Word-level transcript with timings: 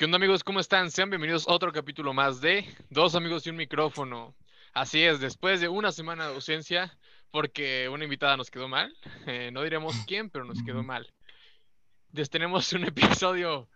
¿Qué 0.00 0.06
onda 0.06 0.16
amigos? 0.16 0.42
¿Cómo 0.42 0.60
están? 0.60 0.90
Sean 0.90 1.10
bienvenidos 1.10 1.46
a 1.46 1.52
otro 1.52 1.70
capítulo 1.74 2.14
más 2.14 2.40
de 2.40 2.64
Dos 2.88 3.14
amigos 3.14 3.46
y 3.46 3.50
un 3.50 3.56
micrófono. 3.56 4.34
Así 4.72 5.02
es, 5.02 5.20
después 5.20 5.60
de 5.60 5.68
una 5.68 5.92
semana 5.92 6.26
de 6.26 6.34
ausencia, 6.36 6.96
porque 7.30 7.86
una 7.90 8.04
invitada 8.04 8.34
nos 8.38 8.50
quedó 8.50 8.66
mal, 8.66 8.96
eh, 9.26 9.50
no 9.52 9.62
diremos 9.62 9.94
quién, 10.06 10.30
pero 10.30 10.46
nos 10.46 10.62
quedó 10.62 10.82
mal. 10.82 11.06
Les 12.12 12.30
tenemos 12.30 12.72
un 12.72 12.84
episodio... 12.86 13.68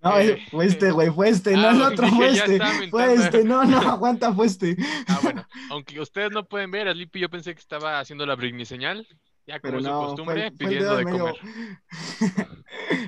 No, 0.00 0.18
eh, 0.18 0.42
fue 0.50 0.64
este, 0.64 0.90
güey, 0.90 1.10
fue 1.10 1.28
este, 1.28 1.52
no 1.52 1.68
ah, 1.68 1.72
el 1.72 1.82
otro, 1.82 2.06
dije, 2.06 2.16
fue 2.16 2.30
este, 2.30 2.88
fue 2.88 3.12
este, 3.12 3.44
no, 3.44 3.62
no, 3.64 3.78
aguanta, 3.92 4.32
fue 4.32 4.46
este. 4.46 4.74
Ah, 5.06 5.20
bueno, 5.22 5.46
aunque 5.68 6.00
ustedes 6.00 6.30
no 6.30 6.48
pueden 6.48 6.70
ver, 6.70 6.88
a 6.88 6.94
Lippy 6.94 7.20
yo 7.20 7.28
pensé 7.28 7.52
que 7.52 7.60
estaba 7.60 8.00
haciendo 8.00 8.24
la 8.24 8.36
Britney 8.36 8.64
señal, 8.64 9.06
ya 9.46 9.60
como 9.60 9.72
Pero 9.72 9.78
es 9.80 9.84
su 9.84 9.90
no, 9.90 10.00
costumbre, 10.06 10.34
fue, 10.34 10.56
fue 10.56 10.66
el 10.66 10.70
pidiendo 10.70 10.96
de 10.96 11.04
comer. 11.04 11.34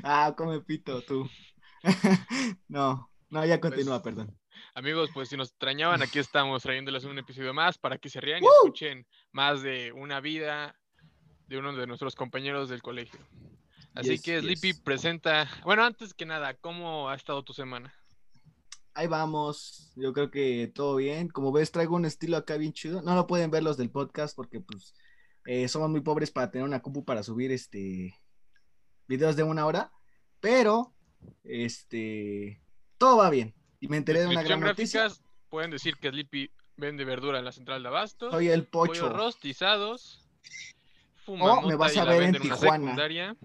ah, 0.04 0.34
come 0.36 0.61
pito, 0.61 1.00
tú. 1.00 1.27
no, 2.68 3.10
no, 3.30 3.45
ya 3.45 3.60
continúa, 3.60 4.02
Pues, 4.02 4.14
perdón. 4.14 4.38
Amigos, 4.74 5.10
pues 5.12 5.28
si 5.28 5.36
nos 5.36 5.48
extrañaban, 5.50 6.02
aquí 6.02 6.18
estamos 6.18 6.62
trayéndoles 6.62 7.05
un 7.05 7.18
episodio 7.18 7.55
más 7.55 7.78
para 7.78 7.98
que 7.98 8.09
se 8.10 8.20
rían 8.20 8.42
y 8.42 8.46
escuchen 8.46 9.06
más 9.32 9.62
de 9.62 9.92
una 9.92 10.20
vida 10.20 10.77
de 11.46 11.58
uno 11.58 11.72
de 11.74 11.86
nuestros 11.86 12.14
compañeros 12.14 12.69
del 12.69 12.82
colegio. 12.82 13.20
Así 13.95 14.10
Yes, 14.10 14.22
que 14.22 14.41
Sleepy 14.41 14.72
yes. 14.72 14.80
presenta, 14.82 15.48
bueno, 15.64 15.84
antes 15.84 16.14
que 16.14 16.24
nada, 16.27 16.55
¿cómo 16.55 17.08
ha 17.08 17.14
estado 17.16 17.42
tu 17.42 17.52
semana? 17.52 17.92
Ahí 18.94 19.06
vamos, 19.06 19.92
yo 19.97 20.12
creo 20.12 20.30
que 20.30 20.70
todo 20.74 20.97
bien. 20.97 21.28
Como 21.28 21.52
ves, 21.52 21.70
traigo 21.72 21.97
un 21.97 22.05
estilo 22.05 22.36
acá 22.36 22.56
bien 22.56 22.72
chido. 22.72 23.02
No 23.02 23.14
lo 23.14 23.27
pueden 23.27 23.50
ver 23.50 23.62
los 23.62 23.77
del 23.77 23.91
podcast 23.91 24.36
porque, 24.36 24.60
pues, 24.60 24.94
eh, 25.47 25.69
somos 25.69 25.88
muy 25.91 26.00
pobres 26.02 26.30
para 26.30 26.50
tener 26.50 26.66
una 26.66 26.83
compu 26.83 27.05
para 27.05 27.22
subir 27.22 27.50
este 27.52 28.14
videos 29.06 29.36
de 29.36 29.42
una 29.44 29.66
hora. 29.66 29.92
Pero, 30.41 30.94
este, 31.45 32.60
todo 32.98 33.19
va 33.19 33.30
bien. 33.30 33.55
Y 33.80 33.88
me 33.88 33.97
enteré 33.97 34.20
de 34.20 34.28
una 34.28 34.42
gran 34.42 34.61
noticia. 34.61 35.08
pueden 35.48 35.70
decir 35.70 35.97
que 35.97 36.11
Sleepy 36.11 36.50
vende 36.77 37.05
verdura 37.05 37.39
en 37.39 37.44
la 37.44 37.53
central 37.53 37.83
de 37.83 37.89
Abasto, 37.89 38.31
Soy 38.31 38.48
el 38.48 38.67
pollos 38.67 38.98
pocho. 38.98 39.17
rostizados, 39.17 40.27
O 41.27 41.67
me 41.67 41.77
vas 41.77 41.94
y 41.94 41.98
a 41.98 42.05
ver 42.05 42.22
en 42.22 42.34
Tijuana. 42.34 43.36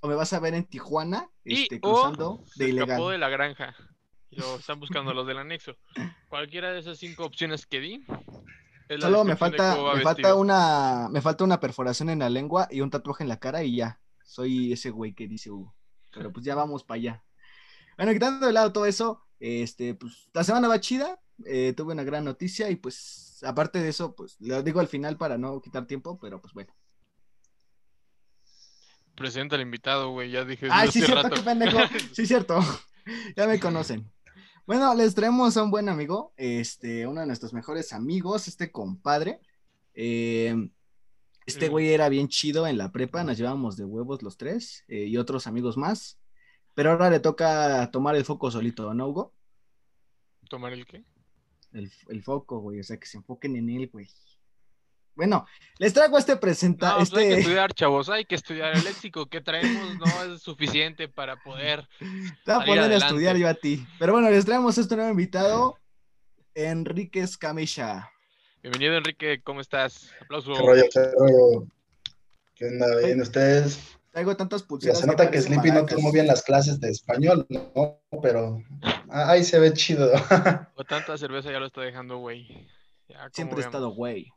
O 0.00 0.08
me 0.08 0.14
vas 0.14 0.32
a 0.32 0.40
ver 0.40 0.54
en 0.54 0.64
Tijuana, 0.64 1.28
y 1.44 1.62
este, 1.62 1.78
o 1.82 1.92
cruzando 1.92 2.44
se 2.46 2.64
de 2.64 2.70
ilegal. 2.70 3.10
de 3.10 3.18
la 3.18 3.28
granja. 3.28 3.74
Y 4.30 4.36
lo 4.36 4.56
están 4.56 4.78
buscando 4.78 5.14
los 5.14 5.26
del 5.26 5.38
anexo. 5.38 5.76
Cualquiera 6.28 6.72
de 6.72 6.80
esas 6.80 6.98
cinco 6.98 7.24
opciones 7.24 7.66
que 7.66 7.80
di. 7.80 8.04
Solo 9.00 9.24
me 9.24 9.36
falta, 9.36 9.76
me 9.94 10.02
falta 10.02 10.34
una, 10.34 11.08
me 11.10 11.20
falta 11.20 11.44
una 11.44 11.60
perforación 11.60 12.10
en 12.10 12.20
la 12.20 12.30
lengua 12.30 12.68
y 12.70 12.80
un 12.80 12.90
tatuaje 12.90 13.22
en 13.22 13.28
la 13.28 13.38
cara 13.38 13.62
y 13.62 13.76
ya. 13.76 14.00
Soy 14.24 14.72
ese 14.72 14.90
güey 14.90 15.14
que 15.14 15.26
dice 15.26 15.50
Hugo. 15.50 15.74
Pero 16.12 16.32
pues 16.32 16.44
ya 16.44 16.54
vamos 16.54 16.84
para 16.84 16.96
allá. 16.98 17.24
Bueno, 17.96 18.12
quitando 18.12 18.46
de 18.46 18.52
lado 18.52 18.72
todo 18.72 18.86
eso, 18.86 19.22
este, 19.40 19.94
pues 19.94 20.28
la 20.32 20.44
semana 20.44 20.68
va 20.68 20.80
chida. 20.80 21.20
eh, 21.46 21.72
tuve 21.76 21.92
una 21.94 22.04
gran 22.04 22.24
noticia 22.24 22.70
y 22.70 22.76
pues 22.76 23.40
aparte 23.44 23.80
de 23.80 23.88
eso, 23.90 24.14
pues 24.16 24.36
lo 24.40 24.62
digo 24.62 24.80
al 24.80 24.88
final 24.88 25.16
para 25.16 25.38
no 25.38 25.60
quitar 25.60 25.86
tiempo, 25.86 26.18
pero 26.18 26.40
pues 26.40 26.54
bueno. 26.54 26.74
Presenta 29.14 29.56
al 29.56 29.62
invitado, 29.62 30.10
güey. 30.10 30.30
Ya 30.30 30.44
dije. 30.44 30.68
Ay, 30.70 30.86
desde 30.86 31.00
sí, 31.00 31.06
cierto, 31.06 31.28
rato. 31.28 31.36
qué 31.36 31.42
pendejo. 31.42 31.78
Sí, 32.12 32.26
cierto. 32.26 32.60
Ya 33.36 33.46
me 33.46 33.58
conocen. 33.58 34.12
Bueno, 34.66 34.94
les 34.94 35.14
traemos 35.14 35.56
a 35.56 35.62
un 35.62 35.70
buen 35.70 35.88
amigo, 35.88 36.34
este, 36.36 37.06
uno 37.06 37.22
de 37.22 37.26
nuestros 37.26 37.54
mejores 37.54 37.94
amigos, 37.94 38.48
este 38.48 38.70
compadre. 38.70 39.40
Eh, 39.94 40.54
este 41.48 41.68
güey 41.68 41.88
era 41.88 42.08
bien 42.08 42.28
chido 42.28 42.66
en 42.66 42.78
la 42.78 42.92
prepa, 42.92 43.24
nos 43.24 43.38
llevábamos 43.38 43.76
de 43.76 43.84
huevos 43.84 44.22
los 44.22 44.36
tres 44.36 44.84
eh, 44.88 45.06
y 45.06 45.16
otros 45.16 45.46
amigos 45.46 45.76
más. 45.76 46.18
Pero 46.74 46.92
ahora 46.92 47.10
le 47.10 47.20
toca 47.20 47.90
tomar 47.90 48.14
el 48.16 48.24
foco 48.24 48.50
solito, 48.50 48.92
¿no, 48.94 49.08
Hugo? 49.08 49.34
¿Tomar 50.48 50.72
el 50.72 50.86
qué? 50.86 51.04
El, 51.72 51.90
el 52.08 52.22
foco, 52.22 52.60
güey, 52.60 52.80
o 52.80 52.84
sea, 52.84 52.98
que 52.98 53.06
se 53.06 53.16
enfoquen 53.16 53.56
en 53.56 53.70
él, 53.70 53.88
güey. 53.92 54.06
Bueno, 55.14 55.46
les 55.78 55.92
traigo 55.92 56.16
este 56.16 56.36
presenta, 56.36 56.90
No, 56.90 56.96
pues 56.98 57.12
hay 57.12 57.16
que 57.16 57.28
este, 57.28 57.40
estudiar, 57.40 57.74
chavos. 57.74 58.08
Hay 58.08 58.24
que 58.24 58.34
estudiar. 58.36 58.76
El 58.76 58.84
léxico 58.84 59.26
que 59.26 59.40
traemos 59.40 59.96
no 59.96 60.34
es 60.34 60.42
suficiente 60.42 61.08
para 61.08 61.42
poder. 61.42 61.88
Te 62.44 62.52
voy 62.52 62.62
a 62.62 62.64
poner 62.64 62.92
a 62.92 62.96
estudiar 62.98 63.36
yo 63.36 63.48
a 63.48 63.54
ti. 63.54 63.84
Pero 63.98 64.12
bueno, 64.12 64.30
les 64.30 64.44
traemos 64.44 64.78
a 64.78 64.80
este 64.80 64.94
nuevo 64.94 65.10
invitado, 65.10 65.76
Enrique 66.54 67.20
Escamilla. 67.20 68.12
Bienvenido, 68.70 68.98
Enrique. 68.98 69.40
¿Cómo 69.42 69.62
estás? 69.62 70.12
Aplauso. 70.20 70.52
¿Qué 70.52 70.60
rollo, 70.60 70.84
qué 70.92 71.00
rollo? 71.18 71.66
¿Qué 72.54 72.66
onda? 72.66 72.96
¿Bien 72.98 73.18
ustedes? 73.22 73.96
Traigo 74.12 74.36
tantas 74.36 74.60
Ya 74.60 74.68
pulseras. 74.68 75.00
se 75.00 75.06
nota 75.06 75.30
que 75.30 75.40
Sleepy 75.40 75.70
no 75.70 75.86
tomó 75.86 76.12
bien 76.12 76.26
las 76.26 76.42
clases 76.42 76.78
de 76.78 76.90
español, 76.90 77.46
¿no? 77.48 77.98
Pero 78.20 78.62
ah, 79.08 79.30
ahí 79.30 79.42
se 79.42 79.58
ve 79.58 79.72
chido. 79.72 80.12
O 80.74 80.84
tanta 80.84 81.16
cerveza 81.16 81.50
ya 81.50 81.60
lo 81.60 81.64
está 81.64 81.80
dejando, 81.80 82.18
güey. 82.18 82.68
Ya, 83.08 83.30
Siempre 83.32 83.60
he 83.60 83.64
estado 83.64 83.88
güey. 83.88 84.30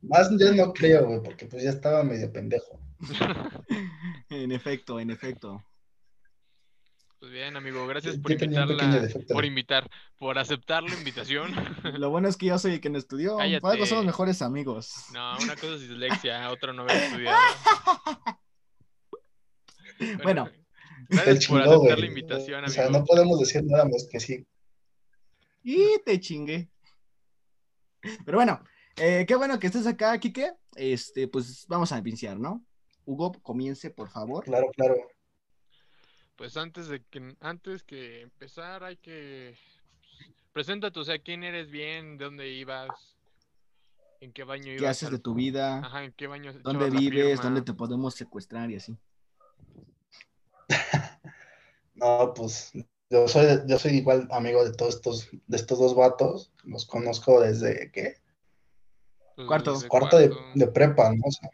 Más 0.00 0.30
yo 0.38 0.54
no 0.54 0.72
creo, 0.72 1.08
güey, 1.08 1.20
porque 1.20 1.46
pues 1.46 1.64
ya 1.64 1.70
estaba 1.70 2.04
medio 2.04 2.32
pendejo. 2.32 2.78
En 4.30 4.52
efecto, 4.52 5.00
en 5.00 5.10
efecto. 5.10 5.60
Pues 7.20 7.32
bien, 7.32 7.54
amigo. 7.54 7.86
Gracias 7.86 8.16
por 8.16 8.32
invitarla. 8.32 9.08
Por 9.28 9.44
invitar. 9.44 9.90
Por 10.18 10.38
aceptar 10.38 10.82
la 10.82 10.94
invitación. 10.94 11.52
Lo 12.00 12.08
bueno 12.08 12.28
es 12.28 12.36
que 12.38 12.46
yo 12.46 12.58
soy 12.58 12.72
el 12.74 12.80
que 12.80 12.88
no 12.88 12.96
estudió. 12.96 13.32
Por 13.34 13.42
algo 13.42 13.60
Cállate. 13.60 13.86
somos 13.86 14.06
mejores 14.06 14.40
amigos. 14.40 14.90
No, 15.12 15.36
una 15.42 15.54
cosa 15.54 15.74
es 15.74 15.82
dislexia, 15.82 16.50
otra 16.50 16.72
no 16.72 16.82
haber 16.82 16.96
estudiado. 16.96 17.38
Bueno, 20.22 20.48
Te 21.10 21.14
gracias 21.16 21.46
por 21.46 21.60
chingó, 21.60 21.74
aceptar 21.74 21.98
la 21.98 22.06
invitación, 22.06 22.64
O 22.64 22.68
sea, 22.68 22.86
amigo. 22.86 23.00
no 23.00 23.04
podemos 23.04 23.38
decir 23.38 23.62
nada 23.64 23.84
más 23.84 24.08
que 24.10 24.18
sí. 24.18 24.46
Y 25.62 25.98
te 26.06 26.18
chingué. 26.18 26.70
Pero 28.24 28.38
bueno, 28.38 28.64
eh, 28.96 29.26
qué 29.28 29.34
bueno 29.36 29.58
que 29.58 29.66
estés 29.66 29.86
acá, 29.86 30.18
Kike. 30.18 30.54
Este, 30.74 31.28
pues 31.28 31.66
vamos 31.68 31.92
a 31.92 31.98
iniciar, 31.98 32.38
¿no? 32.40 32.64
Hugo, 33.04 33.32
comience, 33.42 33.90
por 33.90 34.08
favor. 34.08 34.42
Claro, 34.44 34.70
claro. 34.74 34.94
Pues 36.40 36.56
antes 36.56 36.88
de 36.88 37.02
que 37.02 37.36
antes 37.40 37.82
que 37.82 38.22
empezar 38.22 38.82
hay 38.82 38.96
que 38.96 39.58
preséntate, 40.54 40.98
o 40.98 41.04
sea, 41.04 41.18
quién 41.18 41.44
eres 41.44 41.70
bien, 41.70 42.16
de 42.16 42.24
dónde 42.24 42.48
ibas, 42.48 42.88
en 44.22 44.32
qué 44.32 44.44
baño 44.44 44.68
ibas. 44.68 44.78
¿Qué 44.80 44.86
haces 44.86 45.08
al- 45.08 45.16
de 45.16 45.18
tu 45.18 45.34
vida? 45.34 45.80
Ajá, 45.80 46.02
en 46.02 46.12
qué 46.12 46.28
baño 46.28 46.54
¿Dónde 46.62 46.88
vives? 46.88 47.42
¿Dónde 47.42 47.60
te 47.60 47.74
podemos 47.74 48.14
secuestrar 48.14 48.70
y 48.70 48.76
así? 48.76 48.96
No, 51.94 52.32
pues 52.34 52.72
yo 53.10 53.28
soy, 53.28 53.44
yo 53.66 53.78
soy 53.78 53.96
igual 53.98 54.26
amigo 54.30 54.64
de 54.64 54.72
todos 54.72 54.94
estos, 54.94 55.28
de 55.46 55.56
estos 55.58 55.78
dos 55.78 55.94
vatos. 55.94 56.54
Los 56.64 56.86
conozco 56.86 57.42
desde, 57.42 57.90
¿qué? 57.92 58.14
Pues, 59.36 59.46
Cuarto. 59.46 59.74
desde 59.74 59.88
Cuarto 59.88 60.16
de, 60.16 60.30
cuarto. 60.30 60.58
de 60.58 60.66
prepa, 60.68 61.12
¿no? 61.12 61.22
O 61.26 61.30
sea, 61.30 61.50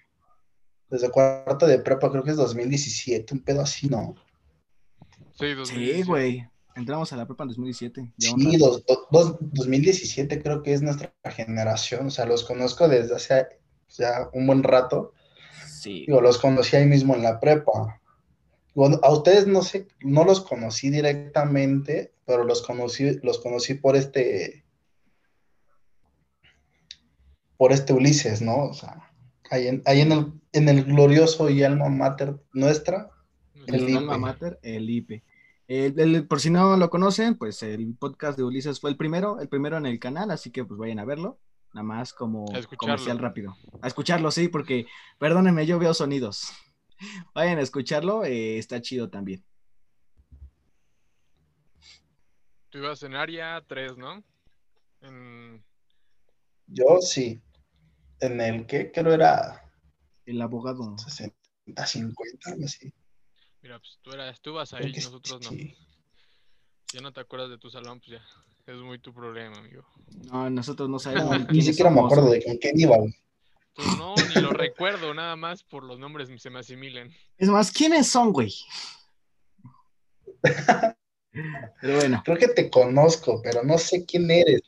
desde 0.90 1.10
cuarto 1.10 1.66
de 1.66 1.80
prepa, 1.80 2.08
creo 2.12 2.22
que 2.22 2.30
es 2.30 2.36
2017, 2.36 3.34
un 3.34 3.42
pedo 3.42 3.62
así, 3.62 3.88
¿no? 3.88 4.14
Sí, 5.38 5.46
Sí, 5.48 5.54
2017. 5.54 6.04
güey. 6.04 6.46
Entramos 6.74 7.12
a 7.12 7.16
la 7.16 7.26
prepa 7.26 7.44
en 7.44 7.48
2017. 7.48 8.12
ya 8.16 8.32
un 8.34 8.40
Sí, 8.40 8.52
rato. 8.52 8.58
dos- 8.58 8.86
do- 8.86 9.08
dos- 9.10 9.36
2017 9.40 10.42
creo 10.42 10.62
que 10.62 10.74
es 10.74 10.82
nuestra 10.82 11.12
generación, 11.30 12.06
o 12.08 12.10
sea, 12.10 12.26
los 12.26 12.44
conozco 12.44 12.86
desde 12.88 13.14
hace 13.16 13.46
ya 13.96 14.28
un 14.34 14.46
buen 14.46 14.62
rato, 14.62 15.12
Sí. 15.80 16.04
digo, 16.06 16.20
los 16.20 16.38
conocí 16.38 16.76
ahí 16.76 16.84
mismo 16.86 17.14
en 17.14 17.22
la 17.22 17.40
prepa. 17.40 18.00
Bueno, 18.74 18.98
a 19.02 19.10
ustedes 19.10 19.46
no 19.46 19.62
sé, 19.62 19.88
no 20.00 20.24
los 20.24 20.42
conocí 20.42 20.90
directamente, 20.90 22.12
pero 22.26 22.44
los 22.44 22.60
conocí, 22.60 23.18
los 23.22 23.38
conocí 23.38 23.72
por 23.74 23.96
este, 23.96 24.64
por 27.56 27.72
este 27.72 27.92
Ulises, 27.94 28.42
¿no? 28.42 28.64
O 28.64 28.74
sea, 28.74 29.10
ahí 29.50 29.68
en, 29.68 29.82
ahí 29.86 30.00
en 30.02 30.12
el, 30.12 30.32
en 30.52 30.68
el 30.68 30.84
glorioso 30.84 31.48
y 31.48 31.62
alma 31.62 31.88
mater 31.88 32.36
nuestra, 32.52 33.10
el 33.66 33.96
alma 33.96 34.18
mater, 34.18 34.58
el 34.62 34.88
IPE. 34.88 35.22
El- 35.68 35.98
el- 35.98 36.26
por 36.28 36.40
si 36.40 36.50
no 36.50 36.76
lo 36.76 36.90
conocen, 36.90 37.36
pues 37.36 37.62
el 37.62 37.94
podcast 37.96 38.36
de 38.38 38.44
Ulises 38.44 38.80
fue 38.80 38.90
el 38.90 38.96
primero, 38.96 39.40
el 39.40 39.48
primero 39.48 39.76
en 39.76 39.86
el 39.86 39.98
canal, 39.98 40.30
así 40.30 40.50
que 40.50 40.64
pues 40.64 40.78
vayan 40.78 40.98
a 41.00 41.04
verlo. 41.04 41.38
Nada 41.74 41.82
más 41.84 42.12
como 42.14 42.46
A 42.54 42.58
escucharlo. 42.58 42.78
comercial 42.78 43.18
rápido. 43.18 43.56
A 43.82 43.86
escucharlo, 43.88 44.30
sí, 44.30 44.48
porque, 44.48 44.86
perdónenme, 45.18 45.66
yo 45.66 45.78
veo 45.78 45.92
sonidos. 45.92 46.52
Vayan 47.34 47.58
a 47.58 47.60
escucharlo, 47.62 48.24
eh, 48.24 48.56
está 48.58 48.80
chido 48.80 49.10
también. 49.10 49.44
Tú 52.70 52.78
ibas 52.78 53.02
en 53.02 53.14
área 53.14 53.62
3, 53.66 53.96
¿no? 53.96 54.22
En... 55.02 55.62
yo 56.66 57.00
sí, 57.00 57.40
en 58.20 58.40
el 58.40 58.66
que 58.66 58.90
creo 58.90 59.12
era 59.12 59.62
El 60.24 60.40
abogado. 60.42 60.96
60, 60.98 61.34
50, 61.86 62.50
algo 62.50 62.64
así. 62.64 62.92
Mira, 63.62 63.78
pues 63.78 63.98
tú 64.02 64.12
eras, 64.12 64.40
tú 64.40 64.54
vas 64.54 64.72
ahí, 64.72 64.92
nosotros 64.92 65.42
no. 65.42 65.50
Si 65.50 65.76
ya 66.92 67.00
no 67.00 67.12
te 67.12 67.20
acuerdas 67.20 67.50
de 67.50 67.58
tu 67.58 67.70
salón, 67.70 68.00
pues 68.00 68.20
ya. 68.20 68.26
Es 68.66 68.76
muy 68.78 68.98
tu 68.98 69.14
problema, 69.14 69.56
amigo. 69.58 69.86
No, 70.30 70.50
nosotros 70.50 70.88
no 70.88 70.98
sabemos 70.98 71.48
ni 71.50 71.62
siquiera 71.62 71.90
me 71.90 72.00
acuerdo 72.00 72.30
de 72.30 72.44
con 72.44 72.56
quién 72.56 72.78
iba. 72.78 72.96
güey. 72.96 73.14
Tú 73.74 73.82
no, 73.98 74.14
ni 74.16 74.40
lo 74.40 74.50
recuerdo, 74.50 75.14
nada 75.14 75.36
más 75.36 75.62
por 75.62 75.84
los 75.84 75.98
nombres 75.98 76.28
se 76.40 76.50
me 76.50 76.60
asimilen. 76.60 77.14
Es 77.36 77.48
más, 77.48 77.70
¿quiénes 77.70 78.08
son, 78.08 78.32
güey? 78.32 78.52
Pero 81.80 81.96
bueno. 81.96 82.22
Creo 82.24 82.38
que 82.38 82.48
te 82.48 82.70
conozco, 82.70 83.40
pero 83.42 83.62
no 83.62 83.78
sé 83.78 84.06
quién 84.06 84.30
eres. 84.30 84.62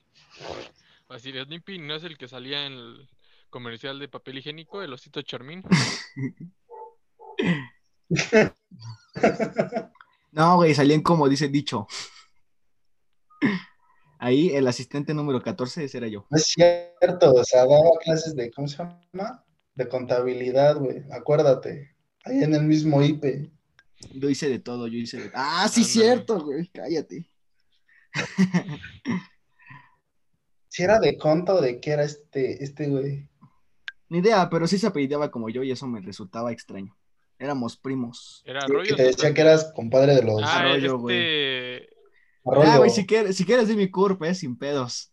Así 1.08 1.32
de 1.32 1.44
Snippy 1.44 1.78
no 1.78 1.94
es 1.94 2.04
el 2.04 2.18
que 2.18 2.28
salía 2.28 2.66
en 2.66 2.74
el 2.74 3.08
comercial 3.48 3.98
de 3.98 4.08
papel 4.08 4.38
higiénico, 4.38 4.82
el 4.82 4.92
osito 4.92 5.22
Charmín. 5.22 5.62
No, 10.32 10.56
güey, 10.56 10.74
salían 10.74 11.02
como 11.02 11.28
dice 11.28 11.48
dicho. 11.48 11.86
Ahí 14.18 14.50
el 14.50 14.66
asistente 14.66 15.14
número 15.14 15.42
14 15.42 15.84
ese 15.84 15.98
era 15.98 16.08
yo. 16.08 16.26
No 16.30 16.36
es 16.36 16.44
cierto, 16.44 17.32
o 17.34 17.44
sea, 17.44 17.66
daba 17.66 17.90
clases 18.02 18.34
de, 18.34 18.50
¿cómo 18.50 18.68
se 18.68 18.76
llama? 18.78 19.44
De 19.74 19.88
contabilidad, 19.88 20.76
güey, 20.76 21.04
acuérdate. 21.12 21.96
Ahí 22.24 22.42
en 22.42 22.54
el 22.54 22.64
mismo 22.64 23.02
IP. 23.02 23.50
Yo 24.12 24.28
hice 24.28 24.48
de 24.48 24.58
todo, 24.58 24.86
yo 24.86 24.98
hice 24.98 25.18
de... 25.18 25.30
Ah, 25.34 25.68
sí, 25.70 25.84
cierto, 25.84 26.40
güey, 26.40 26.68
cállate. 26.68 27.30
Si 30.70 30.82
era 30.82 31.00
de 31.00 31.16
conta 31.16 31.54
o 31.54 31.60
de 31.60 31.80
qué 31.80 31.92
era 31.92 32.04
este, 32.04 32.62
este 32.62 32.88
güey. 32.88 33.28
Ni 34.10 34.18
idea, 34.18 34.48
pero 34.50 34.66
sí 34.66 34.78
se 34.78 34.86
apellidaba 34.86 35.30
como 35.30 35.48
yo 35.48 35.62
y 35.62 35.72
eso 35.72 35.86
me 35.86 36.00
resultaba 36.00 36.52
extraño. 36.52 36.96
Éramos 37.38 37.76
primos. 37.76 38.42
Era 38.44 38.60
Que 38.60 38.66
Arroyo. 38.66 38.96
te 38.96 39.02
decía 39.04 39.32
que 39.32 39.40
eras 39.40 39.72
compadre 39.74 40.14
de 40.16 40.22
los 40.22 40.42
Ah, 40.42 40.58
Arroyo, 40.60 40.96
este. 41.08 41.88
Arroyo. 42.44 42.70
Ah, 42.70 42.76
güey, 42.78 42.90
si 42.90 43.06
quieres, 43.06 43.36
si 43.36 43.44
quieres 43.44 43.68
de 43.68 43.76
mi 43.76 43.90
curp, 43.90 44.22
eh, 44.24 44.34
sin 44.34 44.56
pedos. 44.58 45.12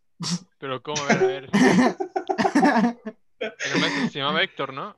Pero, 0.57 0.81
¿cómo? 0.81 1.01
A 1.03 1.13
ver, 1.15 1.17
a 1.23 1.27
ver. 1.27 1.49
El 3.39 3.79
maestro 3.81 4.09
se 4.11 4.19
llamaba 4.19 4.41
Héctor, 4.43 4.73
¿no? 4.73 4.95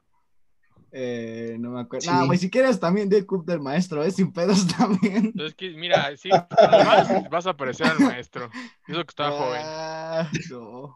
Eh, 0.92 1.58
no 1.60 1.72
me 1.72 1.82
acuerdo. 1.82 2.06
Sí. 2.06 2.10
No, 2.10 2.28
güey, 2.28 2.38
si 2.40 2.50
quieres 2.50 2.80
también 2.80 3.10
del 3.10 3.26
cup 3.26 3.46
del 3.46 3.60
maestro, 3.60 4.04
es 4.04 4.16
sin 4.16 4.32
pedos 4.32 4.66
también. 4.78 5.18
Entonces, 5.28 5.54
que, 5.56 5.72
mira, 5.72 6.16
sí, 6.16 6.30
nomás 6.30 7.30
vas 7.30 7.48
a 7.48 7.58
parecer 7.58 7.88
al 7.88 8.00
maestro. 8.00 8.50
Eso 8.88 9.04
que 9.04 9.10
estaba 9.10 9.32
joven. 9.38 9.62
Ah, 9.66 10.32
no. 10.50 10.96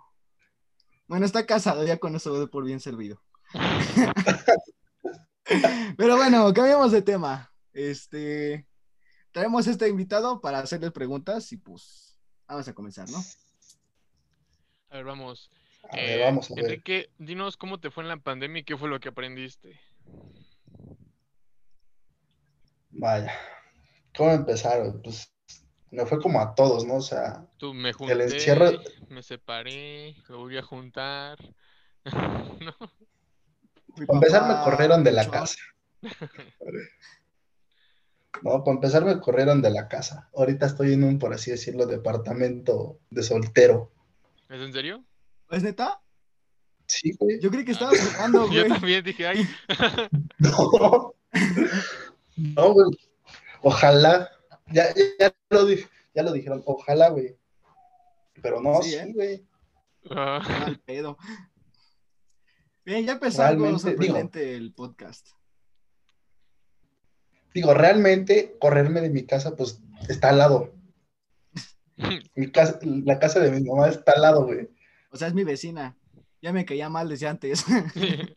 Bueno, 1.07 1.25
está 1.25 1.45
casado, 1.45 1.85
ya 1.85 1.97
con 1.97 2.15
eso 2.15 2.33
doy 2.33 2.47
por 2.47 2.63
bien 2.63 2.79
servido. 2.79 3.21
Pero 5.97 6.17
bueno, 6.17 6.53
cambiamos 6.53 6.91
de 6.91 7.01
tema. 7.01 7.51
Este, 7.73 8.67
traemos 9.31 9.67
este 9.67 9.87
invitado 9.87 10.41
para 10.41 10.59
hacerles 10.59 10.91
preguntas 10.91 11.51
y 11.51 11.57
pues 11.57 12.19
vamos 12.47 12.67
a 12.67 12.73
comenzar, 12.73 13.09
¿no? 13.09 13.17
A 14.89 14.95
ver, 14.97 15.05
vamos. 15.05 15.49
A 15.89 15.95
ver, 15.95 16.19
Eh, 16.19 16.23
vamos 16.25 16.51
a 16.51 16.55
ver. 16.55 16.65
Enrique, 16.65 17.09
dinos 17.17 17.57
cómo 17.57 17.79
te 17.79 17.91
fue 17.91 18.03
en 18.03 18.09
la 18.09 18.17
pandemia 18.17 18.61
y 18.61 18.63
qué 18.63 18.77
fue 18.77 18.89
lo 18.89 18.99
que 18.99 19.09
aprendiste. 19.09 19.79
Vaya. 22.91 23.33
¿Cómo 24.15 24.31
empezar? 24.31 24.81
güey? 24.81 25.01
Pues 25.01 25.33
me 25.91 26.05
fue 26.05 26.19
como 26.21 26.39
a 26.41 26.53
todos, 26.53 26.85
¿no? 26.85 26.95
O 26.95 27.01
sea, 27.01 27.45
Tú 27.57 27.73
me 27.73 27.93
junté, 27.93 28.13
encierro- 28.25 28.81
me 29.09 29.23
separé, 29.23 30.15
me 30.29 30.35
volví 30.35 30.57
a 30.57 30.63
juntar. 30.63 31.37
¿No? 32.59 32.75
Para 33.95 34.13
empezar 34.19 34.47
me 34.47 34.63
corrieron 34.63 35.03
de 35.03 35.11
la 35.11 35.29
casa. 35.29 35.57
No, 38.43 38.63
para 38.63 38.75
empezar 38.75 39.03
me 39.05 39.19
corrieron 39.19 39.61
de 39.61 39.69
la 39.69 39.87
casa. 39.87 40.29
Ahorita 40.35 40.65
estoy 40.65 40.93
en 40.93 41.03
un, 41.03 41.19
por 41.19 41.33
así 41.33 41.51
decirlo, 41.51 41.85
departamento 41.85 42.97
de 43.09 43.23
soltero. 43.23 43.91
¿Es 44.49 44.59
en 44.61 44.73
serio? 44.73 45.03
¿Es 45.49 45.61
neta? 45.63 46.01
Sí, 46.87 47.11
güey. 47.19 47.39
Yo 47.39 47.51
creí 47.51 47.65
que 47.65 47.73
estabas 47.73 47.99
jugando, 47.99 48.45
Yo 48.51 48.61
güey. 48.65 48.69
también 48.69 49.03
dije, 49.03 49.27
ay, 49.27 49.47
No. 50.39 51.13
No, 52.37 52.73
güey. 52.73 52.97
Ojalá. 53.61 54.29
Ya, 54.67 54.93
ya, 54.95 55.03
ya 55.19 55.35
lo, 55.49 55.65
di- 55.65 55.85
ya 56.15 56.23
lo 56.23 56.31
dijeron. 56.31 56.63
Ojalá, 56.65 57.09
güey. 57.09 57.37
Pero 58.41 58.59
no, 58.61 58.81
Sí, 58.81 58.91
sí, 58.91 58.95
¿eh? 58.95 59.11
güey. 59.13 59.45
ah, 60.09 60.41
Mal 60.65 60.79
pedo. 60.79 61.17
Bien, 62.83 63.05
ya 63.05 63.13
empezó 63.13 63.43
algo 63.43 63.63
Realmente, 63.63 63.89
digo- 63.91 64.03
sorprendente 64.03 64.55
el 64.55 64.73
podcast. 64.73 65.29
Digo, 67.53 67.73
realmente 67.73 68.55
correrme 68.59 69.01
de 69.01 69.09
mi 69.09 69.25
casa, 69.25 69.55
pues 69.55 69.79
está 70.07 70.29
al 70.29 70.37
lado. 70.37 70.73
Mi 72.35 72.49
casa, 72.51 72.79
la 72.81 73.19
casa 73.19 73.39
de 73.39 73.51
mi 73.51 73.61
mamá 73.61 73.89
está 73.89 74.13
al 74.13 74.21
lado, 74.21 74.45
güey. 74.45 74.69
O 75.11 75.17
sea, 75.17 75.27
es 75.27 75.33
mi 75.35 75.43
vecina. 75.43 75.95
Ya 76.41 76.51
me 76.51 76.65
caía 76.65 76.89
mal 76.89 77.07
desde 77.09 77.27
antes. 77.27 77.63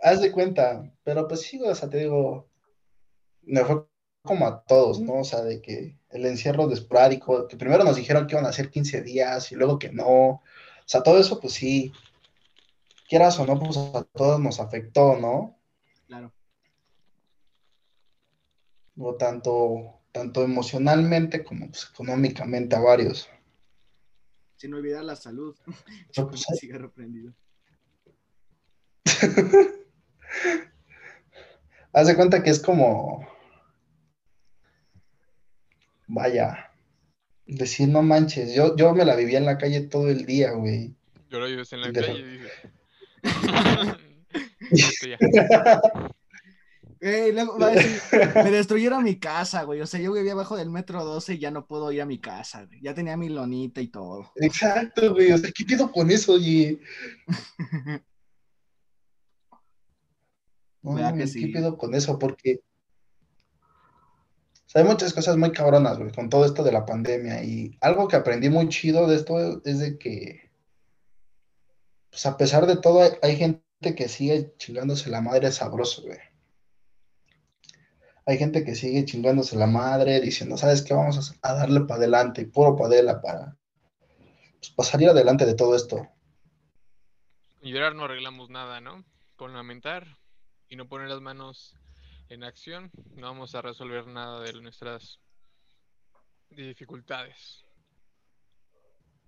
Haz 0.00 0.20
de 0.22 0.32
cuenta, 0.32 0.90
pero 1.02 1.26
pues 1.28 1.42
sí, 1.42 1.60
o 1.60 1.74
sea, 1.74 1.90
te 1.90 1.98
digo, 1.98 2.48
me 3.42 3.64
fue 3.64 3.84
como 4.22 4.46
a 4.46 4.62
todos, 4.64 5.00
¿no? 5.00 5.14
O 5.14 5.24
sea, 5.24 5.42
de 5.42 5.60
que 5.60 5.98
el 6.10 6.24
encierro 6.24 6.68
de 6.68 6.80
que 7.48 7.56
primero 7.56 7.84
nos 7.84 7.96
dijeron 7.96 8.26
que 8.26 8.34
iban 8.34 8.46
a 8.46 8.52
ser 8.52 8.70
15 8.70 9.02
días 9.02 9.50
y 9.52 9.56
luego 9.56 9.78
que 9.78 9.90
no. 9.90 10.42
O 10.88 10.90
sea, 10.90 11.02
todo 11.02 11.20
eso, 11.20 11.38
pues 11.38 11.52
sí, 11.52 11.92
quieras 13.10 13.38
o 13.38 13.44
no, 13.44 13.58
pues 13.58 13.76
a 13.76 14.04
todos 14.04 14.40
nos 14.40 14.58
afectó, 14.58 15.18
¿no? 15.18 15.60
claro. 16.06 16.32
O 18.96 19.14
tanto, 19.16 20.00
tanto 20.12 20.42
emocionalmente 20.42 21.44
como 21.44 21.66
pues, 21.66 21.90
económicamente 21.92 22.74
a 22.74 22.80
varios. 22.80 23.28
Sin 24.56 24.72
olvidar 24.72 25.04
la 25.04 25.14
salud. 25.14 25.54
Pero, 26.14 26.30
pues, 26.30 26.46
cigarro 26.58 26.90
prendido. 26.90 27.34
Haz 31.92 32.06
de 32.06 32.16
cuenta 32.16 32.42
que 32.42 32.48
es 32.48 32.60
como, 32.60 33.28
vaya, 36.06 36.67
decir, 37.48 37.88
no 37.88 38.02
manches, 38.02 38.54
yo, 38.54 38.76
yo 38.76 38.94
me 38.94 39.04
la 39.04 39.16
vivía 39.16 39.38
en 39.38 39.46
la 39.46 39.58
calle 39.58 39.80
todo 39.80 40.08
el 40.08 40.26
día, 40.26 40.52
güey. 40.52 40.94
yo 41.30 41.38
ahora 41.38 41.48
vives 41.48 41.72
en 41.72 41.80
la 41.80 41.88
De- 41.90 42.00
calle, 42.00 42.26
dice. 42.26 42.48
Este, 44.70 45.08
ya. 45.18 45.18
Ey, 47.00 47.30
luego 47.32 47.56
va 47.60 47.68
a 47.68 47.70
decir, 47.74 48.00
me 48.34 48.50
destruyeron 48.50 49.04
mi 49.04 49.20
casa, 49.20 49.62
güey. 49.62 49.80
O 49.80 49.86
sea, 49.86 50.00
yo 50.00 50.12
vivía 50.12 50.32
abajo 50.32 50.56
del 50.56 50.68
metro 50.68 51.04
12 51.04 51.34
y 51.34 51.38
ya 51.38 51.52
no 51.52 51.64
puedo 51.64 51.92
ir 51.92 52.02
a 52.02 52.06
mi 52.06 52.18
casa, 52.18 52.64
güey. 52.64 52.80
Ya 52.82 52.92
tenía 52.92 53.16
mi 53.16 53.28
lonita 53.28 53.80
y 53.80 53.86
todo. 53.86 54.32
Exacto, 54.34 55.14
güey, 55.14 55.30
o 55.30 55.38
sea, 55.38 55.50
¿qué 55.54 55.64
pido 55.64 55.92
con 55.92 56.10
eso, 56.10 56.32
güey, 56.32 56.80
sí? 61.26 61.40
¿qué 61.40 61.46
pido 61.52 61.78
con 61.78 61.94
eso? 61.94 62.18
Porque 62.18 62.62
hay 64.74 64.84
muchas 64.84 65.14
cosas 65.14 65.36
muy 65.36 65.52
cabronas, 65.52 65.98
güey, 65.98 66.12
con 66.12 66.28
todo 66.28 66.44
esto 66.44 66.62
de 66.62 66.72
la 66.72 66.84
pandemia. 66.84 67.42
Y 67.42 67.76
algo 67.80 68.06
que 68.06 68.16
aprendí 68.16 68.50
muy 68.50 68.68
chido 68.68 69.06
de 69.06 69.16
esto 69.16 69.62
es 69.64 69.78
de 69.78 69.98
que, 69.98 70.50
pues 72.10 72.26
a 72.26 72.36
pesar 72.36 72.66
de 72.66 72.76
todo, 72.76 73.00
hay, 73.22 73.36
gente 73.36 73.62
que 73.96 74.08
sigue 74.08 74.54
chingándose 74.58 75.08
la 75.08 75.22
madre 75.22 75.50
sabroso, 75.52 76.02
güey. 76.02 76.18
Hay 78.26 78.36
gente 78.36 78.62
que 78.62 78.74
sigue 78.74 79.06
chingándose 79.06 79.56
la 79.56 79.66
madre, 79.66 80.20
diciendo, 80.20 80.58
¿sabes 80.58 80.82
qué? 80.82 80.92
Vamos 80.92 81.34
a, 81.40 81.54
darle 81.54 81.80
para 81.80 82.00
adelante, 82.00 82.42
y 82.42 82.44
puro 82.44 82.76
para 82.76 82.88
adelante 82.88 83.22
para, 83.22 83.56
pues, 84.58 84.70
para 84.70 84.88
salir 84.88 85.08
adelante 85.08 85.46
de 85.46 85.54
todo 85.54 85.74
esto. 85.74 86.06
Con 87.58 87.70
llorar 87.70 87.94
no 87.94 88.04
arreglamos 88.04 88.50
nada, 88.50 88.82
¿no? 88.82 89.02
Con 89.36 89.54
lamentar 89.54 90.18
y 90.68 90.76
no 90.76 90.88
poner 90.88 91.08
las 91.08 91.22
manos 91.22 91.77
en 92.28 92.44
acción, 92.44 92.90
no 93.16 93.28
vamos 93.28 93.54
a 93.54 93.62
resolver 93.62 94.06
nada 94.06 94.40
de 94.40 94.52
nuestras 94.60 95.18
dificultades. 96.50 97.64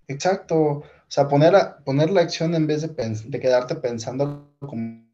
Exacto. 0.09 0.57
O 0.57 0.85
sea, 1.09 1.29
poner, 1.29 1.55
a- 1.55 1.79
poner 1.85 2.11
la 2.11 2.23
acción 2.23 2.55
en 2.55 2.67
vez 2.67 2.83
de, 2.83 3.41
quedarte 3.41 3.77
pensando 3.77 4.53
como 4.61 5.09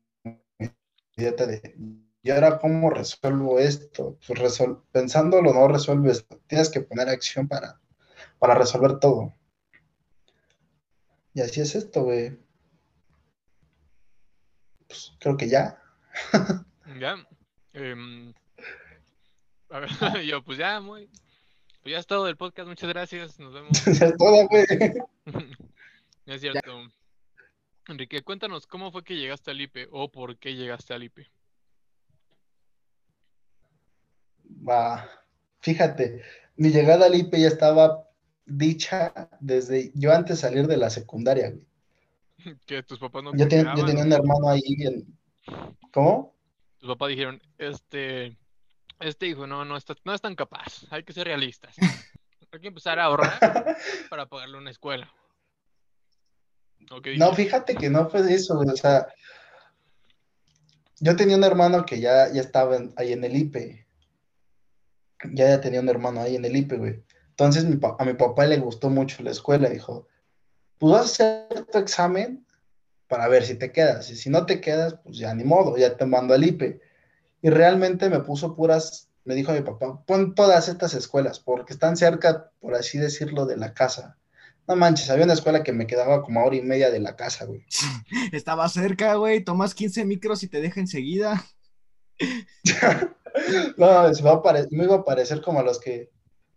de, 1.16 1.76
¿y 2.22 2.30
ahora 2.30 2.58
cómo 2.58 2.90
resuelvo 2.90 3.58
esto? 3.58 4.18
Pues 4.26 4.38
resol- 4.38 4.82
pensándolo 4.92 5.52
no 5.52 5.68
resuelves, 5.68 6.26
tienes 6.46 6.70
que 6.70 6.80
poner 6.80 7.08
acción 7.08 7.46
para, 7.46 7.80
para 8.38 8.54
resolver 8.54 8.98
todo. 8.98 9.34
Y 11.34 11.40
así 11.42 11.60
es 11.60 11.74
esto, 11.74 12.04
güey. 12.04 12.38
Pues 14.88 15.12
creo 15.20 15.36
que 15.36 15.48
ya. 15.48 15.80
Ya. 17.00 17.16
Em, 17.76 18.34
a 19.70 19.80
ver, 19.80 19.90
yo, 20.26 20.42
pues 20.42 20.58
ya, 20.58 20.80
muy. 20.80 21.08
Pues 21.82 21.92
ya 21.92 21.98
es 21.98 22.06
todo 22.06 22.24
del 22.24 22.36
podcast, 22.36 22.68
muchas 22.68 22.88
gracias, 22.88 23.38
nos 23.38 23.52
vemos. 23.52 23.70
Ya 24.00 24.06
es 24.06 24.16
todo, 24.16 24.48
güey. 24.48 24.66
No 26.26 26.34
es 26.34 26.40
cierto. 26.40 26.88
Enrique, 27.88 28.22
cuéntanos 28.22 28.66
cómo 28.66 28.90
fue 28.90 29.04
que 29.04 29.16
llegaste 29.16 29.52
al 29.52 29.60
IPE 29.60 29.88
o 29.92 30.10
por 30.10 30.36
qué 30.38 30.54
llegaste 30.54 30.94
al 30.94 31.04
IPE. 31.04 31.30
Va. 34.68 35.08
Fíjate, 35.60 36.22
mi 36.56 36.70
llegada 36.70 37.06
al 37.06 37.14
IP 37.14 37.34
ya 37.36 37.48
estaba 37.48 38.08
dicha 38.44 39.30
desde 39.40 39.92
yo 39.94 40.12
antes 40.12 40.36
de 40.40 40.48
salir 40.48 40.66
de 40.66 40.76
la 40.76 40.90
secundaria, 40.90 41.50
güey. 41.50 42.56
Que 42.66 42.82
tus 42.82 42.98
papás 42.98 43.24
no 43.24 43.34
Yo, 43.36 43.48
te 43.48 43.64
yo 43.64 43.84
tenía 43.84 44.02
un 44.02 44.08
¿no? 44.08 44.16
hermano 44.16 44.48
ahí 44.48 44.62
en... 44.80 45.18
¿Cómo? 45.92 46.35
Tus 46.86 46.94
papás 46.94 47.08
dijeron, 47.08 47.42
este, 47.58 48.36
Este 49.00 49.26
hijo 49.26 49.44
no, 49.44 49.64
no, 49.64 49.76
está, 49.76 49.96
no 50.04 50.14
es 50.14 50.20
tan 50.20 50.36
capaz. 50.36 50.86
Hay 50.90 51.02
que 51.02 51.12
ser 51.12 51.26
realistas. 51.26 51.74
Hay 52.52 52.60
que 52.60 52.68
empezar 52.68 53.00
a 53.00 53.04
ahorrar 53.06 53.40
para 54.08 54.26
pagarle 54.26 54.56
una 54.56 54.70
escuela. 54.70 55.12
¿O 56.92 57.02
qué 57.02 57.16
No, 57.16 57.32
fíjate 57.34 57.74
que 57.74 57.90
no 57.90 58.08
fue 58.08 58.32
eso, 58.32 58.56
o 58.60 58.76
sea, 58.76 59.08
yo 61.00 61.16
tenía 61.16 61.36
un 61.36 61.42
hermano 61.42 61.84
que 61.84 61.98
ya, 61.98 62.32
ya 62.32 62.40
estaba 62.40 62.76
en- 62.76 62.94
ahí 62.96 63.12
en 63.12 63.24
el 63.24 63.34
IPE, 63.34 63.84
ya, 65.34 65.48
ya 65.48 65.60
tenía 65.60 65.80
un 65.80 65.88
hermano 65.88 66.20
ahí 66.20 66.36
en 66.36 66.44
el 66.44 66.54
IPE, 66.54 66.76
güey. 66.76 67.04
Entonces 67.30 67.64
mi 67.64 67.80
a 67.98 68.04
mi 68.04 68.14
papá 68.14 68.46
le 68.46 68.58
gustó 68.58 68.90
mucho 68.90 69.24
la 69.24 69.32
escuela, 69.32 69.68
dijo, 69.68 70.06
a 70.80 71.00
hacer 71.00 71.66
tu 71.72 71.78
examen 71.78 72.45
para 73.08 73.28
ver 73.28 73.44
si 73.44 73.54
te 73.54 73.72
quedas, 73.72 74.10
y 74.10 74.16
si 74.16 74.30
no 74.30 74.46
te 74.46 74.60
quedas, 74.60 74.96
pues 75.04 75.18
ya 75.18 75.34
ni 75.34 75.44
modo, 75.44 75.76
ya 75.76 75.96
te 75.96 76.06
mando 76.06 76.34
al 76.34 76.44
IPE. 76.44 76.80
Y 77.42 77.50
realmente 77.50 78.08
me 78.08 78.20
puso 78.20 78.56
puras, 78.56 79.08
me 79.24 79.34
dijo 79.34 79.52
mi 79.52 79.60
papá, 79.60 80.02
pon 80.04 80.34
todas 80.34 80.68
estas 80.68 80.94
escuelas, 80.94 81.38
porque 81.38 81.72
están 81.72 81.96
cerca, 81.96 82.50
por 82.60 82.74
así 82.74 82.98
decirlo, 82.98 83.46
de 83.46 83.56
la 83.56 83.74
casa. 83.74 84.18
No 84.68 84.74
manches, 84.74 85.10
había 85.10 85.24
una 85.24 85.34
escuela 85.34 85.62
que 85.62 85.72
me 85.72 85.86
quedaba 85.86 86.22
como 86.22 86.40
a 86.40 86.44
hora 86.44 86.56
y 86.56 86.62
media 86.62 86.90
de 86.90 86.98
la 86.98 87.14
casa, 87.14 87.44
güey. 87.44 87.64
Estaba 88.32 88.68
cerca, 88.68 89.14
güey. 89.14 89.44
Tomas 89.44 89.74
15 89.74 90.04
micros 90.04 90.42
y 90.42 90.48
te 90.48 90.60
deja 90.60 90.80
enseguida. 90.80 91.44
No, 93.76 93.86
a 93.86 94.10
me 94.70 94.84
iba 94.84 94.94
a 94.94 95.04
parecer 95.04 95.42
como 95.42 95.62
los 95.62 95.78
que, 95.78 96.10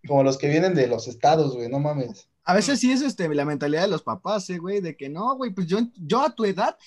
como 0.08 0.24
los 0.24 0.38
que 0.38 0.50
vienen 0.50 0.74
de 0.74 0.88
los 0.88 1.08
estados, 1.08 1.56
güey, 1.56 1.70
no 1.70 1.80
mames. 1.80 2.30
A 2.44 2.54
veces 2.54 2.80
sí 2.80 2.92
es 2.92 3.02
este, 3.02 3.28
la 3.34 3.46
mentalidad 3.46 3.84
de 3.84 3.90
los 3.90 4.04
papás, 4.04 4.50
eh, 4.50 4.58
güey, 4.58 4.82
de 4.82 4.96
que 4.96 5.10
no, 5.10 5.36
güey, 5.36 5.54
pues 5.54 5.68
yo, 5.68 5.80
yo 5.96 6.22
a 6.22 6.34
tu 6.34 6.46
edad 6.46 6.78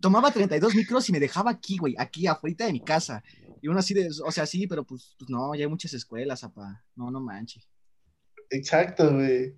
tomaba 0.00 0.30
32 0.30 0.74
micros 0.74 1.08
y 1.08 1.12
me 1.12 1.20
dejaba 1.20 1.50
aquí, 1.50 1.78
güey, 1.78 1.94
aquí 1.98 2.26
afuera 2.26 2.66
de 2.66 2.72
mi 2.72 2.80
casa. 2.80 3.22
Y 3.60 3.68
uno 3.68 3.78
así 3.78 3.94
de, 3.94 4.08
o 4.24 4.32
sea, 4.32 4.46
sí, 4.46 4.66
pero 4.66 4.84
pues, 4.84 5.14
pues 5.18 5.30
no, 5.30 5.54
ya 5.54 5.64
hay 5.64 5.70
muchas 5.70 5.92
escuelas, 5.94 6.44
apá. 6.44 6.84
No, 6.94 7.10
no 7.10 7.20
manches. 7.20 7.68
Exacto, 8.50 9.12
güey. 9.14 9.54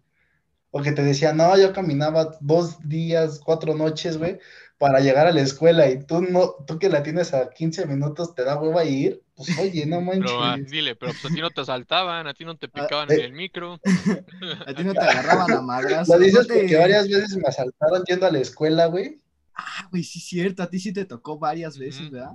O 0.72 0.82
que 0.82 0.92
te 0.92 1.02
decía, 1.02 1.32
no, 1.32 1.58
yo 1.58 1.72
caminaba 1.72 2.36
dos 2.40 2.88
días, 2.88 3.40
cuatro 3.44 3.74
noches, 3.74 4.18
güey, 4.18 4.38
para 4.78 5.00
llegar 5.00 5.26
a 5.26 5.32
la 5.32 5.40
escuela 5.40 5.90
y 5.90 6.04
tú 6.04 6.22
no, 6.22 6.54
tú 6.66 6.78
que 6.78 6.88
la 6.88 7.02
tienes 7.02 7.34
a 7.34 7.50
15 7.50 7.86
minutos, 7.86 8.34
te 8.34 8.44
da 8.44 8.58
hueva 8.58 8.84
ir. 8.84 9.20
Pues 9.34 9.58
oye, 9.58 9.84
no 9.84 10.00
Pero, 10.10 10.42
ah, 10.42 10.50
manches. 10.50 10.70
dile, 10.70 10.94
pero 10.94 11.12
pues 11.12 11.32
a 11.32 11.34
ti 11.34 11.40
no 11.40 11.50
te 11.50 11.60
asaltaban, 11.60 12.26
a 12.26 12.34
ti 12.34 12.44
no 12.44 12.56
te 12.56 12.68
picaban 12.68 13.10
eh. 13.10 13.14
en 13.16 13.20
el 13.20 13.32
micro. 13.32 13.80
A 14.66 14.74
ti 14.74 14.84
no 14.84 14.92
te 14.92 15.00
agarraban 15.00 15.50
a 15.50 15.60
madras. 15.62 16.08
Lo 16.08 16.18
dices 16.18 16.46
porque 16.46 16.76
varias 16.76 17.08
veces 17.08 17.36
me 17.36 17.48
asaltaron 17.48 18.04
yendo 18.04 18.26
a 18.26 18.30
la 18.30 18.38
escuela, 18.38 18.86
güey. 18.86 19.20
Ah, 19.54 19.88
güey, 19.90 20.02
sí 20.04 20.18
es 20.18 20.24
cierto, 20.26 20.62
a 20.62 20.70
ti 20.70 20.78
sí 20.78 20.92
te 20.92 21.04
tocó 21.04 21.38
varias 21.38 21.76
veces. 21.76 22.10
¿verdad? 22.10 22.32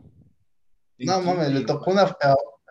No 0.99 1.21
mames, 1.21 1.51
le 1.51 1.61
tocó 1.61 1.91
una 1.91 2.05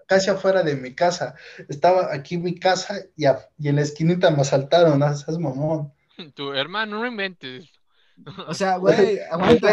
casi 0.07 0.31
afuera 0.31 0.63
de 0.63 0.77
mi 0.77 0.95
casa. 0.95 1.35
Estaba 1.69 2.13
aquí 2.15 2.37
mi 2.39 2.59
casa 2.59 2.97
y, 3.17 3.25
a- 3.27 3.49
y 3.59 3.69
en 3.69 3.77
la 3.77 3.83
esquinita 3.83 4.31
me 4.31 4.43
asaltaron, 4.43 4.99
no 4.99 5.15
seas 5.17 5.39
mamón. 5.39 5.93
Tu 6.35 6.53
hermano, 6.53 6.99
no 7.01 7.07
inventes. 7.07 7.69
O 8.47 8.55
sea, 8.55 8.77
güey, 8.77 9.19
aguanta. 9.31 9.73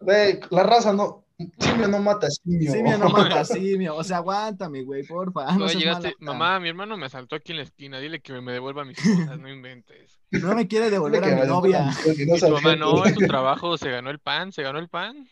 Güey, 0.00 0.40
la 0.50 0.62
raza 0.62 0.92
no, 0.92 1.24
simio 1.58 1.88
no 1.88 1.98
mata 2.00 2.30
simio. 2.30 2.70
Simio 2.70 2.98
no 2.98 3.08
mata 3.08 3.40
a 3.40 3.44
simio. 3.44 3.96
O 3.96 4.04
sea, 4.04 4.18
aguántame, 4.18 4.82
güey, 4.82 5.04
porfa. 5.06 5.52
No, 5.56 5.66
llegaste, 5.68 6.14
mamá, 6.20 6.60
mi 6.60 6.68
hermano 6.68 6.96
me 6.96 7.06
asaltó 7.06 7.36
aquí 7.36 7.52
en 7.52 7.58
la 7.58 7.64
esquina, 7.64 7.98
dile 7.98 8.20
que 8.20 8.40
me 8.40 8.52
devuelva 8.52 8.84
mis 8.84 8.96
cosas, 8.98 9.38
no 9.38 9.48
inventes. 9.48 10.18
No 10.30 10.54
me 10.54 10.68
quiere 10.68 10.90
devolver 10.90 11.24
a 11.24 11.28
mi 11.28 11.46
novia. 11.46 11.86
no 12.26 12.36
Y 12.36 12.38
tu 12.40 12.48
mamá, 12.50 12.76
no, 12.76 13.04
es 13.04 13.14
su 13.14 13.26
trabajo, 13.26 13.76
se 13.78 13.90
ganó 13.90 14.10
el 14.10 14.18
pan, 14.18 14.52
se 14.52 14.62
ganó 14.62 14.78
el 14.78 14.88
pan. 14.88 15.26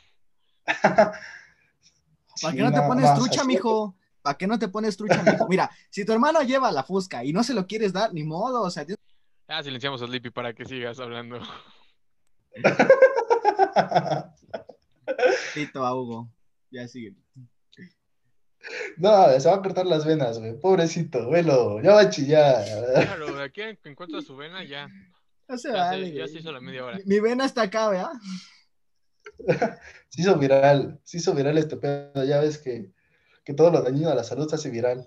¿Para 2.43 2.55
qué 2.55 2.63
no 2.63 2.73
te 2.73 2.81
pones 2.83 3.15
trucha, 3.15 3.45
mijo? 3.45 3.97
¿Para 4.23 4.37
qué 4.39 4.47
no 4.47 4.59
te 4.59 4.69
pones 4.69 4.97
trucha, 4.97 5.23
mijo? 5.23 5.47
Mira, 5.49 5.71
si 5.91 6.05
tu 6.05 6.13
hermano 6.13 6.43
lleva 6.43 6.71
la 6.73 6.83
fusca 6.83 7.25
y 7.25 7.33
no 7.33 7.43
se 7.45 7.55
lo 7.55 7.67
quieres 7.67 7.93
dar, 7.93 8.13
ni 8.13 8.25
modo, 8.25 8.63
o 8.63 8.71
sea, 8.71 8.85
Dios 8.85 8.99
Ya 9.49 9.63
silenciamos 9.63 10.03
a 10.03 10.07
Sleepy 10.07 10.31
para 10.31 10.53
que 10.55 10.65
sigas 10.65 10.99
hablando. 11.01 11.41
Tito 15.55 15.85
a 15.87 15.95
Hugo. 15.95 16.29
Ya 16.71 16.89
sigue. 16.89 17.15
No, 18.97 19.39
se 19.39 19.49
va 19.49 19.55
a 19.57 19.63
cortar 19.63 19.87
las 19.87 20.05
venas, 20.05 20.39
güey. 20.41 20.59
Pobrecito, 20.59 21.31
velo, 21.31 21.81
ya 21.83 21.93
va 21.93 22.01
a 22.01 22.11
chillar. 22.11 22.65
Claro, 22.95 23.41
aquí 23.41 23.63
en- 23.63 23.79
encuentra 23.85 24.21
su 24.23 24.37
vena, 24.37 24.65
ya. 24.65 24.89
No 25.49 25.57
se 25.57 25.69
Ya, 25.71 25.77
vale, 25.77 26.07
se, 26.09 26.15
ya 26.15 26.27
se 26.27 26.39
hizo 26.41 26.51
la 26.51 26.61
media 26.61 26.85
hora. 26.85 26.97
Mi- 26.99 27.05
Mi 27.05 27.21
vena 27.21 27.45
está 27.45 27.63
acá, 27.63 27.89
¿verdad? 27.91 28.11
Se 30.09 30.23
hizo 30.23 30.39
viral, 30.39 31.01
se 31.05 31.19
hizo 31.19 31.35
viral 31.35 31.59
este 31.59 31.77
pedo. 31.77 32.25
Ya 32.25 32.41
ves 32.41 32.59
que, 32.59 32.91
que 33.45 33.55
todo 33.55 33.71
lo 33.71 33.83
dañino 33.83 34.11
a 34.11 34.15
la 34.15 34.25
salud 34.25 34.49
se 34.49 34.57
hace 34.57 34.71
viral. 34.71 35.05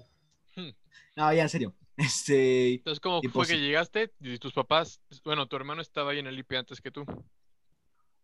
No, 1.16 1.34
ya 1.34 1.44
en 1.44 1.50
serio. 1.50 1.76
Este, 1.98 2.76
Entonces, 2.76 3.02
¿cómo 3.02 3.22
fue 3.22 3.32
pues- 3.32 3.50
que 3.50 3.60
llegaste? 3.60 4.14
Y 4.22 4.38
tus 4.38 4.54
papás, 4.54 5.02
bueno, 5.26 5.48
tu 5.48 5.58
hermano 5.58 5.82
estaba 5.82 6.12
ahí 6.12 6.20
en 6.20 6.28
el 6.28 6.40
IP 6.40 6.54
antes 6.54 6.80
que 6.80 6.92
tú. 6.92 7.06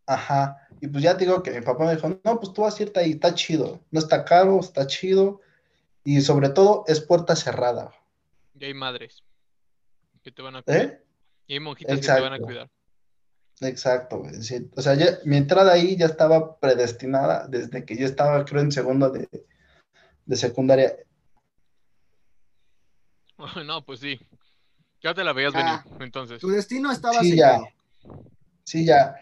Ajá. 0.06 0.56
Y 0.80 0.88
pues 0.88 1.04
ya 1.04 1.18
te 1.18 1.26
digo 1.26 1.44
que 1.44 1.52
mi 1.52 1.62
papá 1.62 1.86
me 1.86 1.96
dijo, 1.96 2.08
no, 2.24 2.40
pues 2.40 2.54
tú 2.54 2.62
vas 2.62 2.80
a 2.80 2.84
irte 2.84 3.00
ahí, 3.00 3.12
está 3.12 3.34
chido. 3.34 3.82
No 3.92 4.00
está 4.00 4.24
caro, 4.24 4.60
está 4.60 4.88
chido. 4.88 5.42
Y 6.06 6.22
sobre 6.22 6.50
todo 6.50 6.86
es 6.88 7.02
puerta 7.02 7.36
cerrada. 7.36 7.92
Y 8.58 8.66
hay 8.66 8.74
madres 8.74 9.24
que 10.22 10.32
te 10.32 10.42
van 10.42 10.58
a 10.58 10.62
cuidar. 10.62 10.82
¿Eh? 10.86 11.04
Y 11.48 11.54
hay 11.54 11.60
monjitas 11.60 12.00
que 12.00 12.06
te 12.06 12.22
van 12.22 12.34
a 12.34 12.40
cuidar. 12.40 12.70
Exacto, 13.62 14.20
güey. 14.20 14.42
sí. 14.42 14.70
O 14.76 14.82
sea, 14.82 14.96
ya- 14.96 15.18
mi 15.26 15.38
entrada 15.38 15.72
ahí 15.74 15.96
ya 15.96 16.08
estaba 16.08 16.58
predestinada 16.60 17.48
desde 17.48 17.86
que 17.86 17.96
yo 17.98 18.06
estaba, 18.06 18.44
creo, 18.46 18.62
en 18.62 18.72
segundo 18.72 19.10
de, 19.10 19.30
de 20.26 20.36
secundaria. 20.36 20.96
No, 23.66 23.86
pues 23.86 24.00
sí. 24.00 24.20
Ya 25.02 25.14
te 25.14 25.24
la 25.24 25.34
veías 25.34 25.54
Ah. 25.56 25.84
venir, 25.86 26.02
entonces. 26.04 26.40
tu 26.42 26.50
destino 26.50 26.92
estaba 26.92 27.20
Sí, 27.22 27.36
ya. 27.36 27.58
sellado. 27.58 27.68
Sí, 28.64 28.86
ya. 28.86 29.16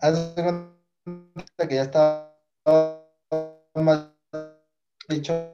Haz 0.00 0.34
de 0.34 0.42
cuenta 0.42 1.68
que 1.68 1.74
ya 1.74 1.82
estaba 1.82 2.34
más 3.74 4.08
dicho 5.08 5.52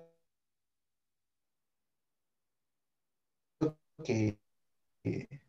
que, 4.04 4.38
que- 5.04 5.41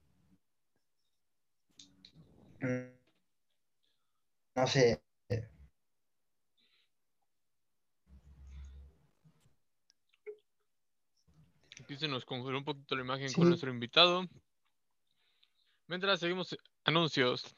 no 4.55 4.67
sé, 4.67 5.01
Aquí 11.81 11.97
se 11.97 12.07
nos 12.07 12.25
congeló 12.25 12.57
un 12.57 12.63
poquito 12.63 12.95
la 12.95 13.01
imagen 13.01 13.29
Sí. 13.29 13.35
con 13.35 13.49
nuestro 13.49 13.71
invitado. 13.71 14.25
Mientras 15.87 16.19
seguimos 16.19 16.55
anuncios. 16.85 17.55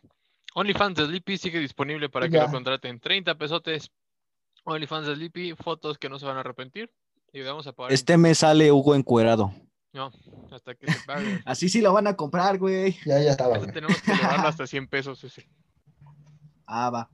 OnlyFans 0.55 0.97
de 0.97 1.05
Sleepy 1.05 1.38
sigue 1.38 1.59
disponible 1.59 2.09
para 2.09 2.27
que 2.27 2.35
Ya. 2.38 2.45
lo 2.45 2.51
contraten. 2.51 3.00
30 3.00 3.35
pesotes. 3.38 3.91
OnlyFans 4.63 5.07
de 5.07 5.15
Sleepy, 5.15 5.53
fotos 5.55 5.97
que 5.97 6.09
no 6.09 6.17
se 6.17 6.25
van 6.25 6.38
a 6.38 6.39
arrepentir. 6.39 6.91
Y 7.33 7.41
vamos 7.41 7.67
a 7.67 7.74
pagar. 7.74 7.91
Este 7.91 8.17
mes 8.17 8.39
sale 8.39 8.71
Hugo 8.71 8.95
encuerado. 8.95 9.53
No, 9.96 10.12
hasta 10.52 10.75
que 10.75 10.92
se 10.92 11.00
pague. 11.08 11.40
Así 11.46 11.70
sí 11.70 11.80
lo 11.80 11.94
van 11.94 12.06
a 12.08 12.18
comprar, 12.18 12.58
güey. 12.58 12.98
ya, 13.06 13.22
ya 13.22 13.32
estaba, 13.32 13.58
güey. 13.58 13.72
tenemos 13.72 14.02
que 14.02 14.12
elevarlo 14.12 14.48
hasta 14.50 14.68
100 14.68 14.88
pesos 14.90 15.24
ese. 15.24 15.48
Ah, 16.66 16.90
va. 16.90 17.10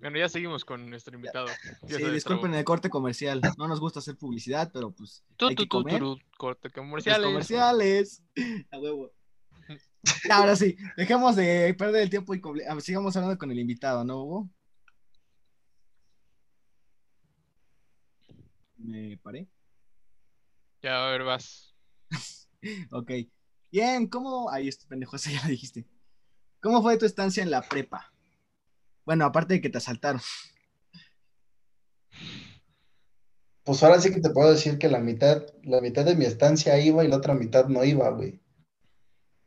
Bueno, 0.00 0.18
ya 0.18 0.28
seguimos 0.30 0.64
con 0.64 0.88
nuestro 0.88 1.14
invitado. 1.16 1.48
Ya 1.82 1.98
Sí, 1.98 2.04
disculpen 2.10 2.54
el 2.54 2.64
corte 2.64 2.88
comercial. 2.88 3.42
No 3.58 3.68
nos 3.68 3.78
gusta 3.78 3.98
hacer 3.98 4.16
publicidad, 4.16 4.70
pero 4.72 4.90
pues 4.90 5.22
Tu, 5.36 5.48
hay 5.48 5.54
tu, 5.54 5.64
que 5.64 5.68
comer. 5.68 6.02
corte 6.38 6.70
comerciales. 6.70 7.26
comerciales. 7.26 8.22
A 8.70 8.78
huevo. 8.78 9.12
Ahora 10.30 10.56
sí, 10.56 10.76
dejemos 10.96 11.36
de 11.36 11.74
perder 11.78 12.02
el 12.02 12.10
tiempo 12.10 12.34
y 12.34 12.40
ah, 12.68 12.80
sigamos 12.80 13.14
hablando 13.16 13.36
con 13.38 13.50
el 13.50 13.58
invitado, 13.58 14.02
¿no, 14.02 14.22
Hugo? 14.22 14.50
Me 18.78 19.18
paré. 19.18 19.46
Ya, 20.82 21.06
a 21.06 21.10
ver, 21.10 21.22
vas. 21.24 21.73
Ok. 22.90 23.10
Bien, 23.70 24.06
¿cómo? 24.08 24.50
Ahí 24.50 24.68
este 24.68 24.86
pendejo, 24.86 25.16
ya 25.16 25.42
lo 25.42 25.48
dijiste. 25.48 25.86
¿Cómo 26.60 26.80
fue 26.80 26.96
tu 26.96 27.04
estancia 27.04 27.42
en 27.42 27.50
la 27.50 27.60
prepa? 27.60 28.12
Bueno, 29.04 29.26
aparte 29.26 29.54
de 29.54 29.60
que 29.60 29.68
te 29.68 29.78
asaltaron. 29.78 30.20
Pues 33.64 33.82
ahora 33.82 34.00
sí 34.00 34.12
que 34.12 34.20
te 34.20 34.30
puedo 34.30 34.50
decir 34.50 34.78
que 34.78 34.88
la 34.88 35.00
mitad, 35.00 35.42
la 35.62 35.80
mitad 35.80 36.04
de 36.04 36.14
mi 36.14 36.24
estancia 36.24 36.78
iba 36.78 37.04
y 37.04 37.08
la 37.08 37.16
otra 37.16 37.34
mitad 37.34 37.66
no 37.66 37.84
iba, 37.84 38.08
güey. 38.10 38.40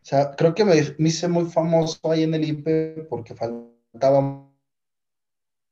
O 0.01 0.05
sea, 0.09 0.35
creo 0.35 0.53
que 0.55 0.63
me, 0.63 0.73
me 0.97 1.09
hice 1.09 1.27
muy 1.27 1.45
famoso 1.45 1.99
ahí 2.11 2.23
en 2.23 2.33
el 2.33 2.47
IPE 2.47 3.07
porque 3.09 3.35
faltaba 3.35 4.47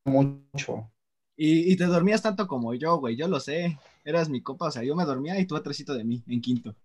mucho. 0.05 0.91
Y, 1.37 1.71
y 1.71 1.75
te 1.75 1.85
dormías 1.85 2.21
tanto 2.21 2.47
como 2.47 2.73
yo, 2.73 2.97
güey, 2.97 3.15
yo 3.15 3.27
lo 3.27 3.39
sé. 3.39 3.77
Eras 4.03 4.29
mi 4.29 4.41
copa, 4.41 4.67
o 4.67 4.71
sea, 4.71 4.83
yo 4.83 4.95
me 4.95 5.05
dormía 5.05 5.39
y 5.39 5.45
tú 5.45 5.55
atrásito 5.55 5.93
de 5.93 6.03
mí, 6.03 6.23
en 6.27 6.41
quinto. 6.41 6.75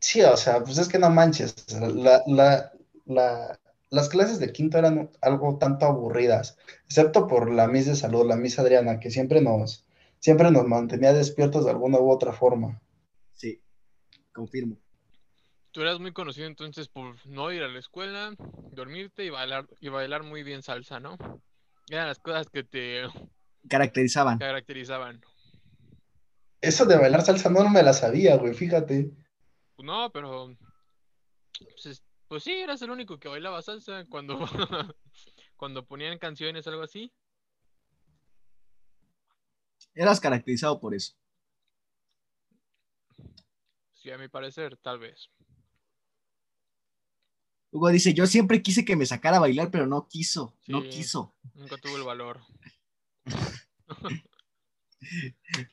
Sí, 0.00 0.20
o 0.22 0.36
sea, 0.36 0.62
pues 0.64 0.78
es 0.78 0.88
que 0.88 0.98
no 0.98 1.10
manches. 1.10 1.54
o 1.68 1.70
sea, 1.70 1.88
La, 1.88 2.22
la, 2.26 2.72
la, 3.06 3.60
las 3.90 4.08
clases 4.08 4.40
de 4.40 4.52
quinto 4.52 4.78
eran 4.78 5.10
algo 5.20 5.58
tanto 5.58 5.86
aburridas, 5.86 6.56
excepto 6.86 7.28
por 7.28 7.50
la 7.52 7.68
Miss 7.68 7.86
de 7.86 7.94
Salud, 7.96 8.26
la 8.26 8.36
Miss 8.36 8.58
Adriana, 8.58 8.98
que 8.98 9.10
siempre 9.10 9.40
nos, 9.40 9.86
siempre 10.18 10.50
nos 10.50 10.66
mantenía 10.66 11.12
despiertos 11.12 11.64
de 11.64 11.70
alguna 11.70 12.00
u 12.00 12.10
otra 12.10 12.32
forma. 12.32 12.80
Sí, 13.34 13.62
confirmo. 14.32 14.81
Tú 15.72 15.80
eras 15.80 15.98
muy 16.00 16.12
conocido 16.12 16.46
entonces 16.46 16.88
por 16.88 17.14
no 17.26 17.50
ir 17.50 17.62
a 17.62 17.68
la 17.68 17.78
escuela, 17.78 18.34
dormirte 18.72 19.24
y 19.24 19.30
bailar, 19.30 19.66
y 19.80 19.88
bailar 19.88 20.22
muy 20.22 20.42
bien 20.42 20.62
salsa, 20.62 21.00
¿no? 21.00 21.16
Eran 21.88 22.08
las 22.08 22.18
cosas 22.18 22.46
que 22.50 22.62
te 22.62 23.02
Caracterizaban. 23.68 24.38
caracterizaban. 24.38 25.20
Eso 26.60 26.84
de 26.84 26.98
bailar 26.98 27.22
salsa 27.22 27.48
no 27.48 27.68
me 27.70 27.82
la 27.82 27.92
sabía, 27.94 28.36
güey, 28.36 28.52
fíjate. 28.54 29.10
Pues 29.74 29.86
no, 29.86 30.10
pero 30.12 30.54
pues, 31.58 31.86
es- 31.86 32.02
pues 32.28 32.44
sí, 32.44 32.52
eras 32.52 32.82
el 32.82 32.90
único 32.90 33.18
que 33.18 33.28
bailaba 33.28 33.62
salsa 33.62 34.04
cuando 34.10 34.38
cuando 35.56 35.84
ponían 35.86 36.18
canciones 36.18 36.66
algo 36.66 36.82
así. 36.82 37.10
Eras 39.94 40.20
caracterizado 40.20 40.78
por 40.80 40.94
eso. 40.94 41.14
Sí, 43.94 44.10
a 44.10 44.18
mi 44.18 44.28
parecer, 44.28 44.76
tal 44.78 44.98
vez. 44.98 45.30
Hugo 47.72 47.88
dice, 47.88 48.12
yo 48.12 48.26
siempre 48.26 48.62
quise 48.62 48.84
que 48.84 48.96
me 48.96 49.06
sacara 49.06 49.38
a 49.38 49.40
bailar, 49.40 49.70
pero 49.70 49.86
no 49.86 50.06
quiso, 50.06 50.54
no 50.66 50.82
quiso. 50.82 51.34
Nunca 51.54 51.78
tuve 51.78 51.94
el 51.94 52.02
valor. 52.04 52.42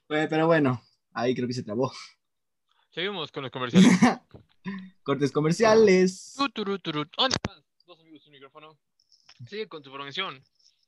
Pero 0.08 0.48
bueno, 0.48 0.82
ahí 1.14 1.36
creo 1.36 1.48
que 1.48 1.54
se 1.54 1.62
trabó. 1.64 1.92
Seguimos 2.92 3.32
con 3.34 3.44
los 3.44 3.52
comerciales. 3.52 3.92
Cortes 5.04 5.32
comerciales. 5.32 6.36
Dos 6.38 8.00
amigos 8.00 8.26
un 8.28 8.32
micrófono. 8.32 8.80
Sigue 9.48 9.68
con 9.68 9.84
tu 9.84 9.92
promoción. 9.92 10.42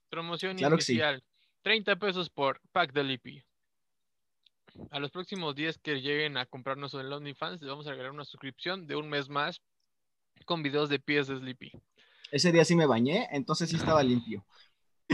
Promoción 0.09 0.57
Claro 0.57 0.77
que 0.77 0.83
sí. 0.83 0.93
inicial. 0.93 1.23
30 1.63 1.97
pesos 1.97 2.29
por 2.29 2.61
pack 2.71 2.93
de 2.93 3.03
Lippy. 3.03 3.43
A 4.91 4.99
los 4.99 5.11
próximos 5.11 5.55
10 5.55 5.77
que 5.79 6.01
lleguen 6.01 6.37
a 6.37 6.45
comprarnos 6.45 6.93
en 6.93 7.01
el 7.01 7.11
OnlyFans, 7.11 7.61
les 7.61 7.69
vamos 7.69 7.85
a 7.87 7.91
regalar 7.91 8.11
una 8.11 8.23
suscripción 8.23 8.87
de 8.87 8.95
un 8.95 9.09
mes 9.09 9.27
más 9.27 9.61
con 10.45 10.63
videos 10.63 10.89
de 10.89 10.99
pies 10.99 11.27
de 11.27 11.37
Sleepy. 11.37 11.71
Ese 12.31 12.51
día 12.51 12.65
sí 12.65 12.75
me 12.75 12.85
bañé, 12.85 13.27
entonces 13.31 13.69
sí 13.69 13.75
estaba 13.75 14.03
limpio. 14.03 14.45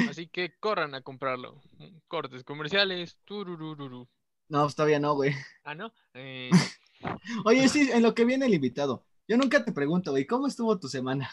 Así 0.09 0.27
que 0.27 0.53
corran 0.59 0.93
a 0.93 1.01
comprarlo. 1.01 1.61
Cortes 2.07 2.43
comerciales. 2.43 3.17
Tururururu. 3.25 4.07
No, 4.49 4.63
pues 4.63 4.75
todavía 4.75 4.99
no, 4.99 5.15
güey. 5.15 5.33
Ah, 5.63 5.75
¿no? 5.75 5.91
Eh, 6.13 6.51
Oye, 7.45 7.67
sí, 7.69 7.89
en 7.91 8.03
lo 8.03 8.13
que 8.13 8.25
viene 8.25 8.45
el 8.45 8.53
invitado. 8.53 9.05
Yo 9.27 9.37
nunca 9.37 9.65
te 9.65 9.71
pregunto, 9.71 10.11
güey, 10.11 10.25
¿cómo 10.25 10.47
estuvo 10.47 10.79
tu 10.79 10.87
semana? 10.87 11.29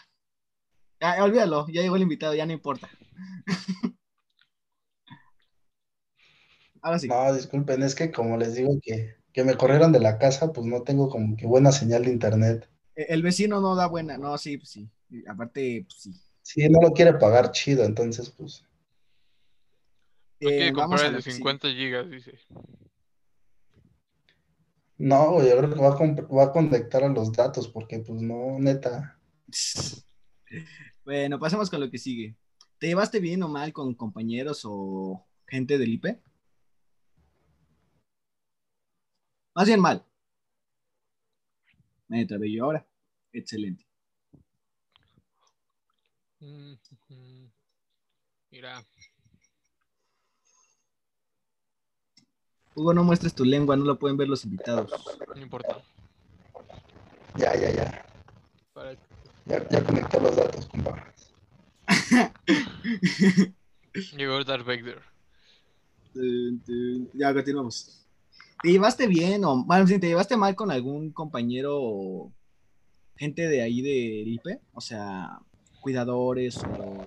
Ah, 0.99 1.23
olvídalo, 1.23 1.67
ya 1.67 1.81
llegó 1.81 1.95
el 1.95 2.01
invitado, 2.01 2.33
ya 2.35 2.45
no 2.45 2.53
importa. 2.53 2.89
Ahora 6.81 6.99
sí. 6.99 7.07
No, 7.07 7.33
disculpen, 7.33 7.83
es 7.83 7.95
que 7.95 8.11
como 8.11 8.37
les 8.37 8.55
digo 8.55 8.77
que, 8.81 9.15
que 9.33 9.43
me 9.43 9.55
corrieron 9.55 9.91
de 9.91 9.99
la 9.99 10.17
casa, 10.17 10.53
pues 10.53 10.67
no 10.67 10.83
tengo 10.83 11.09
como 11.09 11.35
que 11.37 11.47
buena 11.47 11.71
señal 11.71 12.05
de 12.05 12.11
internet. 12.11 12.69
E- 12.95 13.05
El 13.09 13.21
vecino 13.23 13.61
no 13.61 13.75
da 13.75 13.87
buena. 13.87 14.17
No, 14.17 14.37
sí, 14.37 14.57
pues 14.57 14.69
sí. 14.69 14.89
Aparte, 15.27 15.85
pues 15.87 16.01
sí. 16.01 16.11
Sí, 16.43 16.69
no 16.69 16.79
lo 16.81 16.93
quiere 16.93 17.13
pagar 17.15 17.51
chido, 17.51 17.83
entonces 17.83 18.29
pues 18.29 18.63
no 20.39 20.49
Eh, 20.51 20.55
quiere 20.55 20.73
vamos 20.73 21.03
a 21.03 21.07
comprar 21.07 21.11
el 21.11 21.17
de 21.17 21.23
que 21.23 21.31
sigue. 21.31 21.33
50 21.33 21.69
gigas, 21.69 22.09
dice. 22.09 22.39
no, 24.97 25.31
güey, 25.31 25.47
yo 25.49 25.57
creo 25.57 25.69
que 25.73 25.79
va 25.79 25.87
a, 25.93 26.35
va 26.35 26.43
a 26.43 26.51
conectar 26.51 27.01
a 27.05 27.07
los 27.07 27.31
datos 27.31 27.69
porque 27.69 27.99
pues 27.99 28.21
no, 28.21 28.59
neta. 28.59 29.17
Bueno, 31.03 31.39
pasemos 31.39 31.69
con 31.69 31.79
lo 31.81 31.89
que 31.89 31.97
sigue. 31.97 32.35
¿Te 32.79 32.87
llevaste 32.87 33.19
bien 33.19 33.43
o 33.43 33.47
mal 33.49 33.71
con 33.73 33.93
compañeros 33.95 34.61
o 34.65 35.25
gente 35.47 35.77
del 35.77 35.93
IP? 35.93 36.19
Más 39.55 39.67
bien 39.67 39.79
mal. 39.79 40.05
Me 42.07 42.25
trabé 42.25 42.51
yo 42.51 42.65
ahora. 42.65 42.85
Excelente. 43.33 43.85
Mm, 46.39 46.73
ujú. 46.73 47.51
Mira, 48.51 48.85
Hugo, 52.75 52.93
no 52.93 53.03
muestres 53.03 53.33
tu 53.33 53.45
lengua, 53.45 53.75
no 53.77 53.85
lo 53.85 53.97
pueden 53.97 54.17
ver 54.17 54.27
los 54.27 54.43
invitados. 54.45 54.91
no 55.33 55.41
importa. 55.41 55.81
Ya, 57.37 57.55
ya, 57.55 57.71
ya. 57.71 58.05
Para- 58.73 58.93
Ya, 59.45 59.67
ya 59.69 59.83
conectó 59.83 60.19
los 60.19 60.35
datos, 60.35 60.65
compa. 60.67 61.13
Llegó 64.17 64.43
Darth 64.43 64.65
Vader. 64.65 65.01
Ya, 67.13 67.33
continuamos. 67.33 68.04
¿Te 68.65 68.71
llevaste 68.71 69.05
bien 69.05 69.45
o 69.45 69.63
bueno, 69.63 69.85
te 69.85 69.99
llevaste 69.99 70.35
mal 70.37 70.55
con 70.55 70.71
algún 70.71 71.11
compañero 71.11 71.77
o 71.79 72.33
gente 73.15 73.47
de 73.47 73.61
ahí 73.61 73.83
del 73.83 74.27
IP? 74.27 74.59
O 74.73 74.81
sea, 74.81 75.37
cuidadores 75.81 76.57
o... 76.57 77.05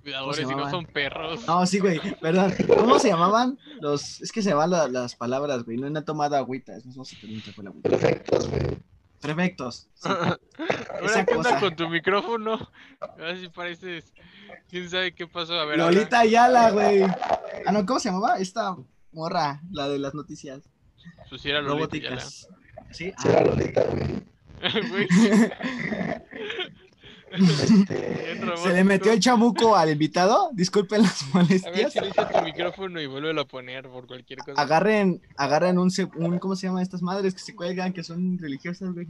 Cuidadores, 0.00 0.36
si 0.36 0.42
no 0.44 0.50
llamaban? 0.50 0.70
son 0.70 0.86
perros. 0.86 1.44
No, 1.44 1.66
sí, 1.66 1.80
güey, 1.80 1.98
perdón. 2.20 2.54
¿Cómo 2.68 3.00
se 3.00 3.08
llamaban? 3.08 3.58
Los... 3.80 4.20
Es 4.22 4.30
que 4.30 4.42
se 4.42 4.54
van 4.54 4.70
la- 4.70 4.86
las 4.86 5.16
palabras, 5.16 5.64
güey. 5.64 5.76
No 5.76 5.98
he 5.98 6.02
tomado 6.02 6.36
agüita. 6.36 6.76
Es 6.76 6.86
más 6.86 6.94
fue 6.96 7.40
fue 7.52 7.64
la 7.64 7.70
agüita. 7.70 7.88
Perfectos, 7.88 8.48
güey. 8.48 8.78
Prefectos. 9.20 9.88
sí. 9.94 10.08
Ahora, 10.08 10.38
esa 11.02 11.24
¿qué 11.26 11.34
onda 11.34 11.50
cosa. 11.50 11.60
con 11.62 11.74
tu 11.74 11.88
micrófono? 11.88 12.70
A 13.00 13.16
ver 13.16 13.40
si 13.40 13.48
pareces. 13.48 14.12
¿Quién 14.70 14.88
sabe 14.88 15.12
qué 15.12 15.26
pasó? 15.26 15.54
A 15.54 15.64
ver, 15.64 15.78
Lolita 15.78 16.20
Ayala, 16.20 16.70
güey. 16.70 17.02
Ah, 17.02 17.72
no, 17.72 17.84
¿cómo 17.84 17.98
se 17.98 18.08
llamaba? 18.08 18.38
Esta 18.38 18.76
morra, 19.10 19.60
la 19.72 19.88
de 19.88 19.98
las 19.98 20.14
noticias 20.14 20.62
ahora. 20.64 20.75
Pues 21.28 21.40
sí 21.42 21.50
era 21.50 21.60
Lolita 21.60 21.74
la- 22.10 22.14
robóticas. 22.16 22.48
¿Sí? 22.92 23.12
Sí, 23.18 23.28
era 23.28 23.44
Lolita, 23.44 23.82
güey. 23.84 24.06
Güey, 24.90 25.06
Este, 27.32 28.56
Se 28.62 28.72
le 28.72 28.84
metió 28.84 29.12
el 29.12 29.20
chamuco 29.20 29.76
al 29.76 29.90
invitado. 29.90 30.50
Disculpen 30.52 31.02
las 31.02 31.22
A 31.22 31.26
ver 31.26 31.34
molestias. 31.34 31.92
silencia 31.92 32.28
tu 32.28 32.40
micrófono 32.42 33.00
y 33.00 33.06
vuélvelo 33.06 33.42
a 33.42 33.44
poner 33.46 33.88
por 33.88 34.06
cualquier 34.06 34.38
cosa. 34.38 34.60
Agarren, 34.60 35.20
agarren 35.36 35.78
un, 35.78 35.90
un, 36.14 36.38
¿cómo 36.38 36.54
se 36.56 36.66
llaman 36.68 36.82
estas 36.82 37.02
madres 37.02 37.34
que 37.34 37.40
se 37.40 37.54
cuelgan, 37.54 37.92
que 37.92 38.04
son 38.04 38.38
religiosas, 38.38 38.94
güey? 38.94 39.06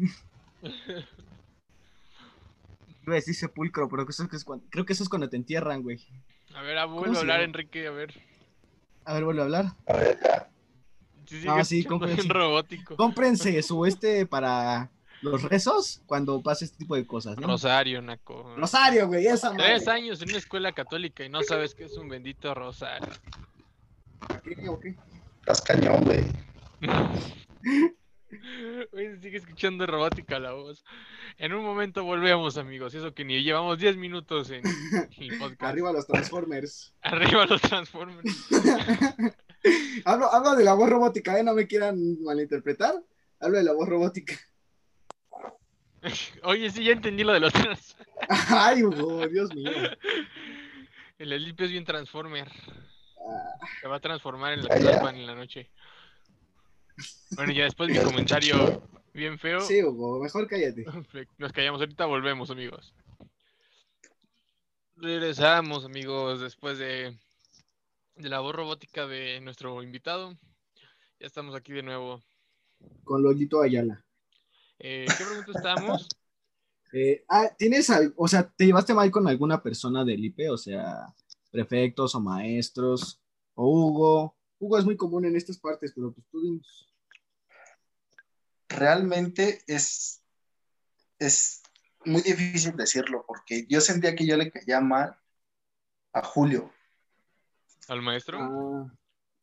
Iba 3.05 3.13
a 3.13 3.17
decir 3.17 3.35
sepulcro, 3.37 3.89
pero 3.89 4.05
que 4.05 4.11
eso 4.11 4.27
es 4.33 4.45
cuando- 4.45 4.65
creo 4.71 4.85
que 4.85 4.93
eso 4.95 5.03
es 5.05 5.09
cuando 5.09 5.29
te 5.29 5.37
entierran, 5.37 5.83
güey. 5.83 6.01
A 6.55 6.63
ver, 6.63 6.79
ah, 6.79 6.85
¿Cómo 6.87 7.01
vuelve 7.01 7.17
a 7.19 7.21
hablar? 7.21 7.41
Enrique, 7.43 7.87
a 7.87 7.91
ver. 7.91 8.15
A 9.05 9.15
ver, 9.15 9.25
vuelve 9.25 9.43
a 9.43 9.45
hablar. 9.45 9.67
a 9.87 9.93
ver, 9.93 10.19
ya. 10.25 10.49
Sigue 11.27 11.65
sí, 11.65 11.85
cómprense. 11.85 12.29
robótico. 12.29 12.97
Cómprense 12.97 13.63
su 13.63 13.85
este 13.87 14.27
para 14.27 14.91
los 15.23 15.43
rezos 15.43 16.03
cuando 16.07 16.41
pase 16.43 16.67
este 16.67 16.79
tipo 16.79 16.95
de 16.95 17.07
cosas, 17.07 17.37
¿no? 17.39 17.47
Rosario, 17.47 18.03
Naco. 18.03 18.55
Rosario, 18.57 19.07
güey, 19.09 19.27
esa 19.27 19.51
madre. 19.51 19.65
Tres 19.65 19.89
años 19.89 20.23
en 20.23 20.29
una 20.29 20.39
escuela 20.39 20.73
católica 20.73 21.25
y 21.25 21.29
no 21.29 21.43
sabes 21.43 21.75
qué 21.75 21.85
es 21.85 21.97
un 21.97 22.09
bendito 22.09 22.55
rosario. 22.55 23.09
¿Qué, 24.43 24.69
o 24.69 24.79
qué? 24.79 24.95
Estás 25.41 25.63
cañón, 25.63 26.05
güey. 26.05 26.25
Güey, 28.93 29.11
se 29.15 29.21
sigue 29.21 29.39
escuchando 29.39 29.87
robótica 29.87 30.39
la 30.39 30.53
voz. 30.53 30.85
En 31.39 31.55
un 31.55 31.65
momento 31.65 32.05
volvemos, 32.05 32.57
amigos. 32.59 32.93
Eso 32.95 33.15
que 33.15 33.25
ni 33.25 33.43
llevamos 33.43 33.79
10 33.79 33.97
minutos 33.97 34.51
en 34.51 34.63
el 34.67 35.39
podcast. 35.39 35.63
Arriba 35.63 35.93
los 35.93 36.07
Transformers. 36.07 36.93
Arriba 37.03 37.47
los 37.47 37.63
Transformers. 37.63 38.49
hablo, 40.05 40.33
hablo 40.33 40.55
de 40.55 40.65
la 40.65 40.75
voz 40.75 40.91
robótica, 40.91 41.39
¿eh? 41.39 41.43
No 41.43 41.55
me 41.55 41.67
quieran 41.67 42.23
malinterpretar. 42.23 42.95
Hablo 43.41 43.59
de 43.59 43.65
la 43.65 43.73
voz 43.73 43.89
robótica. 43.89 44.35
Oye, 46.45 46.71
sí, 46.71 46.85
ya 46.85 46.93
entendí 46.93 47.25
lo 47.25 47.33
de 47.33 47.41
los 47.41 47.53
trans. 47.53 47.97
Ay, 48.49 48.83
Hugo, 48.83 49.27
Dios 49.29 49.55
mío. 49.55 49.71
El 51.19 51.33
Elipio 51.33 51.67
es 51.67 51.73
bien 51.73 51.85
Transformer. 51.85 52.51
Ah, 53.19 53.67
Se 53.81 53.89
va 53.89 53.97
a 53.97 54.01
transformar 54.01 54.53
en 54.55 54.65
la. 54.65 54.77
Tlalpan 54.77 55.17
en 55.17 55.27
la 55.27 55.35
noche. 55.35 55.71
Bueno, 57.33 57.53
ya 57.53 57.65
después 57.65 57.91
mi 57.91 57.99
comentario 57.99 58.83
bien 59.13 59.39
feo. 59.39 59.61
Sí, 59.61 59.83
Hugo, 59.83 60.23
mejor 60.23 60.47
cállate. 60.47 60.85
Nos 61.39 61.53
callamos, 61.53 61.81
ahorita 61.81 62.07
volvemos, 62.07 62.51
amigos. 62.51 62.95
Regresamos, 64.97 65.85
amigos, 65.85 66.41
después 66.41 66.79
de, 66.79 67.19
de 68.17 68.29
la 68.29 68.41
voz 68.41 68.55
robótica 68.55 69.07
de 69.07 69.41
nuestro 69.41 69.83
invitado. 69.83 70.35
Ya 71.21 71.27
estamos 71.27 71.55
aquí 71.55 71.73
de 71.73 71.83
nuevo. 71.83 72.23
Con 73.05 73.23
Lolito 73.23 73.63
Ayala. 73.63 74.05
Eh, 74.79 75.07
¿Qué 75.17 75.25
pregunta 75.25 75.53
estamos? 75.55 76.09
Eh, 76.93 77.25
ah, 77.29 77.51
¿tienes 77.59 77.91
al- 77.91 78.15
o 78.17 78.29
sea, 78.29 78.49
te 78.49 78.65
llevaste 78.65 78.95
mal 78.95 79.11
con 79.11 79.27
alguna 79.27 79.61
persona 79.61 80.05
del 80.05 80.25
IP? 80.25 80.49
O 80.49 80.57
sea, 80.57 81.13
prefectos 81.51 82.15
o 82.15 82.21
maestros, 82.21 83.21
o 83.55 83.69
Hugo. 83.69 84.37
Hugo 84.61 84.79
es 84.79 84.85
muy 84.85 84.97
común 84.97 85.25
en 85.27 85.35
estas 85.35 85.59
partes, 85.59 85.93
pero 85.95 86.13
pues 86.13 86.27
tú 86.31 86.41
dinos. 86.41 86.89
Realmente 88.69 89.63
es, 89.67 90.23
es 91.19 91.61
muy 92.05 92.23
difícil 92.23 92.77
decirlo 92.77 93.25
porque 93.27 93.67
yo 93.69 93.81
sentía 93.81 94.15
que 94.15 94.25
yo 94.27 94.37
le 94.37 94.51
caía 94.53 94.81
mal 94.81 95.19
a 96.13 96.23
Julio. 96.23 96.73
¿Al 97.89 98.03
maestro? 98.03 98.39
Ah, 98.41 98.93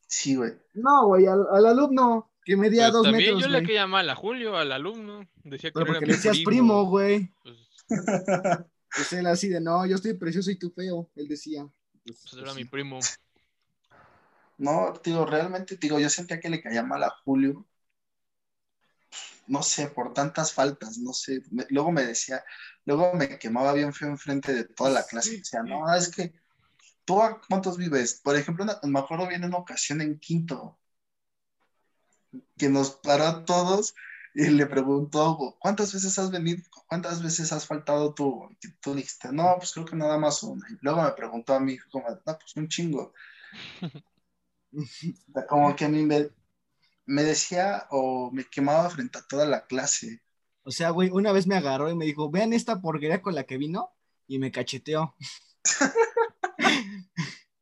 Sí, 0.08 0.36
güey. 0.36 0.52
no, 0.76 1.08
güey, 1.08 1.26
al, 1.26 1.46
al 1.52 1.66
alumno 1.66 2.32
que 2.46 2.56
medía 2.56 2.84
Pues 2.84 2.94
dos 2.94 3.04
también 3.04 3.36
metros, 3.36 3.52
yo 3.52 3.60
le 3.60 3.66
caía 3.66 3.88
mal 3.88 4.10
a 4.10 4.16
Julio, 4.16 4.56
al 4.58 4.72
alumno. 4.72 5.28
Decía 5.44 5.70
que 5.70 5.74
Pero 5.74 5.86
porque 5.88 6.06
era 6.06 6.08
le 6.08 6.14
decías 6.14 6.40
primo, 6.46 6.86
güey. 6.86 7.32
Pues, 7.42 7.58
Pues 8.96 9.12
él 9.14 9.26
así 9.26 9.50
de, 9.50 9.60
no, 9.60 9.86
yo 9.88 9.96
estoy 9.96 10.14
precioso 10.14 10.52
y 10.52 10.60
tú 10.60 10.72
feo, 10.72 11.10
él 11.16 11.28
decía. 11.28 11.68
Pues, 12.06 12.20
pues 12.22 12.34
era 12.34 12.44
pues, 12.44 12.56
mi 12.56 12.66
primo. 12.66 13.00
No, 14.60 14.94
digo, 15.04 15.26
realmente, 15.26 15.78
digo, 15.78 16.00
yo 16.00 16.10
sentía 16.10 16.40
que 16.40 16.50
le 16.50 16.62
caía 16.62 16.84
mal 16.84 17.04
a 17.04 17.10
Julio. 17.26 17.66
No 19.48 19.64
sé, 19.64 19.88
por 19.88 20.14
tantas 20.14 20.54
faltas, 20.54 21.00
no 21.00 21.12
sé. 21.12 21.42
Me- 21.52 21.66
luego 21.70 21.92
me 21.92 22.06
decía, 22.06 22.44
luego 22.86 23.14
me 23.14 23.40
quemaba 23.40 23.74
bien 23.74 23.94
feo 23.94 24.10
enfrente 24.10 24.54
de 24.54 24.66
toda 24.66 24.92
la 24.92 25.04
clase. 25.04 25.38
Decía, 25.38 25.64
no, 25.64 25.92
es 25.96 26.10
que 26.10 26.34
tú 27.06 27.22
a 27.22 27.42
cuántos 27.48 27.78
vives. 27.78 28.20
Por 28.24 28.36
ejemplo, 28.36 28.64
una- 28.64 28.80
me 28.84 29.00
acuerdo 29.00 29.28
bien 29.28 29.44
en 29.44 29.50
una 29.50 29.58
ocasión 29.60 30.02
en 30.02 30.20
quinto, 30.20 30.80
que 32.58 32.70
nos 32.70 32.92
paró 32.92 33.26
a 33.26 33.46
todos 33.46 33.94
y 34.36 34.48
le 34.50 34.66
preguntó, 34.66 35.56
¿cuántas 35.60 35.94
veces 35.94 36.18
has 36.18 36.32
venido? 36.32 36.64
¿Cuántas 36.88 37.22
veces 37.22 37.52
has 37.54 37.68
faltado 37.68 38.14
tú? 38.14 38.50
Y 38.62 38.72
tú 38.82 38.96
dijiste, 38.96 39.32
no, 39.32 39.56
pues 39.58 39.74
creo 39.74 39.86
que 39.86 39.96
nada 39.96 40.18
más 40.18 40.42
una. 40.44 40.66
Y 40.70 40.78
luego 40.82 41.04
me 41.04 41.12
preguntó 41.12 41.54
a 41.54 41.60
mí, 41.60 41.78
como, 41.92 42.10
no, 42.10 42.20
pues 42.26 42.56
un 42.56 42.68
chingo. 42.68 43.14
Como 45.50 45.76
que 45.76 45.86
a 45.86 45.90
mí 45.90 46.04
me, 46.04 46.30
me 47.06 47.24
decía 47.24 47.88
o 47.92 48.32
me 48.32 48.46
quemaba 48.46 48.90
frente 48.90 49.20
a 49.20 49.24
toda 49.28 49.46
la 49.46 49.66
clase. 49.66 50.22
O 50.64 50.72
sea, 50.72 50.92
güey, 50.92 51.10
una 51.12 51.32
vez 51.32 51.48
me 51.48 51.56
agarró 51.56 51.90
y 51.90 51.96
me 51.96 52.06
dijo, 52.06 52.30
vean 52.32 52.54
esta 52.54 52.82
porquería 52.82 53.22
con 53.22 53.36
la 53.36 53.44
que 53.46 53.58
vino 53.58 53.92
y 54.28 54.40
me 54.40 54.52
cacheteó. 54.52 55.16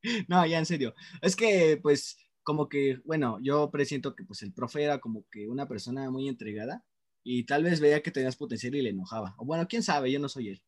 no, 0.28 0.46
ya 0.46 0.60
en 0.60 0.66
serio. 0.66 0.94
Es 1.22 1.36
que, 1.36 1.80
pues, 1.82 2.18
como 2.44 2.68
que, 2.70 3.00
bueno, 3.06 3.40
yo 3.42 3.70
presiento 3.70 4.16
que 4.16 4.24
pues 4.24 4.42
el 4.42 4.54
profe 4.54 4.84
era 4.84 5.00
como 5.00 5.26
que 5.30 5.48
una 5.48 5.68
persona 5.68 6.10
muy 6.10 6.28
entregada 6.28 6.84
y 7.24 7.44
tal 7.46 7.64
vez 7.64 7.80
veía 7.80 8.02
que 8.02 8.12
tenías 8.12 8.36
potencial 8.36 8.74
y 8.76 8.82
le 8.82 8.90
enojaba. 8.90 9.36
O 9.38 9.46
bueno, 9.46 9.68
quién 9.68 9.84
sabe, 9.84 10.12
yo 10.12 10.20
no 10.20 10.28
soy 10.30 10.50
él. 10.50 10.64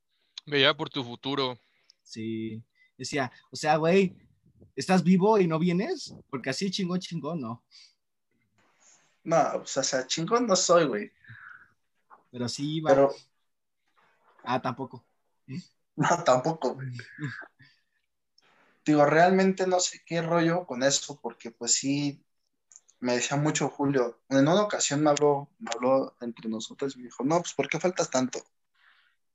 Veía 0.45 0.75
por 0.75 0.89
tu 0.89 1.03
futuro. 1.03 1.57
Sí. 2.03 2.61
Decía, 2.97 3.31
o 3.49 3.55
sea, 3.55 3.77
güey, 3.77 4.15
¿estás 4.75 5.03
vivo 5.03 5.39
y 5.39 5.47
no 5.47 5.57
vienes? 5.57 6.13
Porque 6.29 6.51
así 6.51 6.69
chingón, 6.69 6.99
chingón, 6.99 7.41
no. 7.41 7.63
No, 9.23 9.37
pues, 9.55 9.77
o 9.77 9.83
sea, 9.83 10.05
chingón 10.05 10.45
no 10.45 10.55
soy, 10.55 10.85
güey. 10.85 11.11
Pero 12.29 12.47
sí 12.49 12.75
iba. 12.75 12.91
Pero 12.91 13.13
Ah, 14.43 14.61
tampoco. 14.61 15.05
no, 15.95 16.23
tampoco, 16.23 16.75
güey. 16.75 16.89
Digo, 18.85 19.05
realmente 19.05 19.65
no 19.65 19.79
sé 19.79 20.01
qué 20.05 20.21
rollo 20.21 20.65
con 20.65 20.83
eso, 20.83 21.19
porque 21.21 21.51
pues 21.51 21.73
sí, 21.73 22.23
me 22.99 23.15
decía 23.15 23.37
mucho 23.37 23.69
Julio. 23.69 24.21
En 24.29 24.39
una 24.39 24.61
ocasión 24.61 25.01
me 25.01 25.09
habló, 25.09 25.49
me 25.59 25.69
habló 25.73 26.15
entre 26.21 26.49
nosotros 26.49 26.95
y 26.95 26.99
me 26.99 27.05
dijo, 27.05 27.23
no, 27.23 27.39
pues 27.39 27.53
¿por 27.53 27.69
qué 27.69 27.79
faltas 27.79 28.09
tanto? 28.09 28.43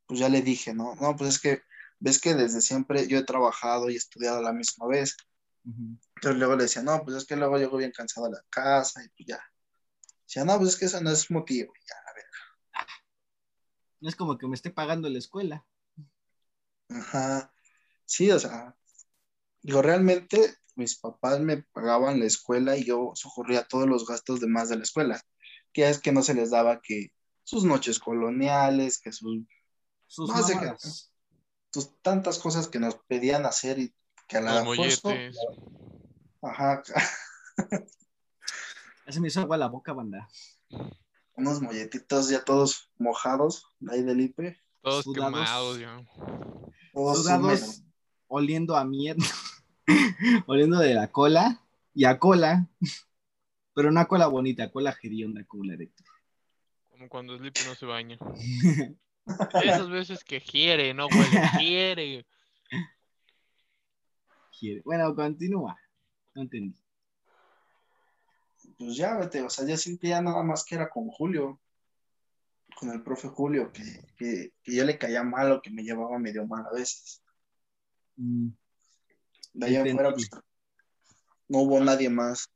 Pues 0.07 0.21
ya 0.21 0.29
le 0.29 0.43
dije, 0.43 0.75
no, 0.75 0.95
no, 0.97 1.17
pues 1.17 1.31
es 1.31 1.39
que 1.39 1.63
ves 1.99 2.21
que 2.21 2.35
desde 2.35 2.61
siempre 2.61 3.07
yo 3.07 3.19
he 3.19 3.25
trabajado 3.25 3.91
y 3.91 3.97
estudiado 3.97 4.39
a 4.39 4.43
la 4.43 4.53
misma 4.53 4.87
vez. 4.87 5.17
Entonces 5.65 6.39
luego 6.39 6.57
le 6.57 6.63
decía, 6.63 6.83
no, 6.83 7.03
pues 7.05 7.17
es 7.17 7.25
que 7.27 7.37
luego 7.37 7.59
llego 7.59 7.77
bien 7.77 7.93
cansado 7.93 8.27
a 8.27 8.31
la 8.31 8.45
casa 8.49 9.05
y 9.05 9.09
pues 9.11 9.27
ya. 9.27 9.41
Decía, 10.25 10.45
no, 10.45 10.57
pues 10.59 10.71
es 10.71 10.77
que 10.77 10.85
eso 10.87 11.01
no 11.01 11.11
es 11.11 11.31
motivo. 11.31 11.73
Ya, 11.87 11.95
a 12.11 12.15
ver. 12.15 12.25
No 14.01 14.09
es 14.09 14.17
como 14.17 14.39
que 14.39 14.47
me 14.47 14.55
esté 14.55 14.71
pagando 14.71 15.09
la 15.09 15.19
escuela. 15.19 15.67
Ajá. 16.89 17.53
Sí, 18.07 18.31
o 18.31 18.39
sea, 18.39 18.78
digo, 19.63 19.83
realmente 19.83 20.57
mis 20.77 20.99
papás 20.99 21.41
me 21.41 21.63
pagaban 21.73 22.21
la 22.21 22.27
escuela 22.27 22.77
y 22.77 22.85
yo 22.85 23.13
socorría 23.15 23.65
todos 23.67 23.87
los 23.89 24.07
gastos 24.07 24.41
de 24.41 24.47
más 24.47 24.69
de 24.69 24.77
la 24.77 24.83
escuela. 24.85 25.21
Que 25.73 25.89
es 25.89 26.01
que 26.01 26.13
no 26.13 26.23
se 26.23 26.35
les 26.35 26.51
daba 26.51 26.81
que 26.81 27.13
sus 27.45 27.65
noches 27.65 27.99
coloniales, 27.99 28.99
que 29.01 29.13
sus, 29.13 29.39
Sus 30.07 30.31
No 30.31 30.43
sé 30.43 30.53
qué- 30.55 30.59
mamadas. 30.61 31.13
sus 31.73 32.01
tantas 32.01 32.39
cosas 32.39 32.67
que 32.69 32.79
nos 32.79 32.95
pedían 33.09 33.45
hacer 33.45 33.79
y 33.79 33.95
que 34.27 34.39
a 34.39 34.41
la 34.41 34.65
molletes. 34.65 35.37
ajá, 36.43 36.83
Ya 39.07 39.13
se 39.13 39.21
me 39.21 39.29
hizo 39.29 39.41
agua 39.41 39.57
la 39.57 39.69
boca, 39.69 39.93
banda. 39.93 40.29
unos 41.35 41.61
molletitos 41.63 42.29
ya 42.29 42.45
todos 42.45 42.91
mojados, 42.99 43.67
de 43.81 43.95
ahí 43.95 44.03
del 44.03 44.21
IPE, 44.21 44.59
Todos 44.83 45.05
Sudados. 45.05 45.33
quemados 45.35 45.79
ya. 45.79 46.05
todos 46.93 47.19
Sudados. 47.23 47.83
Oliendo 48.29 48.77
a 48.77 48.85
mierda. 48.85 49.25
oliendo 50.47 50.79
de 50.79 50.95
la 50.95 51.09
cola 51.09 51.61
y 51.95 52.05
a 52.05 52.19
cola. 52.19 52.69
Pero 53.75 53.89
una 53.89 54.07
cola 54.07 54.27
bonita, 54.27 54.71
cola 54.71 54.97
hedionda 55.03 55.45
como 55.45 55.65
la 55.65 55.77
de 55.77 55.91
Como 56.91 57.09
cuando 57.09 57.37
Sleepy 57.37 57.61
no 57.67 57.75
se 57.75 57.87
baña. 57.87 58.19
Esas 59.63 59.91
veces 59.91 60.25
que 60.25 60.41
quiere, 60.41 60.95
no 60.95 61.07
huele, 61.07 61.43
quiere. 61.59 62.27
Quiere. 64.59 64.83
Bueno, 64.85 65.15
continúa. 65.15 65.79
No 66.35 66.43
entendí. 66.43 66.79
Pues 68.79 68.97
ya, 68.97 69.17
vete, 69.17 69.43
o 69.43 69.51
sea, 69.51 69.67
ya 69.67 69.77
sentía 69.77 70.21
nada 70.21 70.43
más 70.43 70.65
que 70.65 70.75
era 70.75 70.89
con 70.89 71.09
Julio, 71.09 71.61
con 72.77 72.91
el 72.91 73.03
profe 73.03 73.29
Julio, 73.29 73.73
que, 73.73 73.83
que, 74.17 74.53
que 74.63 74.75
yo 74.75 74.85
le 74.85 74.99
caía 74.99 75.23
mal 75.23 75.53
o 75.53 75.63
que 75.63 75.71
me 75.71 75.83
llevaba 75.83 76.19
medio 76.19 76.47
mal 76.47 76.65
a 76.67 76.75
veces. 76.75 77.23
Mm, 78.19 78.49
De 79.55 79.67
Entendí. 79.69 79.93
fuera, 79.93 80.11
pues, 80.13 80.29
no 81.49 81.59
hubo 81.61 81.81
nadie 81.81 82.11
más. 82.11 82.51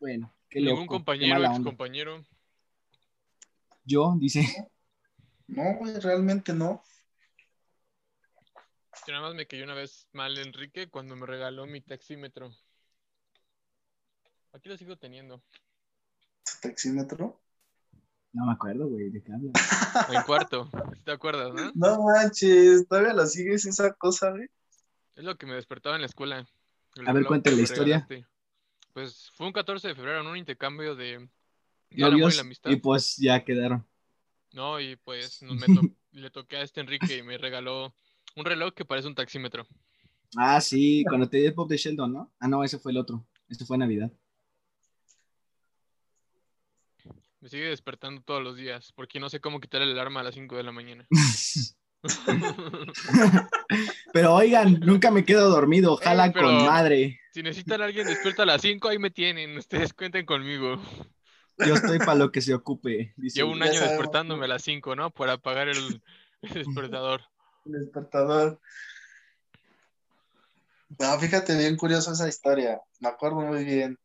bueno, 0.00 0.32
qué 0.48 0.60
Ningún 0.60 0.74
loco. 0.80 0.82
qué 0.82 0.86
compañero, 0.98 1.44
ex 1.44 1.60
compañero. 1.64 2.24
Yo, 3.84 4.14
dice. 4.18 4.70
No, 5.48 5.74
güey, 5.78 5.98
realmente 6.00 6.52
no. 6.54 6.82
Nada 9.08 9.20
más 9.22 9.34
me 9.34 9.46
cayó 9.46 9.64
una 9.64 9.74
vez 9.74 10.06
mal 10.12 10.38
Enrique 10.38 10.88
cuando 10.88 11.16
me 11.16 11.26
regaló 11.26 11.66
mi 11.66 11.80
taxímetro. 11.80 12.50
Aquí 14.52 14.68
lo 14.68 14.76
sigo 14.76 14.96
teniendo. 14.96 15.42
¿Su 16.44 16.60
taxímetro? 16.60 17.40
No 18.32 18.46
me 18.46 18.52
acuerdo, 18.52 18.88
güey, 18.88 19.10
de 19.10 19.22
qué 19.22 19.32
hablas. 19.32 19.52
En 20.16 20.22
cuarto. 20.22 20.70
¿sí 20.94 21.02
¿Te 21.04 21.10
acuerdas, 21.12 21.52
no? 21.52 21.72
No 21.74 22.04
manches, 22.04 22.86
todavía 22.88 23.12
lo 23.12 23.26
sigues 23.26 23.66
esa 23.66 23.92
cosa, 23.92 24.30
güey. 24.30 24.48
Es 25.14 25.24
lo 25.24 25.36
que 25.36 25.46
me 25.46 25.54
despertaba 25.54 25.96
en 25.96 26.02
la 26.02 26.06
escuela. 26.06 26.46
El 26.96 27.08
A 27.08 27.12
ver, 27.12 27.24
cuéntale 27.24 27.56
la 27.56 27.62
historia. 27.62 28.08
Pues 28.92 29.30
fue 29.34 29.46
un 29.46 29.52
14 29.52 29.88
de 29.88 29.94
febrero 29.94 30.20
en 30.20 30.26
un 30.26 30.36
intercambio 30.36 30.94
de 30.94 31.28
Novios, 31.90 32.34
la 32.36 32.42
amistad. 32.42 32.70
y 32.70 32.76
pues 32.76 33.16
ya 33.16 33.42
quedaron. 33.44 33.86
No, 34.52 34.80
y 34.80 34.96
pues 34.96 35.42
me 35.42 35.66
to- 35.66 35.88
le 36.12 36.30
toqué 36.30 36.56
a 36.58 36.62
este 36.62 36.80
Enrique 36.80 37.16
y 37.16 37.22
me 37.22 37.38
regaló 37.38 37.94
un 38.36 38.44
reloj 38.44 38.74
que 38.74 38.84
parece 38.84 39.08
un 39.08 39.14
taxímetro. 39.14 39.66
Ah, 40.36 40.60
sí, 40.60 41.04
cuando 41.06 41.28
te 41.28 41.38
di 41.38 41.46
el 41.46 41.54
pop 41.54 41.68
de 41.68 41.76
Sheldon, 41.76 42.12
¿no? 42.12 42.32
Ah, 42.38 42.48
no, 42.48 42.64
ese 42.64 42.78
fue 42.78 42.92
el 42.92 42.98
otro. 42.98 43.26
Ese 43.48 43.64
fue 43.66 43.76
Navidad. 43.78 44.10
Me 47.40 47.48
sigue 47.48 47.64
despertando 47.64 48.22
todos 48.22 48.42
los 48.42 48.56
días 48.56 48.92
porque 48.92 49.18
no 49.20 49.28
sé 49.28 49.40
cómo 49.40 49.60
quitar 49.60 49.82
el 49.82 49.90
alarma 49.90 50.20
a 50.20 50.22
las 50.22 50.34
5 50.34 50.56
de 50.56 50.62
la 50.62 50.72
mañana. 50.72 51.06
Pero 54.12 54.34
oigan, 54.34 54.80
nunca 54.80 55.10
me 55.10 55.24
quedo 55.24 55.48
dormido. 55.50 55.96
Jala 55.96 56.32
pero- 56.32 56.46
con 56.46 56.66
madre. 56.66 57.20
si 57.32 57.42
necesitan 57.42 57.82
a 57.82 57.86
alguien 57.86 58.06
despierto 58.06 58.42
a 58.42 58.46
las 58.46 58.60
5, 58.62 58.88
ahí 58.88 58.98
me 58.98 59.10
tienen. 59.10 59.56
Ustedes 59.56 59.92
cuenten 59.92 60.26
conmigo. 60.26 60.80
Yo 61.58 61.74
estoy 61.74 61.98
para 61.98 62.14
lo 62.16 62.32
que 62.32 62.40
se 62.40 62.54
ocupe. 62.54 63.14
Dice. 63.16 63.38
Llevo 63.40 63.52
un 63.52 63.62
año 63.62 63.72
sabemos, 63.74 63.90
despertándome 63.90 64.44
a 64.44 64.48
las 64.48 64.62
5, 64.62 64.96
¿no? 64.96 65.10
Para 65.10 65.34
apagar 65.34 65.68
el, 65.68 66.02
el 66.42 66.52
despertador. 66.54 67.22
El 67.64 67.72
despertador. 67.74 68.60
No, 70.98 71.16
fíjate 71.20 71.56
bien 71.56 71.76
curiosa 71.76 72.10
esa 72.10 72.28
historia. 72.28 72.80
Me 72.98 73.08
acuerdo 73.08 73.36
muy 73.40 73.64
bien. 73.64 74.00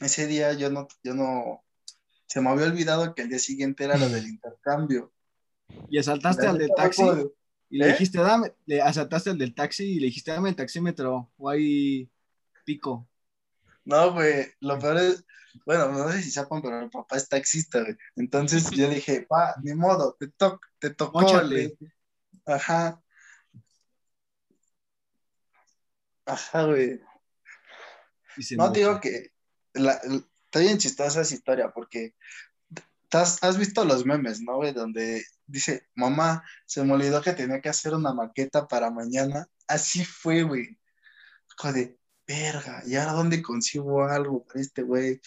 Ese 0.00 0.26
día 0.26 0.52
yo 0.52 0.68
no, 0.68 0.88
yo 1.04 1.14
no, 1.14 1.62
se 2.26 2.40
me 2.40 2.50
había 2.50 2.66
olvidado 2.66 3.14
que 3.14 3.22
el 3.22 3.28
día 3.28 3.38
siguiente 3.38 3.84
era 3.84 3.96
lo 3.96 4.08
del 4.08 4.26
intercambio. 4.26 5.12
Y 5.88 5.98
asaltaste 5.98 6.44
La 6.44 6.50
al 6.50 6.58
del 6.58 6.70
taxi 6.76 7.02
y 7.70 7.78
le 7.78 7.86
¿Eh? 7.86 7.92
dijiste, 7.92 8.18
dame, 8.18 8.52
le 8.66 8.80
asaltaste 8.80 9.30
al 9.30 9.38
del 9.38 9.54
taxi 9.54 9.84
y 9.84 10.00
le 10.00 10.06
dijiste, 10.06 10.30
dame 10.32 10.48
el 10.50 10.56
taxímetro. 10.56 11.32
O 11.36 11.48
hay 11.48 12.10
pico. 12.64 13.08
No, 13.84 14.12
güey, 14.12 14.46
lo 14.60 14.78
peor 14.78 14.96
es, 14.98 15.24
bueno, 15.64 15.88
no 15.92 16.10
sé 16.10 16.22
si 16.22 16.30
sepan, 16.30 16.60
pero 16.62 16.80
mi 16.82 16.88
papá 16.88 17.16
es 17.16 17.28
taxista, 17.28 17.80
güey. 17.82 17.96
Entonces 18.16 18.70
yo 18.70 18.88
dije, 18.88 19.26
pa, 19.28 19.54
ni 19.62 19.74
modo, 19.74 20.16
te, 20.18 20.28
to 20.28 20.60
te 20.78 20.90
tocó. 20.90 21.20
Móchate. 21.20 21.46
le- 21.46 21.76
Ajá. 22.44 23.00
Ajá, 26.24 26.64
güey. 26.64 27.00
No 28.52 28.66
mocha. 28.66 28.72
digo 28.72 29.00
que 29.00 29.30
la- 29.74 30.00
el- 30.04 30.26
está 30.44 30.60
bien 30.60 30.78
chistosa 30.78 31.20
esa 31.22 31.34
historia 31.34 31.70
porque 31.72 32.14
¿Has, 33.12 33.42
has 33.42 33.58
visto 33.58 33.84
los 33.84 34.04
memes, 34.04 34.40
no, 34.40 34.56
güey? 34.56 34.72
Donde 34.72 35.24
dice, 35.46 35.88
mamá, 35.94 36.44
se 36.66 36.82
me 36.84 36.92
olvidó 36.92 37.22
que 37.22 37.32
tenía 37.32 37.60
que 37.60 37.68
hacer 37.68 37.94
una 37.94 38.12
maqueta 38.12 38.66
para 38.66 38.90
mañana. 38.90 39.48
Así 39.68 40.04
fue, 40.04 40.42
güey. 40.42 40.78
Joder, 41.56 41.98
verga, 42.26 42.82
¿y 42.86 42.96
ahora 42.96 43.12
dónde 43.12 43.42
consigo 43.42 44.04
algo 44.04 44.44
para 44.44 44.60
este 44.60 44.82
güey? 44.82 45.20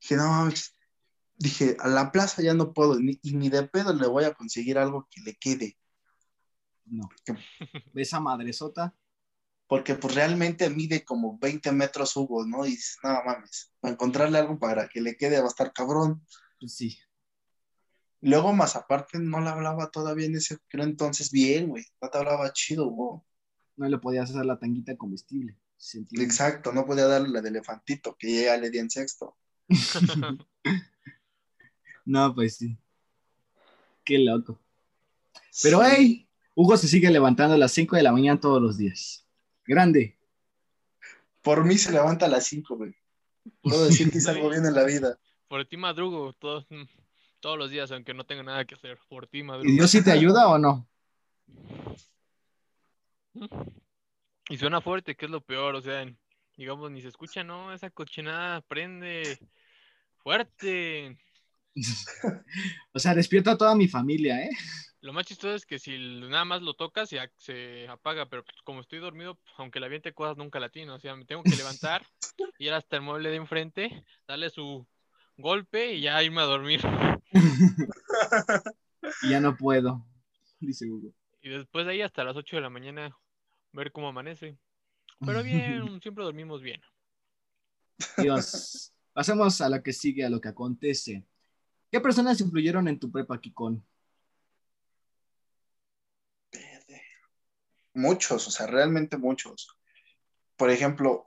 Dije, 0.00 0.16
no 0.16 0.28
mames. 0.28 0.74
Dije, 1.36 1.76
a 1.78 1.88
la 1.88 2.10
plaza 2.10 2.42
ya 2.42 2.54
no 2.54 2.72
puedo, 2.72 2.98
ni, 2.98 3.18
y 3.22 3.34
ni 3.34 3.48
de 3.48 3.62
pedo 3.64 3.92
le 3.92 4.08
voy 4.08 4.24
a 4.24 4.34
conseguir 4.34 4.78
algo 4.78 5.08
que 5.10 5.20
le 5.20 5.36
quede. 5.36 5.78
No. 6.86 7.08
Esa 7.94 8.20
madresota. 8.20 8.94
Porque 9.68 9.94
pues 9.94 10.14
realmente 10.14 10.70
mide 10.70 11.04
como 11.04 11.38
20 11.38 11.72
metros 11.72 12.16
Hugo, 12.16 12.46
¿no? 12.46 12.64
Y 12.64 12.70
dices, 12.70 12.96
no 13.02 13.22
mames, 13.22 13.70
para 13.80 13.92
encontrarle 13.92 14.38
algo 14.38 14.58
para 14.58 14.88
que 14.88 15.02
le 15.02 15.16
quede 15.16 15.38
va 15.40 15.44
a 15.44 15.48
estar 15.48 15.72
cabrón. 15.74 16.26
Pues 16.58 16.74
sí. 16.74 16.98
Luego, 18.20 18.52
más 18.52 18.74
aparte, 18.76 19.18
no 19.18 19.40
le 19.40 19.48
hablaba 19.48 19.90
todavía 19.90 20.26
en 20.26 20.36
ese 20.36 20.58
creo 20.68 20.84
entonces 20.84 21.30
bien, 21.30 21.68
güey. 21.68 21.84
No 22.00 22.08
te 22.10 22.18
hablaba 22.18 22.52
chido, 22.52 22.86
güey. 22.88 23.20
No 23.76 23.88
le 23.88 23.98
podías 23.98 24.30
hacer 24.30 24.44
la 24.44 24.58
tanguita 24.58 24.96
comestible. 24.96 25.56
Exacto, 26.14 26.72
no 26.72 26.84
podía 26.84 27.06
darle 27.06 27.28
la 27.28 27.40
de 27.40 27.50
elefantito, 27.50 28.16
que 28.18 28.42
ya 28.44 28.56
le 28.56 28.70
di 28.70 28.78
en 28.78 28.90
sexto. 28.90 29.36
no, 32.04 32.34
pues 32.34 32.56
sí. 32.56 32.76
Qué 34.04 34.18
loco. 34.18 34.58
Pero, 35.62 35.80
Sí. 35.82 35.86
hey, 35.90 36.28
Hugo 36.54 36.76
se 36.76 36.88
sigue 36.88 37.10
levantando 37.10 37.54
a 37.54 37.58
las 37.58 37.72
5 37.72 37.94
de 37.96 38.02
la 38.02 38.12
mañana 38.12 38.40
todos 38.40 38.60
los 38.60 38.76
días. 38.78 39.26
Grande. 39.64 40.18
Por 41.42 41.64
mí 41.64 41.78
se 41.78 41.92
levanta 41.92 42.26
a 42.26 42.28
las 42.28 42.46
5, 42.46 42.76
güey. 42.76 42.94
Puedo 43.62 43.84
decir 43.86 44.10
que 44.10 44.18
hice 44.18 44.30
algo 44.30 44.50
bien 44.50 44.66
en 44.66 44.74
la 44.74 44.84
vida. 44.84 45.18
Por 45.46 45.64
ti 45.66 45.76
madrugo 45.76 46.32
todos, 46.32 46.66
mm, 46.70 46.82
todos 47.40 47.58
los 47.58 47.70
días, 47.70 47.90
aunque 47.92 48.14
no 48.14 48.24
tenga 48.24 48.42
nada 48.42 48.64
que 48.64 48.74
hacer. 48.74 48.98
Por 49.08 49.26
ti 49.26 49.38
¿Y 49.38 49.42
madrugo. 49.42 49.72
Dios 49.72 49.90
sí 49.90 50.02
te 50.02 50.12
ayuda 50.12 50.48
o 50.48 50.58
no? 50.58 50.88
Y 54.48 54.56
suena 54.56 54.80
fuerte, 54.80 55.14
que 55.14 55.26
es 55.26 55.30
lo 55.30 55.40
peor, 55.42 55.74
o 55.74 55.80
sea, 55.82 56.06
digamos, 56.56 56.90
ni 56.90 57.02
se 57.02 57.08
escucha, 57.08 57.44
¿no? 57.44 57.72
Esa 57.72 57.90
cochinada 57.90 58.62
prende 58.62 59.38
fuerte. 60.22 61.18
o 62.92 62.98
sea, 62.98 63.14
despierta 63.14 63.52
a 63.52 63.58
toda 63.58 63.74
mi 63.74 63.88
familia, 63.88 64.42
¿eh? 64.42 64.50
Lo 65.00 65.12
más 65.12 65.26
chistoso 65.26 65.54
es 65.54 65.64
que 65.64 65.78
si 65.78 65.96
nada 65.96 66.44
más 66.44 66.62
lo 66.62 66.74
tocas 66.74 67.12
ac- 67.12 67.30
se 67.36 67.86
apaga, 67.88 68.26
pero 68.26 68.42
pues, 68.44 68.56
como 68.64 68.80
estoy 68.80 68.98
dormido, 68.98 69.38
aunque 69.56 69.78
le 69.78 69.86
aviente 69.86 70.12
cosas 70.12 70.36
nunca 70.36 70.58
latino, 70.58 70.94
o 70.96 70.98
sea, 70.98 71.14
me 71.14 71.24
tengo 71.24 71.44
que 71.44 71.54
levantar, 71.54 72.04
ir 72.58 72.72
hasta 72.72 72.96
el 72.96 73.02
mueble 73.02 73.30
de 73.30 73.36
enfrente, 73.36 74.04
darle 74.26 74.50
su 74.50 74.88
golpe 75.36 75.92
y 75.92 76.00
ya 76.00 76.20
irme 76.22 76.40
a 76.40 76.46
dormir. 76.46 76.80
Ya 79.30 79.40
no 79.40 79.56
puedo, 79.56 80.04
dice 80.60 80.90
Hugo. 80.90 81.14
Y 81.40 81.50
después 81.50 81.86
de 81.86 81.92
ahí 81.92 82.02
hasta 82.02 82.24
las 82.24 82.36
8 82.36 82.56
de 82.56 82.62
la 82.62 82.70
mañana 82.70 83.16
ver 83.72 83.92
cómo 83.92 84.08
amanece. 84.08 84.58
Pero 85.24 85.42
bien, 85.42 86.00
siempre 86.02 86.24
dormimos 86.24 86.62
bien. 86.62 86.80
Dios. 88.16 88.92
Pasemos 89.12 89.60
a 89.60 89.68
lo 89.68 89.82
que 89.82 89.92
sigue, 89.92 90.24
a 90.24 90.30
lo 90.30 90.40
que 90.40 90.48
acontece. 90.48 91.24
¿Qué 91.90 92.00
personas 92.00 92.40
influyeron 92.40 92.86
en 92.86 92.98
tu 92.98 93.10
prepa, 93.10 93.40
Kikón? 93.40 93.84
Muchos, 97.94 98.46
o 98.46 98.50
sea, 98.50 98.66
realmente 98.66 99.16
muchos. 99.16 99.76
Por 100.56 100.70
ejemplo, 100.70 101.26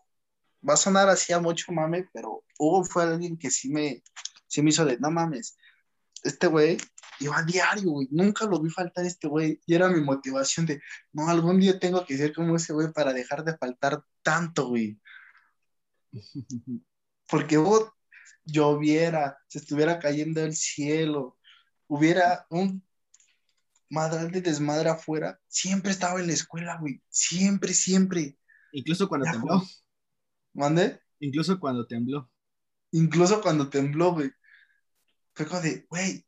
va 0.68 0.76
a 0.76 0.78
sonar 0.78 1.10
así 1.10 1.34
a 1.34 1.40
mucho 1.40 1.72
mame, 1.74 2.08
pero 2.14 2.46
Hugo 2.58 2.86
fue 2.86 3.04
alguien 3.04 3.38
que 3.38 3.52
sí 3.52 3.70
me, 3.70 4.04
sí 4.48 4.62
me 4.62 4.70
hizo 4.70 4.86
de, 4.86 4.98
no 5.00 5.12
mames, 5.12 5.58
este 6.24 6.48
güey 6.48 6.78
iba 7.20 7.38
a 7.38 7.44
diario, 7.44 7.92
güey, 7.92 8.08
nunca 8.12 8.46
lo 8.46 8.60
vi 8.62 8.70
faltar 8.70 9.06
este 9.06 9.28
güey, 9.28 9.62
y 9.66 9.76
era 9.76 9.90
mi 9.90 10.02
motivación 10.02 10.66
de, 10.66 10.82
no, 11.14 11.30
algún 11.30 11.60
día 11.60 11.80
tengo 11.80 12.06
que 12.06 12.18
ser 12.18 12.34
como 12.34 12.56
ese 12.56 12.74
güey 12.74 12.92
para 12.92 13.14
dejar 13.14 13.44
de 13.44 13.58
faltar 13.58 14.04
tanto, 14.22 14.70
güey, 14.70 15.00
porque 17.30 17.58
Hugo 17.58 17.94
lloviera, 18.44 19.38
se 19.48 19.60
estuviera 19.60 20.00
cayendo 20.00 20.42
el 20.42 20.56
cielo, 20.56 21.38
hubiera 21.88 22.46
un 22.50 22.84
madral 23.90 24.32
de 24.32 24.42
desmadre 24.42 24.90
afuera, 24.90 25.40
siempre 25.48 25.92
estaba 25.92 26.20
en 26.20 26.28
la 26.28 26.34
escuela, 26.34 26.78
güey, 26.80 27.02
siempre, 27.10 27.74
siempre, 27.74 28.38
Incluso 28.72 29.08
cuando 29.08 29.26
Ya, 29.26 29.34
tembló. 29.34 29.64
¿mande? 30.54 31.00
Incluso 31.20 31.60
cuando 31.60 31.86
tembló. 31.86 32.30
Incluso 32.92 33.42
cuando 33.42 33.70
tembló, 33.70 34.14
güey. 34.14 34.32
Fue 35.34 35.46
como 35.46 35.62
de, 35.62 35.86
güey, 35.90 36.26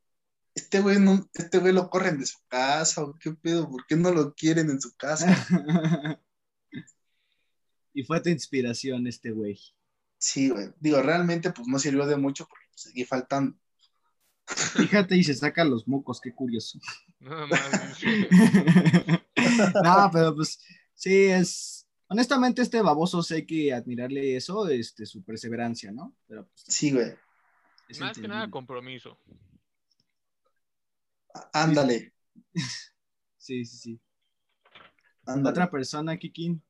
este 0.56 0.80
güey 0.80 1.00
no, 1.00 1.30
este 1.34 1.58
güey 1.58 1.74
lo 1.74 1.90
corren 1.90 2.20
de 2.20 2.26
su 2.26 2.38
casa, 2.48 3.02
o 3.04 3.14
qué 3.16 3.32
pedo, 3.32 3.70
¿por 3.70 3.86
qué 3.88 3.96
no 3.96 4.12
lo 4.12 4.34
quieren 4.34 4.70
en 4.70 4.80
su 4.80 4.96
casa? 4.96 5.26
y 7.94 8.04
fue 8.04 8.22
tu 8.22 8.30
inspiración 8.30 9.08
este 9.08 9.32
güey. 9.32 9.60
Sí, 10.18 10.50
güey. 10.50 10.70
Digo, 10.80 11.02
realmente, 11.02 11.52
pues 11.52 11.68
no 11.68 11.80
sirvió 11.80 12.06
de 12.06 12.18
mucho 12.18 12.48
porque 12.48 12.66
seguí 12.76 13.04
faltando. 13.04 13.58
Fíjate 14.46 15.16
y 15.18 15.24
se 15.24 15.34
saca 15.34 15.64
los 15.64 15.88
mocos, 15.88 16.22
qué 16.22 16.34
curioso. 16.34 16.80
Nada 17.20 17.48
más. 17.48 18.00
dice. 18.00 18.30
no, 19.84 20.10
pero 20.12 20.36
pues 20.36 20.60
sí, 20.94 21.26
es. 21.26 21.88
Honestamente, 22.08 22.62
este 22.62 22.82
baboso 22.82 23.24
sé 23.24 23.46
que 23.46 23.74
admirarle 23.74 24.36
eso, 24.36 24.68
este, 24.70 25.06
su 25.06 25.24
perseverancia, 25.24 25.92
¿no? 25.92 26.16
Pero 26.28 26.46
pues, 26.48 26.66
Sí, 26.68 26.92
güey. 26.92 27.16
Es 27.88 28.00
Más 28.00 28.18
que 28.18 28.28
nada 28.28 28.50
compromiso. 28.50 29.18
Á- 31.34 31.50
Ándale, 31.54 32.14
Sí, 33.38 33.66
sí, 33.66 33.78
sí. 33.78 34.02
ándale. 35.26 35.50
Otra 35.52 35.70
persona, 35.72 36.18
Kikin. 36.18 36.64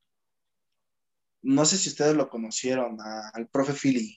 No 1.44 1.66
sé 1.66 1.78
si 1.78 1.90
ustedes 1.90 2.16
lo 2.16 2.30
conocieron, 2.30 3.00
a- 3.02 3.30
al 3.34 3.48
profe 3.48 3.74
Philly. 3.74 4.16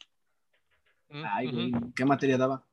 Mm, 1.08 1.24
Ay, 1.26 1.50
güey. 1.50 1.72
¿qué 1.94 2.04
materia 2.04 2.38
daba? 2.38 2.66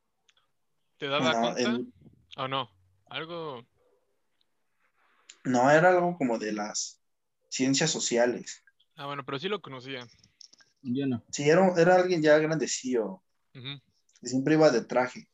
¿Te 0.98 1.06
daba 1.08 1.32
No, 1.32 1.40
cuenta? 1.40 1.70
el- 1.70 1.92
¿O 2.36 2.48
no? 2.48 2.70
Algo. 3.06 3.66
no, 5.44 5.70
era 5.70 5.90
algo 5.90 6.16
como 6.16 6.38
de 6.38 6.52
las 6.52 7.00
ciencias 7.48 7.90
sociales. 7.90 8.64
Ah, 8.96 9.06
bueno, 9.06 9.24
pero 9.24 9.38
sí 9.38 9.48
lo 9.48 9.60
conocía. 9.60 10.06
Yo 10.82 11.06
no. 11.06 11.22
Sí, 11.30 11.48
era, 11.48 11.72
era 11.76 11.96
alguien 11.96 12.22
ya 12.22 12.38
grandecillo, 12.38 13.22
Ujú. 13.54 13.80
Siempre 14.28 14.54
iba 14.54 14.70
de 14.70 14.84
traje. 14.84 15.28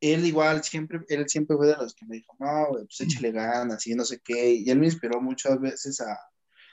él 0.00 0.26
igual 0.26 0.62
siempre, 0.62 1.00
él 1.08 1.28
siempre 1.28 1.56
fue 1.56 1.68
de 1.68 1.76
los 1.76 1.94
que 1.94 2.06
me 2.06 2.16
dijo, 2.16 2.36
no, 2.38 2.66
pues 2.70 3.00
échale 3.00 3.32
ganas 3.32 3.86
y 3.86 3.94
no 3.94 4.04
sé 4.04 4.20
qué, 4.20 4.52
y 4.54 4.70
él 4.70 4.78
me 4.78 4.86
inspiró 4.86 5.20
muchas 5.20 5.60
veces 5.60 6.00
a, 6.00 6.18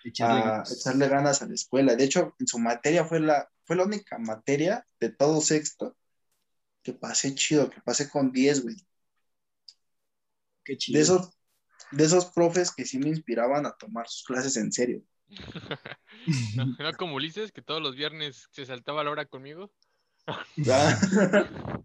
Echarle 0.04 0.42
a 0.42 0.44
ganas. 0.44 0.72
echarle 0.72 1.08
ganas 1.08 1.42
a 1.42 1.48
la 1.48 1.54
escuela. 1.54 1.96
De 1.96 2.04
hecho, 2.04 2.36
en 2.40 2.48
su 2.48 2.60
materia 2.60 3.06
fue 3.06 3.20
la, 3.22 3.50
fue 3.64 3.78
la 3.78 3.86
única 3.86 4.18
materia 4.18 4.86
de 5.00 5.10
todo 5.10 5.40
sexto 5.40 5.96
que 6.82 6.94
pasé 6.94 7.34
chido, 7.36 7.70
que 7.70 7.82
pasé 7.82 8.10
con 8.10 8.32
10, 8.32 8.64
güey. 8.64 8.76
Qué 10.66 10.78
chido. 10.78 10.98
De 10.98 11.04
esos, 11.04 11.30
de 11.92 12.04
esos 12.04 12.26
profes 12.28 12.72
que 12.72 12.86
sí 12.86 13.00
me 13.00 13.10
inspiraban 13.10 13.66
a 13.66 13.76
tomar 13.78 14.08
sus 14.10 14.24
clases 14.26 14.58
en 14.58 14.74
serio. 14.74 15.02
No, 16.56 16.66
no 16.66 16.94
como 16.98 17.16
Ulises, 17.16 17.52
que 17.52 17.62
todos 17.62 17.82
los 17.82 17.96
viernes 17.96 18.48
se 18.52 18.66
saltaba 18.66 19.04
la 19.04 19.12
hora 19.12 19.26
conmigo. 19.26 19.72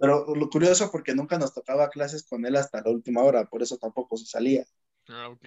Pero 0.00 0.34
lo 0.34 0.48
curioso 0.50 0.90
porque 0.90 1.14
nunca 1.14 1.38
nos 1.38 1.54
tocaba 1.54 1.88
clases 1.90 2.24
con 2.24 2.44
él 2.46 2.56
hasta 2.56 2.80
la 2.82 2.90
última 2.90 3.22
hora, 3.22 3.44
por 3.46 3.62
eso 3.62 3.76
tampoco 3.78 4.16
se 4.16 4.26
salía. 4.26 4.64
Ah, 5.08 5.28
ok. 5.28 5.44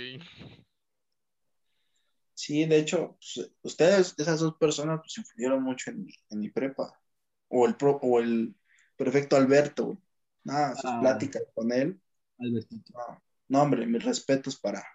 Sí, 2.34 2.66
de 2.66 2.78
hecho, 2.78 3.18
pues, 3.20 3.52
ustedes, 3.64 4.14
esas 4.18 4.40
dos 4.40 4.56
personas, 4.58 5.00
pues 5.00 5.18
influyeron 5.18 5.64
mucho 5.64 5.90
en 5.92 6.04
mi, 6.04 6.14
en 6.30 6.40
mi 6.40 6.50
prepa. 6.50 7.00
O 7.50 7.66
el, 7.66 7.76
pro- 7.76 8.00
o 8.02 8.20
el 8.20 8.56
prefecto 8.96 9.36
Alberto. 9.36 9.98
Nada, 10.44 10.76
sus 10.76 10.86
Ah. 10.90 11.00
pláticas 11.02 11.44
con 11.56 11.72
él. 11.72 12.00
Albertito. 12.40 12.94
No, 12.94 13.24
no, 13.48 13.62
hombre, 13.64 13.86
mis 13.88 14.04
respetos 14.04 14.58
para, 14.60 14.86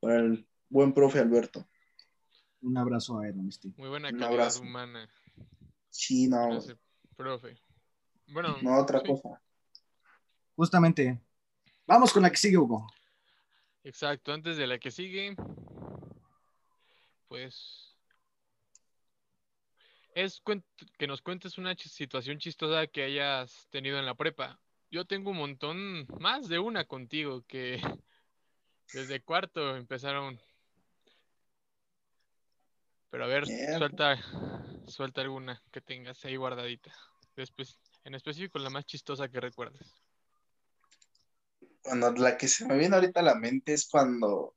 para 0.00 0.18
el 0.20 0.46
buen 0.74 0.92
profe 0.92 1.20
Alberto. 1.20 1.64
Un 2.62 2.76
abrazo 2.76 3.20
a 3.20 3.28
él, 3.28 3.36
este. 3.48 3.68
Muy 3.76 3.88
buena 3.88 4.08
Un 4.08 4.18
calidad 4.18 4.32
abrazo. 4.40 4.60
humana. 4.62 5.08
Sí, 5.88 6.26
no, 6.26 6.58
Ese 6.58 6.76
profe. 7.16 7.56
Bueno, 8.26 8.56
no 8.60 8.80
otra 8.80 8.98
sí, 9.00 9.06
cosa. 9.06 9.40
Justamente. 10.56 11.20
Vamos 11.86 12.12
con 12.12 12.22
la 12.22 12.30
que 12.30 12.36
sigue, 12.38 12.58
Hugo. 12.58 12.86
exacto. 13.84 14.32
Antes 14.32 14.56
de 14.56 14.66
la 14.66 14.78
que 14.78 14.90
sigue, 14.90 15.36
pues 17.28 17.94
es 20.14 20.42
que 20.98 21.06
nos 21.06 21.22
cuentes 21.22 21.56
una 21.58 21.74
ch- 21.76 21.88
situación 21.88 22.38
chistosa 22.38 22.86
que 22.88 23.04
hayas 23.04 23.68
tenido 23.70 23.98
en 23.98 24.06
la 24.06 24.14
prepa. 24.16 24.58
Yo 24.90 25.04
tengo 25.04 25.30
un 25.30 25.36
montón, 25.36 26.06
más 26.18 26.48
de 26.48 26.58
una 26.58 26.84
contigo, 26.84 27.44
que 27.46 27.80
desde 28.92 29.20
cuarto 29.22 29.76
empezaron. 29.76 30.40
Pero 33.14 33.26
a 33.26 33.28
ver, 33.28 33.46
suelta, 33.46 34.18
suelta 34.88 35.20
alguna 35.20 35.62
que 35.70 35.80
tengas 35.80 36.24
ahí 36.24 36.34
guardadita. 36.34 36.92
Después, 37.36 37.78
en 38.02 38.16
específico, 38.16 38.58
la 38.58 38.70
más 38.70 38.86
chistosa 38.86 39.28
que 39.28 39.38
recuerdes. 39.38 40.02
Bueno, 41.84 42.10
la 42.10 42.36
que 42.36 42.48
se 42.48 42.66
me 42.66 42.76
viene 42.76 42.96
ahorita 42.96 43.20
a 43.20 43.22
la 43.22 43.36
mente 43.36 43.72
es 43.72 43.88
cuando. 43.88 44.56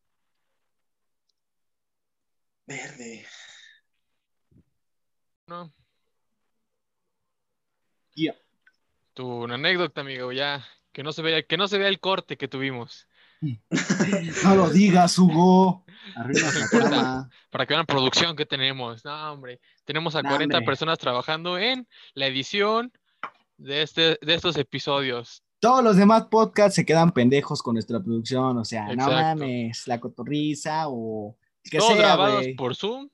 Verde. 2.65 3.27
No. 5.45 5.71
Ya. 8.15 8.35
Tu 9.13 9.23
una 9.23 9.53
anécdota, 9.53 10.01
amigo, 10.01 10.31
ya. 10.31 10.65
Que 10.91 11.03
no 11.03 11.11
se 11.11 11.21
vea, 11.21 11.43
que 11.43 11.57
no 11.57 11.67
se 11.67 11.77
vea 11.77 11.89
el 11.89 11.99
corte 11.99 12.37
que 12.37 12.47
tuvimos. 12.47 13.07
No 14.43 14.55
lo 14.55 14.69
digas, 14.69 15.17
Hugo. 15.19 15.83
Arriba 16.15 16.47
la. 16.89 17.29
Para 17.51 17.65
que 17.65 17.73
vean 17.73 17.81
la 17.81 17.85
producción 17.85 18.35
que 18.35 18.45
tenemos. 18.45 19.03
No, 19.05 19.33
hombre. 19.33 19.59
Tenemos 19.85 20.15
a 20.15 20.21
No, 20.21 20.29
40 20.29 20.57
hombre. 20.57 20.65
personas 20.65 20.97
trabajando 20.99 21.57
en 21.57 21.87
la 22.13 22.27
edición 22.27 22.91
de, 23.57 23.81
este, 23.81 24.17
de 24.21 24.33
estos 24.33 24.57
episodios. 24.57 25.43
Todos 25.59 25.83
los 25.83 25.95
demás 25.97 26.25
podcasts 26.29 26.75
se 26.75 26.85
quedan 26.85 27.11
pendejos 27.11 27.61
con 27.63 27.73
nuestra 27.73 27.99
producción. 28.01 28.57
O 28.57 28.65
sea, 28.65 28.85
no 28.87 28.93
Exacto. 28.93 29.11
mames, 29.39 29.87
la 29.87 29.99
cotorriza 29.99 30.83
o 30.87 31.35
que 31.63 31.79
Todos 31.79 31.93
sea, 31.93 32.01
grabados 32.01 32.41
güey. 32.43 32.55
por 32.55 32.75
Zoom, 32.75 33.09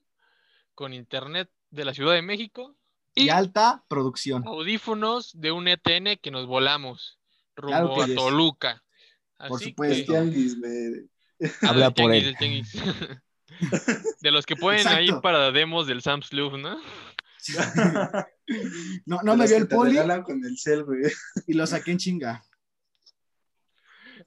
con 0.75 0.93
internet 0.93 1.49
de 1.71 1.85
la 1.85 1.93
Ciudad 1.93 2.13
de 2.13 2.21
México 2.21 2.75
y 3.15 3.23
Y 3.25 3.29
alta 3.29 3.83
producción. 3.87 4.45
audífonos 4.47 5.31
de 5.39 5.51
un 5.51 5.67
ETN 5.67 6.17
que 6.21 6.31
nos 6.31 6.45
volamos 6.45 7.17
rumbo 7.55 7.95
Claro 7.95 8.01
a 8.01 8.05
yes. 8.07 8.15
Por 9.49 9.61
supuesto. 9.61 10.11
Tianguis, 10.13 10.57
Habla 11.61 11.91
por 11.91 12.11
tianguis, 12.11 12.75
él. 12.75 13.21
de 14.21 14.31
los 14.31 14.45
que 14.45 14.55
pueden 14.55 14.81
Exacto. 14.81 15.03
ir 15.03 15.15
para 15.21 15.51
demos 15.51 15.87
del 15.87 16.01
Sam's 16.01 16.29
Club, 16.29 16.57
¿no? 16.57 16.77
No, 19.05 19.21
no 19.23 19.37
me 19.37 19.47
vio 19.47 19.57
el 19.57 19.67
poli 19.67 19.91
regalan 19.91 20.23
con 20.23 20.43
el 20.43 20.57
cel, 20.57 20.83
güey. 20.83 21.01
y 21.47 21.53
lo 21.53 21.65
saqué 21.65 21.91
en 21.91 21.97
chinga. 21.97 22.43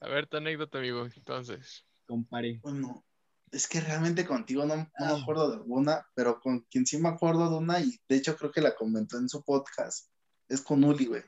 A 0.00 0.09
ver, 0.09 0.26
tu 0.26 0.37
anécdota, 0.38 0.79
amigo. 0.79 1.05
Entonces, 1.05 1.85
Comparé. 2.07 2.61
Bueno, 2.62 3.05
es 3.50 3.66
que 3.66 3.81
realmente 3.81 4.24
contigo 4.26 4.64
no, 4.64 4.76
no 4.76 4.88
Ah. 4.98 5.14
me 5.16 5.20
acuerdo 5.22 5.50
de 5.50 5.57
alguna, 5.57 6.07
pero 6.14 6.40
con 6.40 6.61
quien 6.70 6.87
sí 6.87 6.98
me 6.98 7.09
acuerdo 7.09 7.50
de 7.50 7.57
una, 7.57 7.81
y 7.81 7.98
de 8.09 8.16
hecho 8.16 8.37
creo 8.37 8.50
que 8.52 8.61
la 8.61 8.74
comentó 8.74 9.18
en 9.18 9.29
su 9.29 9.42
podcast, 9.44 10.09
es 10.48 10.61
con 10.61 10.83
Uli, 10.85 11.07
güey. 11.07 11.22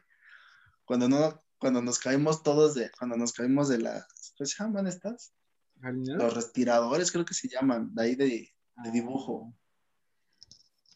Cuando 0.85 1.09
no, 1.09 1.43
cuando 1.59 1.83
nos 1.83 1.99
caímos 1.99 2.43
todos 2.43 2.75
de, 2.75 2.91
cuando 2.99 3.17
nos 3.17 3.33
caímos 3.33 3.69
de 3.69 3.79
las, 3.79 4.07
¿cómo 4.37 4.47
se 4.47 4.63
llaman 4.63 4.87
estas? 4.87 5.33
¿Jardinero? 5.81 6.19
Los 6.19 6.35
respiradores 6.35 7.11
creo 7.13 7.25
que 7.25 7.35
se 7.35 7.49
llaman, 7.49 7.95
de 7.95 8.03
ahí 8.03 8.15
de, 8.15 8.53
de 8.85 8.91
dibujo. 8.91 9.53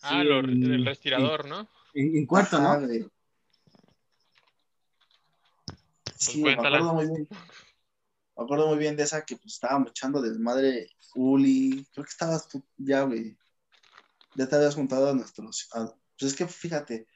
ah, 0.03 0.20
Sí, 0.22 0.29
lo- 0.29 0.40
el 0.40 0.85
respirador, 0.85 1.46
¿no? 1.46 1.68
En, 1.94 2.16
en 2.16 2.27
cuarto, 2.27 2.57
Ajá, 2.57 2.79
¿no? 2.79 2.87
güey. 2.87 3.07
Sí, 6.16 6.38
me 6.38 6.42
Pues 6.44 6.57
cuéntala. 6.57 6.79
acuerdo 6.79 6.94
muy 6.94 7.07
bien. 7.07 7.29
Me 8.37 8.44
acuerdo 8.44 8.68
muy 8.68 8.79
bien 8.79 8.96
de 8.96 9.03
esa 9.03 9.25
que 9.25 9.37
pues 9.37 9.55
estábamos 9.55 9.90
echando 9.90 10.22
desmadre 10.22 10.88
Uli. 11.14 11.87
Creo 11.92 12.05
que 12.05 12.11
estabas 12.11 12.48
tú 12.48 12.64
ya, 12.77 13.03
güey. 13.03 13.37
Ya 14.35 14.48
te 14.48 14.57
habías 14.57 14.75
juntado 14.75 15.11
a 15.11 15.14
nuestros. 15.14 15.68
a- 15.75 15.92
pues 16.18 16.33
es 16.33 16.37
que 16.38 16.46
fíjate, 16.46 17.07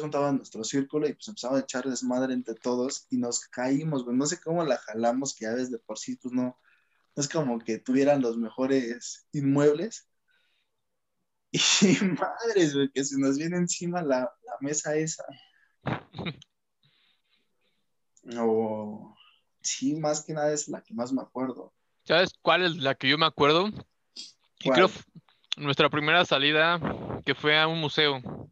juntado 0.00 0.26
a 0.26 0.32
nuestro 0.32 0.64
círculo 0.64 1.08
y 1.08 1.14
pues 1.14 1.28
empezamos 1.28 1.58
a 1.58 1.62
echar 1.62 1.88
desmadre 1.88 2.34
entre 2.34 2.54
todos 2.54 3.06
y 3.10 3.16
nos 3.18 3.40
caímos, 3.40 4.04
güey. 4.04 4.16
No 4.16 4.26
sé 4.26 4.40
cómo 4.40 4.64
la 4.64 4.78
jalamos, 4.78 5.34
que 5.34 5.44
ya 5.44 5.54
ves 5.54 5.70
de 5.70 5.78
por 5.78 5.98
sí, 5.98 6.16
pues 6.16 6.32
no. 6.34 6.58
No 7.14 7.22
es 7.22 7.28
como 7.28 7.58
que 7.58 7.78
tuvieran 7.78 8.20
los 8.20 8.36
mejores 8.36 9.26
inmuebles. 9.32 10.08
Y 11.50 11.60
madres, 12.18 12.74
güey, 12.74 12.90
que 12.90 13.04
se 13.04 13.18
nos 13.18 13.38
viene 13.38 13.56
encima 13.56 14.02
la, 14.02 14.20
la 14.20 14.56
mesa 14.60 14.96
esa. 14.96 15.24
O 18.38 19.14
sí, 19.60 19.94
más 19.94 20.24
que 20.24 20.32
nada 20.32 20.52
es 20.52 20.66
la 20.68 20.82
que 20.82 20.94
más 20.94 21.12
me 21.12 21.22
acuerdo. 21.22 21.72
¿Sabes 22.04 22.30
cuál 22.42 22.64
es 22.64 22.76
la 22.76 22.94
que 22.96 23.08
yo 23.08 23.18
me 23.18 23.26
acuerdo? 23.26 23.68
Y 24.58 24.64
¿Cuál? 24.64 24.74
creo 24.74 24.86
f- 24.86 25.04
nuestra 25.56 25.88
primera 25.90 26.24
salida 26.24 26.80
que 27.24 27.34
fue 27.36 27.56
a 27.58 27.68
un 27.68 27.80
museo. 27.80 28.45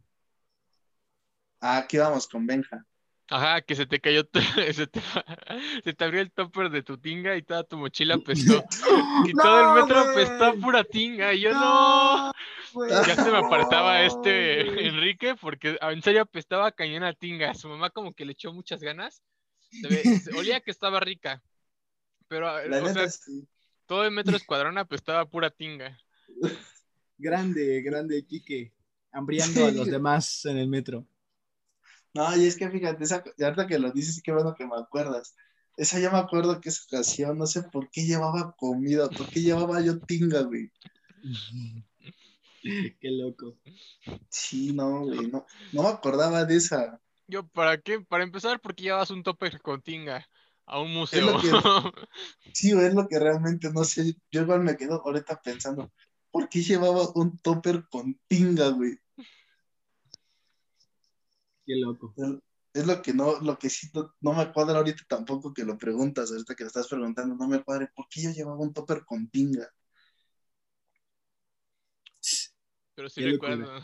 Ah, 1.67 1.79
aquí 1.79 1.97
vamos 1.97 2.29
con 2.29 2.47
Benja. 2.47 2.85
Ajá, 3.31 3.63
que 3.63 3.75
se 3.75 3.87
te 3.87 4.01
cayó, 4.01 4.29
se 4.75 4.87
te, 4.87 5.01
se 5.83 5.95
te 5.95 6.05
abrió 6.05 6.21
el 6.21 6.31
topper 6.31 6.69
de 6.69 6.83
tu 6.83 6.99
tinga 6.99 7.37
y 7.37 7.43
toda 7.43 7.65
tu 7.65 7.79
mochila 7.79 8.17
apestó. 8.17 8.63
Y 9.27 9.33
todo 9.33 9.61
el 9.79 9.83
metro 9.83 9.99
apestó 10.01 10.45
a 10.45 10.53
pura 10.55 10.85
tinga. 10.85 11.33
Y 11.33 11.41
yo 11.41 11.53
no. 11.55 12.33
Ya 12.91 13.15
se 13.15 13.31
me 13.31 13.39
apartaba 13.39 13.99
No, 14.01 14.05
este. 14.05 14.61
Enrique 14.89 15.37
porque 15.41 15.79
en 15.81 16.03
serio 16.03 16.21
apestaba 16.23 16.71
cañón 16.73 17.03
a 17.05 17.15
tinga. 17.15 17.55
Su 17.55 17.69
mamá 17.69 17.89
como 17.89 18.13
que 18.13 18.27
le 18.27 18.33
echó 18.33 18.53
muchas 18.53 18.81
ganas. 18.83 19.23
Se 19.71 19.89
ve- 19.89 20.03
se- 20.19 20.37
olía 20.37 20.61
que 20.61 20.71
estaba 20.71 21.01
rica. 21.01 21.43
Pero, 22.29 22.47
La 22.69 22.83
o 22.83 22.85
sea, 22.85 22.93
neta, 23.05 23.09
sí. 23.09 23.49
todo 23.87 24.05
el 24.05 24.11
metro 24.11 24.37
escuadrón 24.37 24.77
apestaba 24.77 25.25
pura 25.25 25.49
tinga. 25.49 25.99
Grande, 27.17 27.81
grande, 27.81 28.27
Quique. 28.27 28.75
Hambriando 29.13 29.67
a 29.67 29.71
los 29.71 29.87
demás 29.87 30.45
en 30.45 30.59
el 30.59 30.69
metro. 30.69 31.07
No, 32.15 32.37
y 32.37 32.47
es 32.47 32.57
que 32.57 32.71
fíjate, 32.71 33.03
esa, 33.05 33.23
y 33.37 33.43
ahorita 33.43 33.67
que 33.67 33.79
lo 33.79 33.91
dices, 33.91 34.23
qué 34.23 34.33
bueno 34.33 34.55
que 34.55 34.67
me 34.67 34.77
acuerdas. 34.77 35.35
Esa 35.77 35.99
ya 35.99 36.11
me 36.11 36.19
acuerdo 36.19 36.61
que 36.61 36.69
esa 36.69 36.83
ocasión, 36.87 37.37
no 37.37 37.47
sé 37.47 37.65
por 37.65 37.91
qué 37.91 38.05
llevaba 38.07 38.55
comida, 38.57 39.09
por 39.11 39.29
qué 39.31 39.41
llevaba 39.43 39.81
yo 39.81 39.99
tinga, 40.01 40.43
güey. 40.43 40.71
Qué 42.63 43.11
loco. 43.11 43.57
Sí, 44.31 44.73
no, 44.73 45.01
güey, 45.05 45.27
no, 45.31 45.45
no 45.73 45.83
me 45.83 45.89
acordaba 45.89 46.45
de 46.45 46.57
esa. 46.57 46.99
Yo, 47.27 47.47
¿para 47.49 47.79
qué? 47.81 48.01
Para 48.01 48.25
empezar, 48.25 48.61
porque 48.61 48.85
llevas 48.85 49.11
un 49.11 49.23
topper 49.23 49.61
con 49.61 49.83
tinga 49.83 50.27
a 50.67 50.81
un 50.81 50.93
museo. 50.95 51.33
lo 51.33 51.41
que- 51.41 51.51
Sí, 52.55 52.73
güey, 52.73 52.87
es 52.87 52.95
lo 52.95 53.09
que 53.09 53.19
realmente 53.19 53.71
no 53.73 53.85
sé. 53.85 54.15
Yo 54.31 54.43
igual 54.43 54.61
me 54.61 54.77
quedo 54.77 55.03
ahorita 55.05 55.43
pensando, 55.43 55.91
¿por 56.31 56.49
qué 56.49 56.63
llevaba 56.63 57.11
un 57.15 57.37
topper 57.39 57.85
con 57.89 58.19
tinga, 58.29 58.69
güey? 58.69 58.99
Qué 61.67 61.77
loco. 61.77 62.15
Es 62.73 62.87
lo 62.87 63.01
que 63.01 63.15
no, 63.15 63.41
lo 63.41 63.59
que 63.59 63.71
sí 63.71 63.89
no, 63.95 64.13
no 64.21 64.33
me 64.33 64.53
cuadra 64.53 64.79
ahorita 64.79 65.05
tampoco 65.09 65.55
que 65.55 65.65
lo 65.65 65.79
preguntas, 65.79 66.31
ahorita 66.31 66.55
que 66.55 66.65
lo 66.65 66.69
estás 66.69 66.89
preguntando, 66.89 67.37
no 67.37 67.47
me 67.47 67.63
cuadra, 67.63 67.91
¿por 67.95 68.09
qué 68.09 68.23
yo 68.23 68.31
llevaba 68.31 68.59
un 68.59 68.73
topper 68.73 69.05
con 69.05 69.29
tinga? 69.29 69.71
Pero 72.95 73.09
sí 73.09 73.23
recuerdo. 73.25 73.81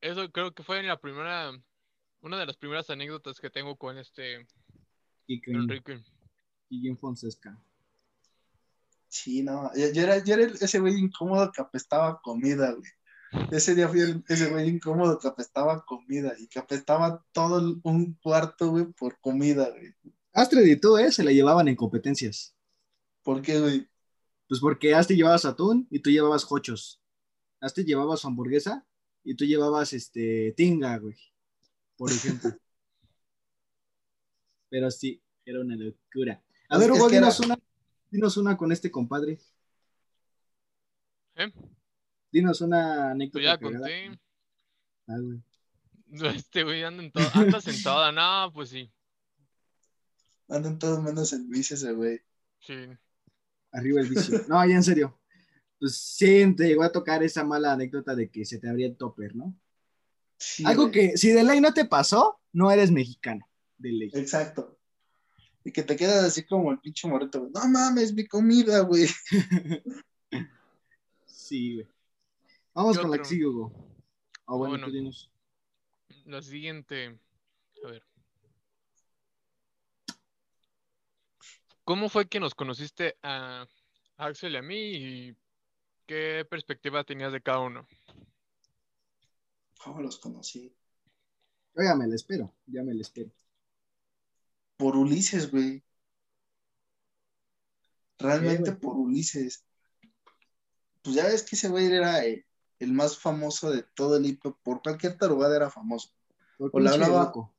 Eso 0.00 0.30
creo 0.30 0.52
que 0.52 0.62
fue 0.62 0.78
en 0.78 0.86
la 0.86 1.00
primera, 1.00 1.50
una 2.20 2.38
de 2.38 2.46
las 2.46 2.56
primeras 2.56 2.88
anécdotas 2.90 3.40
que 3.40 3.50
tengo 3.50 3.76
con 3.76 3.98
este 3.98 4.46
Quique, 5.26 5.50
Enrique. 5.50 6.00
Quique 6.68 6.96
Fonseca. 6.96 7.60
Sí, 9.08 9.42
no, 9.42 9.70
yo, 9.74 9.90
yo 9.92 10.02
era, 10.02 10.22
yo 10.22 10.34
era 10.34 10.44
ese 10.44 10.78
güey 10.78 10.94
incómodo 10.94 11.50
que 11.50 11.60
apestaba 11.60 12.20
comida, 12.20 12.72
güey. 12.72 12.90
Ese 13.50 13.74
día 13.74 13.88
fui 13.88 14.00
el- 14.00 14.24
ese 14.28 14.48
güey 14.50 14.68
incómodo 14.68 15.18
que 15.18 15.28
apestaba 15.28 15.84
comida 15.84 16.32
y 16.38 16.46
que 16.48 16.58
apestaba 16.58 17.24
todo 17.32 17.78
un 17.82 18.14
cuarto, 18.14 18.70
güey, 18.70 18.86
por 18.86 19.18
comida, 19.20 19.68
güey. 19.70 19.94
Astrid 20.32 20.66
y 20.66 20.76
tú, 20.80 20.96
¿eh? 20.98 21.10
Se 21.12 21.22
la 21.24 21.32
llevaban 21.32 21.68
en 21.68 21.76
competencias. 21.76 22.54
¿Por 23.22 23.42
qué, 23.42 23.60
güey? 23.60 23.88
Pues 24.48 24.60
porque 24.60 24.94
Astrid 24.94 25.16
llevabas 25.16 25.44
atún 25.44 25.86
y 25.90 26.00
tú 26.00 26.10
llevabas 26.10 26.44
jochos. 26.44 27.02
Astrid 27.60 27.86
llevaba 27.86 28.16
su 28.16 28.26
hamburguesa 28.28 28.86
y 29.24 29.34
tú 29.34 29.44
llevabas 29.44 29.92
este 29.92 30.54
tinga, 30.56 30.96
güey. 30.98 31.16
Por 31.96 32.10
ejemplo. 32.12 32.50
Pero 34.70 34.90
sí, 34.90 35.22
era 35.44 35.60
una 35.60 35.76
locura. 35.76 36.42
A 36.68 36.74
Es 36.76 36.80
ver, 36.80 36.92
Hugo, 36.92 37.08
era- 37.08 37.18
dinos 37.18 37.40
una, 37.40 37.58
dinos 38.10 38.36
una 38.36 38.56
con 38.56 38.70
este 38.72 38.90
compadre. 38.90 39.38
¿Eh? 41.36 41.52
Dinos 42.30 42.60
una 42.60 42.78
Pues 42.94 43.10
anécdota. 43.12 43.44
ya 43.44 43.58
cagada. 43.58 43.78
conté. 43.78 44.20
Ah, 45.06 45.16
güey. 45.20 45.42
Este 46.36 46.64
güey 46.64 46.82
anda 46.84 47.02
en 47.02 47.12
todo, 47.12 47.24
andas 47.34 47.66
en 47.68 47.82
toda. 47.82 48.12
No, 48.12 48.52
pues 48.52 48.70
sí. 48.70 48.90
Andan 50.48 50.78
todos 50.78 51.02
menos 51.02 51.32
en 51.32 51.48
bici 51.50 51.74
ese 51.74 51.92
güey. 51.92 52.20
Sí. 52.60 52.74
Arriba 53.72 54.00
el 54.00 54.08
vicio. 54.08 54.40
No, 54.48 54.66
ya 54.66 54.74
en 54.74 54.82
serio. 54.82 55.18
Pues 55.78 55.96
sí, 55.96 56.54
te 56.56 56.66
llegó 56.66 56.82
a 56.82 56.90
tocar 56.92 57.22
esa 57.22 57.44
mala 57.44 57.72
anécdota 57.72 58.14
de 58.14 58.30
que 58.30 58.44
se 58.44 58.58
te 58.58 58.68
abría 58.68 58.86
el 58.86 58.96
topper, 58.96 59.36
¿no? 59.36 59.54
Sí, 60.38 60.64
Algo 60.64 60.88
güey. 60.88 60.92
que 61.10 61.16
si 61.18 61.28
de 61.30 61.44
ley 61.44 61.60
no 61.60 61.72
te 61.74 61.84
pasó, 61.84 62.40
no 62.52 62.70
eres 62.70 62.90
mexicano. 62.90 63.46
De 63.76 63.92
ley. 63.92 64.10
Exacto. 64.14 64.78
Y 65.64 65.72
que 65.72 65.82
te 65.82 65.96
quedas 65.96 66.24
así 66.24 66.44
como 66.44 66.72
el 66.72 66.78
pinche 66.80 67.06
morrito. 67.06 67.50
No 67.54 67.68
mames, 67.68 68.12
mi 68.14 68.26
comida, 68.26 68.80
güey. 68.80 69.06
Sí, 71.26 71.74
güey. 71.76 71.86
Vamos 72.78 72.96
¿Qué 72.96 73.02
con 73.02 73.10
la 73.10 73.16
otro? 73.16 73.22
que 73.24 73.28
sigue, 73.28 73.44
Hugo. 73.44 73.72
Ah, 74.46 74.54
bueno, 74.54 74.74
Bueno. 74.74 74.86
tú 74.86 74.92
dinos. 74.92 75.32
La 76.26 76.40
siguiente. 76.40 77.18
A 77.84 77.88
ver. 77.88 78.04
¿Cómo 81.82 82.08
fue 82.08 82.28
que 82.28 82.38
nos 82.38 82.54
conociste 82.54 83.16
a 83.24 83.66
Axel 84.16 84.52
y 84.52 84.56
a 84.58 84.62
mí 84.62 84.76
y 84.76 85.36
qué 86.06 86.46
perspectiva 86.48 87.02
tenías 87.02 87.32
de 87.32 87.40
cada 87.40 87.58
uno? 87.58 87.84
¿Cómo 89.82 90.00
los 90.00 90.20
conocí? 90.20 90.72
Oiga, 91.74 91.96
me 91.96 92.06
la 92.06 92.14
espero, 92.14 92.54
ya 92.66 92.84
me 92.84 92.94
la 92.94 93.00
espero. 93.00 93.32
Por 94.76 94.94
Ulises, 94.96 95.50
güey. 95.50 95.82
Realmente 98.20 98.70
güey? 98.70 98.80
por 98.80 98.96
Ulises. 98.96 99.64
Pues 101.02 101.16
ya 101.16 101.24
ves 101.24 101.42
que 101.42 101.56
ese 101.56 101.68
güey 101.70 101.86
era 101.86 102.24
eh, 102.24 102.46
el 102.78 102.92
más 102.92 103.18
famoso 103.18 103.70
de 103.70 103.82
todo 103.94 104.16
el 104.16 104.26
IP. 104.26 104.42
Por 104.62 104.82
cualquier 104.82 105.16
tarugada 105.18 105.56
era 105.56 105.70
famoso. 105.70 106.10
Por 106.56 106.68
O 106.68 106.72
pinche 106.72 106.94
hablaba- 106.94 107.24
loco. 107.24 107.54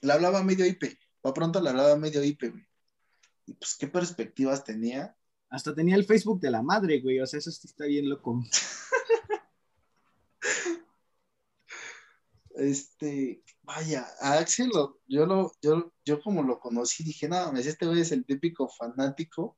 Le 0.00 0.12
hablaba 0.12 0.42
medio 0.42 0.64
IP. 0.66 0.98
Pa' 1.20 1.34
pronto 1.34 1.60
le 1.60 1.70
hablaba 1.70 1.96
medio 1.96 2.22
IP, 2.24 2.50
güey. 2.50 2.66
Y 3.46 3.54
pues 3.54 3.76
qué 3.78 3.86
perspectivas 3.88 4.64
tenía. 4.64 5.16
Hasta 5.50 5.74
tenía 5.74 5.96
el 5.96 6.04
Facebook 6.04 6.40
de 6.40 6.50
la 6.50 6.62
madre, 6.62 7.00
güey. 7.00 7.20
O 7.20 7.26
sea, 7.26 7.38
eso 7.38 7.50
sí 7.50 7.66
está 7.66 7.84
bien 7.84 8.08
loco. 8.08 8.42
Este, 12.56 13.42
vaya, 13.62 14.06
a 14.20 14.34
Axel, 14.38 14.68
lo- 14.74 15.00
yo, 15.06 15.24
lo, 15.24 15.52
yo, 15.62 15.92
yo 16.04 16.20
como 16.20 16.42
lo 16.42 16.58
conocí, 16.58 17.04
dije, 17.04 17.28
mames, 17.28 17.66
este 17.66 17.86
güey 17.86 18.00
es 18.00 18.12
el 18.12 18.24
típico 18.26 18.68
fanático 18.68 19.56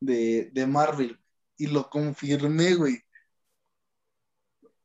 de, 0.00 0.50
de 0.52 0.66
Marvel. 0.66 1.20
Y 1.56 1.66
lo 1.66 1.88
confirmé, 1.90 2.74
güey. 2.74 3.02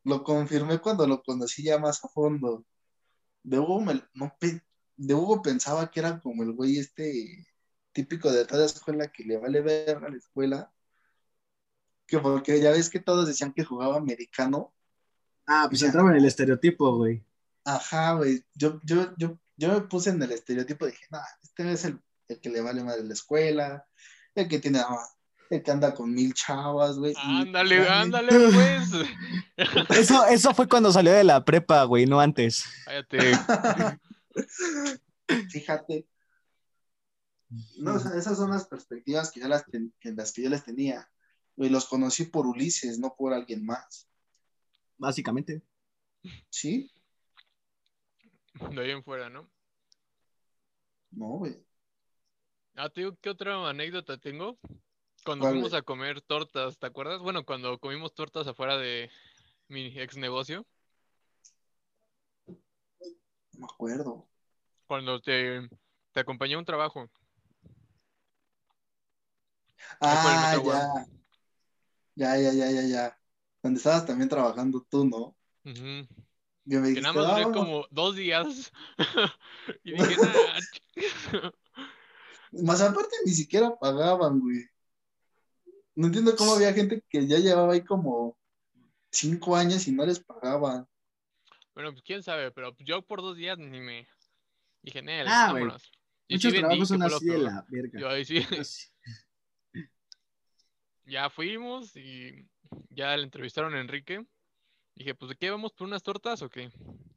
Lo 0.04 0.24
confirmé 0.24 0.80
cuando 0.80 1.08
lo 1.08 1.24
conocí 1.24 1.64
ya 1.64 1.78
más 1.80 2.04
a 2.04 2.08
fondo. 2.10 2.66
De 3.44 3.60
Hugo, 3.60 3.82
me- 3.82 4.04
no, 4.14 4.34
de 4.98 5.14
Hugo 5.14 5.42
pensaba 5.42 5.90
que 5.92 6.00
era 6.00 6.20
como 6.20 6.44
el 6.44 6.54
güey 6.54 6.78
este 6.80 7.48
típico 7.92 8.32
de 8.32 8.46
toda 8.46 8.66
escuela 8.66 9.12
que 9.12 9.24
le 9.24 9.38
vale 9.38 9.62
ver 9.62 9.98
a 9.98 10.10
la 10.10 10.18
escuela. 10.18 10.72
Que 12.08 12.20
porque 12.20 12.62
ya 12.62 12.72
ves 12.72 12.90
que 12.90 13.00
todos 13.00 13.28
decían 13.28 13.54
que 13.54 13.64
jugaba 13.64 13.98
americano. 13.98 14.74
Ah, 15.48 15.68
pues 15.70 15.82
entraba 15.84 16.12
en 16.12 16.18
el 16.18 16.26
estereotipo, 16.26 16.96
güey. 16.98 17.24
Ajá, 17.66 18.14
güey. 18.16 18.44
Yo, 18.54 18.80
yo, 18.84 19.14
yo, 19.18 19.40
yo 19.58 19.74
me 19.74 19.82
puse 19.82 20.10
en 20.10 20.22
el 20.22 20.32
estereotipo, 20.32 20.86
dije, 20.86 21.06
no, 21.12 21.20
este 21.42 21.72
es 21.72 21.86
el, 21.86 22.02
el 22.28 22.40
que 22.40 22.50
le 22.50 22.62
vale 22.62 22.84
más 22.84 22.98
de 22.98 23.04
la 23.04 23.14
escuela, 23.14 23.86
el 24.36 24.48
que 24.48 24.60
tiene, 24.60 24.80
ah, 24.80 25.08
que 25.50 25.72
anda 25.72 25.94
con 25.94 26.14
mil 26.14 26.34
chavas, 26.34 26.98
güey. 26.98 27.14
Ándale, 27.18 27.88
ándale, 27.88 28.32
pues. 28.32 28.90
Eso, 30.00 30.26
eso 30.26 30.54
fue 30.56 30.68
cuando 30.68 30.92
salió 30.92 31.12
de 31.14 31.24
la 31.24 31.46
prepa, 31.46 31.84
güey, 31.84 32.06
no 32.06 32.20
antes. 32.20 32.66
Cállate. 32.86 33.20
Fíjate. 35.52 36.08
No, 37.78 37.96
o 37.96 38.00
sea, 38.00 38.16
esas 38.18 38.38
son 38.38 38.50
las 38.50 38.68
perspectivas 38.68 39.32
que, 39.32 39.42
yo 39.42 39.48
las, 39.48 39.66
ten- 39.66 39.94
que 40.00 40.12
las 40.12 40.34
que 40.34 40.42
yo 40.44 40.50
les 40.50 40.64
tenía. 40.64 41.08
Y 41.56 41.70
los 41.70 41.86
conocí 41.86 42.26
por 42.26 42.48
Ulises, 42.48 42.98
no 42.98 43.14
por 43.16 43.32
alguien 43.34 43.64
más. 43.64 44.08
Básicamente. 44.98 45.62
¿Sí? 46.50 46.92
De 48.72 48.82
ahí 48.82 48.90
en 48.92 49.04
fuera, 49.04 49.30
¿no? 49.30 49.50
No, 51.12 51.28
güey. 51.38 51.64
Ah, 52.76 52.90
te 52.90 53.02
digo, 53.02 53.16
¿qué 53.22 53.30
otra 53.30 53.70
anécdota 53.70 54.18
tengo? 54.18 54.58
Cuando 55.24 55.46
¿Cuál, 55.46 55.54
fuimos 55.56 55.74
a 55.74 55.82
comer 55.82 56.22
tortas, 56.22 56.78
¿te 56.78 56.86
acuerdas? 56.86 57.22
Bueno, 57.22 57.46
cuando 57.46 57.78
comimos 57.80 58.14
tortas 58.14 58.46
afuera 58.48 58.78
de 58.78 59.10
mi 59.70 59.88
ex 60.00 60.18
negocio, 60.18 60.66
No 62.48 63.60
me 63.60 63.66
acuerdo. 63.66 64.28
cuando 64.88 65.22
te, 65.22 65.70
te 66.12 66.20
acompañé 66.20 66.56
a 66.56 66.60
un 66.60 66.66
trabajo. 66.66 67.10
Ah, 70.02 70.56
ya. 70.64 71.06
Ya, 72.16 72.38
ya, 72.38 72.52
ya, 72.54 72.72
ya, 72.72 72.82
ya. 72.82 73.20
Donde 73.62 73.78
estabas 73.78 74.06
también 74.06 74.30
trabajando 74.30 74.86
tú, 74.90 75.06
¿no? 75.06 75.36
Ujú. 75.66 76.08
Que 76.68 76.80
me 76.80 76.82
Que 76.82 76.90
dijiste, 76.90 77.02
nada 77.02 77.14
más 77.14 77.26
"Ah, 77.26 77.32
duré 77.32 77.44
vamos". 77.44 77.58
como 77.58 77.86
dos 77.92 78.16
días. 78.16 78.72
y 79.84 79.94
dije, 79.94 80.16
"Nah, 80.18 80.60
ch-". 80.96 81.54
Más 82.64 82.82
aparte 82.82 83.16
ni 83.26 83.32
siquiera 83.32 83.76
pagaban, 83.80 84.40
güey. 84.40 84.73
No 85.96 86.08
entiendo 86.08 86.36
cómo 86.36 86.54
había 86.54 86.74
gente 86.74 87.04
que 87.10 87.28
ya 87.28 87.38
llevaba 87.38 87.74
ahí 87.74 87.82
como 87.84 88.38
cinco 89.12 89.56
años 89.56 89.88
y 89.88 89.92
no 89.92 90.06
les 90.06 90.20
pagaban. 90.20 90.88
Bueno, 91.74 91.92
pues 91.92 92.04
quién 92.04 92.24
sabe, 92.24 92.52
pero 92.52 92.76
yo 92.80 93.02
por 93.02 93.22
dos 93.22 93.36
días 93.38 93.58
ni 93.58 93.80
me 93.80 94.08
dije, 94.82 95.02
Nel, 95.02 95.28
Ah, 95.30 95.50
güey. 95.52 95.64
vámonos. 95.64 95.84
Sí 96.28 96.36
Muchos 96.36 96.52
vendí, 96.52 96.60
trabajos 96.60 96.88
son 96.88 97.04
así 97.04 97.26
de 97.26 97.38
la 97.38 97.66
verga. 97.70 98.00
Yo 98.00 98.10
ahí 98.10 98.26
sí, 98.26 98.40
ya 101.06 101.30
fuimos 101.30 101.96
y 101.96 102.48
ya 102.90 103.16
le 103.18 103.24
entrevistaron 103.24 103.74
a 103.76 103.82
Enrique. 103.82 104.26
Dije, 104.96 105.16
pues, 105.16 105.30
¿de 105.30 105.36
qué 105.36 105.50
vamos 105.50 105.74
por 105.74 105.88
unas 105.88 106.04
tortas 106.04 106.42
o 106.42 106.50
qué? 106.50 106.72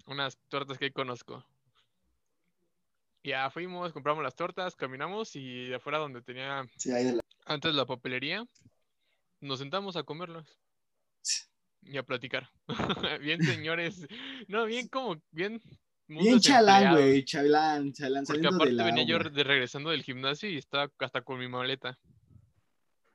Unas 0.07 0.39
tortas 0.49 0.79
que 0.79 0.93
conozco. 0.93 1.45
Ya 3.23 3.51
fuimos, 3.51 3.93
compramos 3.93 4.23
las 4.23 4.35
tortas, 4.37 4.77
caminamos 4.77 5.35
y 5.37 5.73
afuera 5.73 5.99
donde 5.99 6.23
tenía 6.23 6.65
Sí, 6.77 6.93
ahí 6.93 7.05
de 7.05 7.13
la... 7.15 7.23
antes 7.45 7.75
la 7.75 7.85
papelería, 7.85 8.47
nos 9.41 9.59
sentamos 9.59 9.97
a 9.97 10.03
comerlas 10.03 10.47
y 11.83 11.97
a 11.99 12.03
platicar. 12.03 12.49
bien, 13.21 13.43
señores. 13.43 14.07
No, 14.49 14.65
bien 14.67 14.89
como, 14.89 15.21
bien. 15.31 15.61
Bien 16.09 16.39
chalán, 16.39 16.95
güey. 16.95 17.25
Chalán, 17.25 17.93
chalán. 17.93 18.25
Porque 18.27 18.47
aparte 18.47 18.67
de 18.67 18.73
la 18.75 18.85
venía 18.85 19.05
yo 19.05 19.19
de 19.19 19.43
regresando 19.43 19.91
del 19.91 20.05
gimnasio 20.05 20.49
y 20.49 20.57
estaba 20.57 20.89
hasta 21.01 21.23
con 21.23 21.39
mi 21.39 21.49
maleta. 21.49 21.99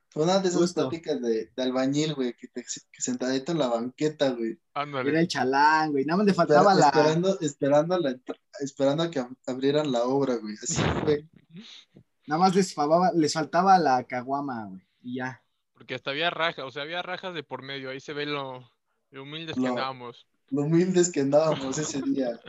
Fue 0.10 0.24
una 0.24 0.40
de 0.40 0.50
esas 0.50 0.60
Justo. 0.60 0.90
pláticas 0.90 1.22
de, 1.22 1.50
de 1.56 1.64
albañil, 1.64 2.14
güey, 2.16 2.34
que, 2.34 2.50
te, 2.50 2.64
que 2.64 3.02
sentadito 3.02 3.54
en 3.54 3.60
la 3.60 3.68
banqueta, 3.68 4.32
güey. 4.32 4.60
Ándale. 4.74 5.10
Era 5.10 5.22
el 5.22 5.28
chalán, 5.30 5.92
güey. 5.94 6.04
Nada 6.04 6.18
más 6.18 6.26
le 6.26 6.32
Espera- 6.34 6.48
faltaba 6.48 6.74
la. 6.76 6.88
Esperando, 6.88 7.40
esperando, 7.40 7.98
la, 7.98 8.20
esperando 8.60 9.04
a 9.04 9.10
que 9.10 9.22
ab- 9.22 9.38
abrieran 9.48 9.90
la 9.90 10.04
obra, 10.04 10.36
güey. 10.36 10.56
Así 10.62 10.82
fue. 11.06 11.30
Nada 12.28 12.40
más 12.42 12.54
les, 12.54 12.76
faltaba- 12.76 13.14
les 13.16 13.32
faltaba 13.32 13.80
la 13.80 14.04
caguama, 14.04 14.66
güey. 14.66 14.82
Y 15.02 15.16
ya. 15.16 15.42
Porque 15.82 15.96
hasta 15.96 16.12
había 16.12 16.30
rajas, 16.30 16.64
o 16.64 16.70
sea, 16.70 16.84
había 16.84 17.02
rajas 17.02 17.34
de 17.34 17.42
por 17.42 17.64
medio. 17.64 17.90
Ahí 17.90 18.00
se 18.00 18.14
ve 18.14 18.28
lo, 18.28 18.72
lo 19.10 19.24
humildes 19.24 19.58
que 19.60 19.66
andábamos. 19.66 20.28
Lo 20.52 20.62
humildes 20.62 21.12
que 21.12 21.22
andábamos 21.22 21.76
ese 21.76 22.00
día. 22.06 22.40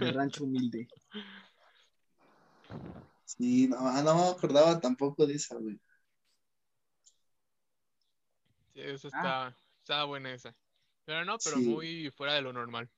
De 0.00 0.12
rancho 0.12 0.44
humilde. 0.44 0.88
Sí, 3.26 3.68
no, 3.68 3.76
ah, 3.80 4.00
no 4.02 4.14
me 4.14 4.28
acordaba 4.30 4.80
tampoco 4.80 5.26
de 5.26 5.34
esa, 5.34 5.56
güey. 5.56 5.78
Sí, 8.72 8.80
eso 8.80 9.08
Ah. 9.12 9.52
está, 9.52 9.58
está 9.82 10.04
buena 10.04 10.32
esa. 10.32 10.56
Pero 11.04 11.26
no, 11.26 11.36
pero 11.36 11.58
Sí. 11.58 11.68
muy 11.68 12.10
fuera 12.12 12.32
de 12.32 12.40
lo 12.40 12.54
normal. 12.54 12.88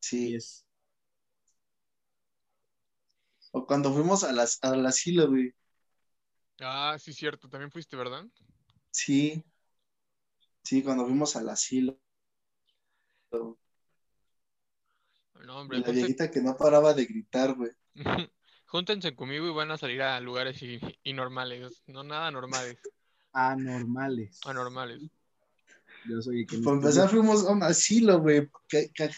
Sí, 0.00 0.28
Sí. 0.28 0.34
es. 0.34 0.66
O 3.52 3.64
cuando 3.66 3.90
fuimos 3.90 4.22
a 4.22 4.32
las, 4.32 4.58
al 4.62 4.84
asilo, 4.84 5.28
güey. 5.28 5.54
Ah, 6.60 6.96
sí, 6.98 7.12
cierto. 7.12 7.48
También 7.48 7.70
fuiste, 7.70 7.96
¿verdad? 7.96 8.24
Sí. 8.90 9.44
Sí, 10.64 10.82
cuando 10.82 11.04
fuimos 11.04 11.36
al 11.36 11.48
asilo. 11.48 11.96
No, 15.46 15.60
Y 15.68 15.76
hombre, 15.76 15.80
la 15.80 15.90
viejita 15.90 16.30
que 16.30 16.40
no 16.40 16.56
paraba 16.56 16.94
de 16.94 17.04
gritar, 17.04 17.54
güey. 17.54 17.70
júntense 18.66 19.14
conmigo 19.16 19.46
y 19.48 19.52
van 19.52 19.70
a 19.70 19.78
salir 19.78 20.02
a 20.02 20.20
lugares 20.20 20.62
y, 20.62 20.78
y 21.02 21.12
normales. 21.12 21.82
No 21.86 22.02
nada 22.04 22.30
normales, 22.30 22.78
Anormales. 23.42 24.40
anormales. 24.44 25.10
Yo 26.04 26.20
soy 26.22 26.40
el 26.42 26.46
que 26.46 26.56
estudió. 26.56 26.70
empezar 26.74 27.08
fuimos 27.08 27.46
a 27.46 27.52
un 27.52 27.62
asilo, 27.62 28.20
güey. 28.20 28.48
¿Qué, 28.68 28.90
qué, 28.94 29.10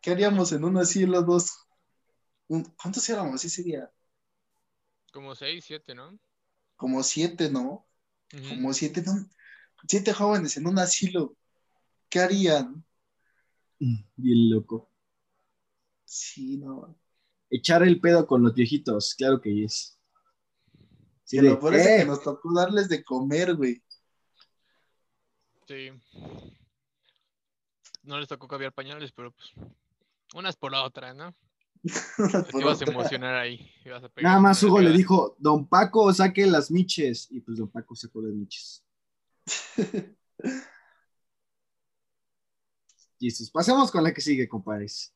qué 0.00 0.10
haríamos 0.12 0.52
en 0.52 0.64
un 0.64 0.76
asilo 0.78 1.22
dos? 1.22 1.52
Un- 2.48 2.64
¿Cuántos 2.80 3.08
éramos 3.10 3.44
ese 3.44 3.62
día? 3.62 3.90
Como 5.12 5.34
seis, 5.34 5.64
siete, 5.64 5.94
¿no? 5.94 6.18
Como 6.84 7.02
siete, 7.02 7.50
¿no? 7.50 7.86
Como 8.50 8.74
siete, 8.74 9.00
¿no? 9.00 9.12
siete 9.88 10.12
jóvenes 10.12 10.58
en 10.58 10.66
un 10.66 10.78
asilo. 10.78 11.34
¿Qué 12.10 12.20
harían? 12.20 12.84
Bien 13.78 14.50
loco. 14.50 14.90
Sí, 16.04 16.58
no. 16.58 16.94
Echar 17.48 17.84
el 17.84 18.02
pedo 18.02 18.26
con 18.26 18.42
los 18.42 18.52
viejitos, 18.52 19.14
claro 19.14 19.40
que 19.40 19.64
es. 19.64 19.98
Sí, 21.24 21.40
lo 21.40 21.58
peor 21.58 21.76
es 21.76 21.86
"Eh, 21.86 21.96
que 22.00 22.04
nos 22.04 22.22
tocó 22.22 22.52
darles 22.52 22.90
de 22.90 23.02
comer, 23.02 23.54
güey. 23.56 23.82
Sí. 25.66 25.88
No 28.02 28.18
les 28.18 28.28
tocó 28.28 28.46
cambiar 28.46 28.74
pañales, 28.74 29.10
pero 29.10 29.32
pues. 29.32 29.52
Unas 30.34 30.54
por 30.54 30.70
la 30.70 30.82
otra, 30.84 31.14
¿no? 31.14 31.34
Te 31.84 32.58
ibas 32.58 32.80
a 32.80 32.84
emocionar 32.90 33.34
ahí. 33.34 33.70
ibas 33.84 34.02
a 34.04 34.08
pegar 34.08 34.30
Nada 34.30 34.40
más 34.40 34.62
Hugo 34.62 34.80
le 34.80 34.92
dijo, 34.92 35.36
Don 35.38 35.68
Paco, 35.68 36.12
saque 36.14 36.46
las 36.46 36.70
miches. 36.70 37.28
Y 37.30 37.40
pues 37.40 37.58
Don 37.58 37.68
Paco 37.68 37.94
sacó 37.94 38.22
las 38.22 38.32
miches. 38.32 38.82
Jesus. 43.20 43.50
Pasemos 43.50 43.90
con 43.90 44.02
la 44.02 44.12
que 44.12 44.20
sigue, 44.20 44.48
compadres. 44.48 45.14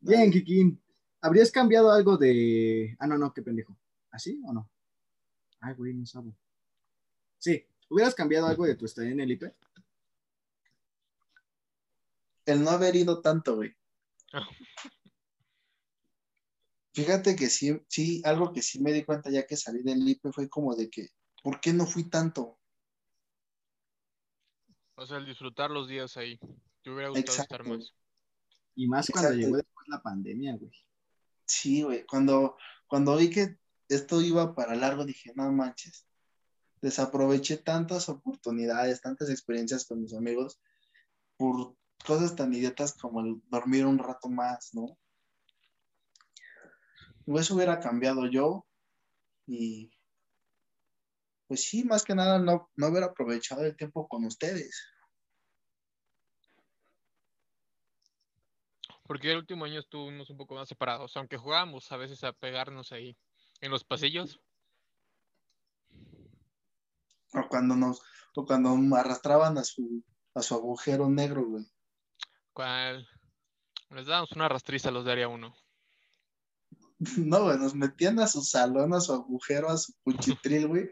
Bien, 0.00 0.30
Kiki. 0.30 0.78
¿Habrías 1.20 1.50
cambiado 1.50 1.90
algo 1.90 2.16
de. 2.16 2.96
Ah, 2.98 3.06
no, 3.06 3.18
no, 3.18 3.34
qué 3.34 3.42
pendejo. 3.42 3.76
¿Así 4.10 4.40
o 4.46 4.52
no? 4.52 4.70
Ay, 5.60 5.74
güey, 5.74 5.92
no 5.94 6.06
sabo. 6.06 6.34
Sí. 7.38 7.64
¿Hubieras 7.90 8.14
cambiado 8.14 8.46
algo 8.46 8.64
de 8.66 8.76
tu 8.76 8.84
estadía 8.84 9.12
en 9.12 9.20
el 9.20 9.32
IP? 9.32 9.44
el 12.48 12.64
no 12.64 12.70
haber 12.70 12.96
ido 12.96 13.20
tanto, 13.20 13.56
güey. 13.56 13.74
Ah. 14.32 14.48
Fíjate 16.98 17.36
que 17.36 17.48
sí, 17.48 17.80
sí, 17.86 18.20
algo 18.24 18.52
que 18.52 18.60
sí 18.60 18.80
me 18.82 18.92
di 18.92 19.04
cuenta 19.04 19.30
ya 19.30 19.46
que 19.46 19.56
salí 19.56 19.84
del 19.84 20.08
IPE 20.08 20.32
fue 20.32 20.48
como 20.48 20.74
de 20.74 20.90
que, 20.90 21.10
¿por 21.44 21.60
qué 21.60 21.72
no 21.72 21.86
fui 21.86 22.10
tanto? 22.10 22.58
O 24.96 25.06
sea, 25.06 25.18
el 25.18 25.26
disfrutar 25.26 25.70
los 25.70 25.86
días 25.86 26.16
ahí. 26.16 26.40
Te 26.82 26.90
hubiera 26.90 27.10
gustado 27.10 27.38
estar 27.38 27.64
más. 27.64 27.94
Y 28.74 28.88
más 28.88 29.08
cuando 29.12 29.30
Exacto. 29.30 29.46
llegó 29.46 29.56
después 29.58 29.86
la 29.86 30.02
pandemia, 30.02 30.56
güey. 30.56 30.72
Sí, 31.46 31.82
güey, 31.82 32.04
cuando, 32.04 32.56
cuando 32.88 33.16
vi 33.16 33.30
que 33.30 33.58
esto 33.88 34.20
iba 34.20 34.56
para 34.56 34.74
largo, 34.74 35.04
dije, 35.04 35.32
no 35.36 35.52
manches, 35.52 36.04
desaproveché 36.82 37.58
tantas 37.58 38.08
oportunidades, 38.08 39.00
tantas 39.00 39.30
experiencias 39.30 39.86
con 39.86 40.00
mis 40.00 40.14
amigos 40.14 40.60
por 41.36 41.76
cosas 42.04 42.34
tan 42.34 42.52
idiotas 42.52 42.94
como 42.94 43.20
el 43.20 43.40
dormir 43.50 43.86
un 43.86 43.98
rato 44.00 44.28
más, 44.28 44.74
¿no? 44.74 44.98
Eso 47.36 47.54
hubiera 47.54 47.78
cambiado 47.78 48.26
yo 48.26 48.66
y 49.46 49.90
pues 51.46 51.64
sí, 51.64 51.82
más 51.84 52.04
que 52.04 52.14
nada 52.14 52.38
no, 52.38 52.70
no 52.76 52.86
haber 52.86 53.02
aprovechado 53.02 53.64
el 53.64 53.76
tiempo 53.76 54.06
con 54.06 54.24
ustedes. 54.26 54.86
Porque 59.04 59.32
el 59.32 59.38
último 59.38 59.64
año 59.64 59.80
estuvimos 59.80 60.28
un 60.28 60.36
poco 60.36 60.54
más 60.54 60.68
separados, 60.68 61.16
aunque 61.16 61.38
jugábamos 61.38 61.90
a 61.90 61.96
veces 61.96 62.22
a 62.24 62.34
pegarnos 62.34 62.92
ahí 62.92 63.16
en 63.62 63.70
los 63.70 63.82
pasillos. 63.82 64.38
O 67.32 67.48
cuando 67.48 67.74
nos, 67.74 68.02
o 68.34 68.44
cuando 68.44 68.76
arrastraban 68.94 69.56
a 69.56 69.64
su, 69.64 70.04
a 70.34 70.42
su 70.42 70.54
agujero 70.54 71.08
negro, 71.08 71.46
güey. 71.46 71.64
Cual 72.52 73.08
les 73.88 74.06
dábamos 74.06 74.32
una 74.32 74.48
rastriza 74.50 74.90
a 74.90 74.92
los 74.92 75.06
de 75.06 75.12
área 75.12 75.28
1. 75.28 75.54
No, 77.16 77.44
güey, 77.44 77.58
nos 77.58 77.74
metían 77.74 78.18
a 78.18 78.26
su 78.26 78.42
salón, 78.42 78.92
a 78.92 79.00
su 79.00 79.12
agujero, 79.12 79.68
a 79.68 79.76
su 79.76 79.92
cuchitril, 80.02 80.66
güey, 80.66 80.90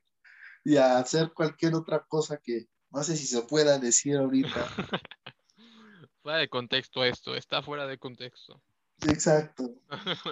y 0.65 0.77
a 0.77 0.99
hacer 0.99 1.33
cualquier 1.33 1.75
otra 1.75 2.05
cosa 2.09 2.39
que 2.43 2.69
no 2.91 3.03
sé 3.03 3.17
si 3.17 3.27
se 3.27 3.43
pueda 3.43 3.79
decir 3.79 4.17
ahorita. 4.17 4.67
Fuera 6.23 6.39
de 6.39 6.49
contexto 6.49 7.05
esto, 7.05 7.37
está 7.37 7.63
fuera 7.63 7.87
de 7.87 7.99
contexto. 7.99 8.61
Exacto. 9.07 9.77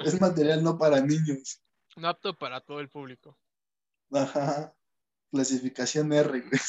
Es 0.05 0.20
material 0.20 0.64
no 0.64 0.77
para 0.79 1.01
niños. 1.01 1.61
No 1.97 2.09
apto 2.09 2.37
para 2.37 2.61
todo 2.61 2.81
el 2.81 2.89
público. 2.89 3.39
Ajá. 4.11 4.75
Clasificación 5.31 6.12
R, 6.12 6.41
güey. 6.41 6.61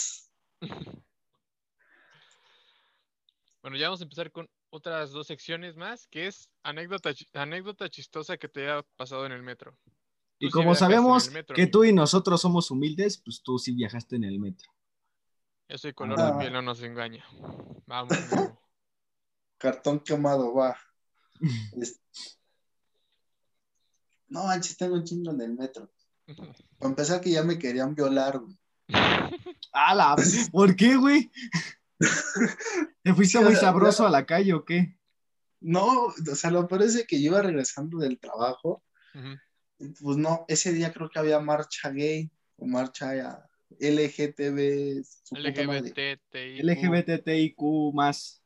Bueno, 3.63 3.75
ya 3.75 3.87
vamos 3.87 4.01
a 4.01 4.03
empezar 4.03 4.31
con 4.31 4.47
otras 4.75 5.11
dos 5.11 5.27
secciones 5.27 5.75
más, 5.75 6.07
que 6.07 6.27
es 6.27 6.49
anécdota, 6.63 7.11
anécdota 7.33 7.89
chistosa 7.89 8.37
que 8.37 8.47
te 8.49 8.63
haya 8.69 8.83
pasado 8.97 9.25
en 9.25 9.31
el 9.31 9.41
metro. 9.41 9.77
Y 10.37 10.47
sí 10.47 10.51
como 10.51 10.75
sabemos 10.75 11.31
metro, 11.31 11.55
que 11.55 11.61
amigo. 11.63 11.71
tú 11.79 11.83
y 11.85 11.93
nosotros 11.93 12.41
somos 12.41 12.69
humildes, 12.71 13.17
pues 13.17 13.41
tú 13.41 13.57
sí 13.57 13.71
viajaste 13.73 14.17
en 14.17 14.25
el 14.25 14.39
metro. 14.39 14.69
Ese 15.67 15.93
color 15.93 16.19
Ah. 16.19 16.31
de 16.33 16.39
piel 16.39 16.53
no 16.53 16.61
nos 16.61 16.81
engaña. 16.83 17.25
Vamos. 17.87 18.09
Cartón 19.57 19.99
quemado, 20.01 20.53
va. 20.53 20.77
No, 24.27 24.45
manches, 24.45 24.75
tengo 24.75 24.95
un 24.95 25.03
chingo 25.03 25.31
en 25.31 25.41
el 25.41 25.53
metro. 25.53 25.89
Para 26.79 26.89
empezar 26.89 27.21
que 27.21 27.31
ya 27.31 27.43
me 27.43 27.57
querían 27.59 27.93
violar, 27.95 28.39
güey. 28.39 28.57
¡Hala! 29.71 30.15
¿Por 30.51 30.75
qué, 30.75 30.95
güey? 30.95 31.31
¿Te 33.03 33.13
fuiste 33.13 33.39
muy 33.39 33.55
sabroso 33.55 34.05
a 34.05 34.09
la 34.09 34.25
calle 34.25 34.53
o 34.53 34.65
qué? 34.65 34.97
No, 35.61 36.05
o 36.07 36.35
sea, 36.35 36.51
lo 36.51 36.67
parece 36.67 37.05
que 37.05 37.21
yo 37.21 37.31
iba 37.31 37.41
regresando 37.41 37.97
del 37.99 38.19
trabajo 38.19 38.83
pues 39.77 40.17
no, 40.17 40.45
ese 40.47 40.73
día 40.73 40.91
creo 40.93 41.09
que 41.09 41.19
había 41.19 41.39
marcha 41.39 41.89
gay 41.89 42.29
o 42.57 42.65
marcha 42.65 43.15
ya, 43.15 43.45
LGTB. 43.79 45.03
LGBTIQ 46.63 47.93
más. 47.93 48.41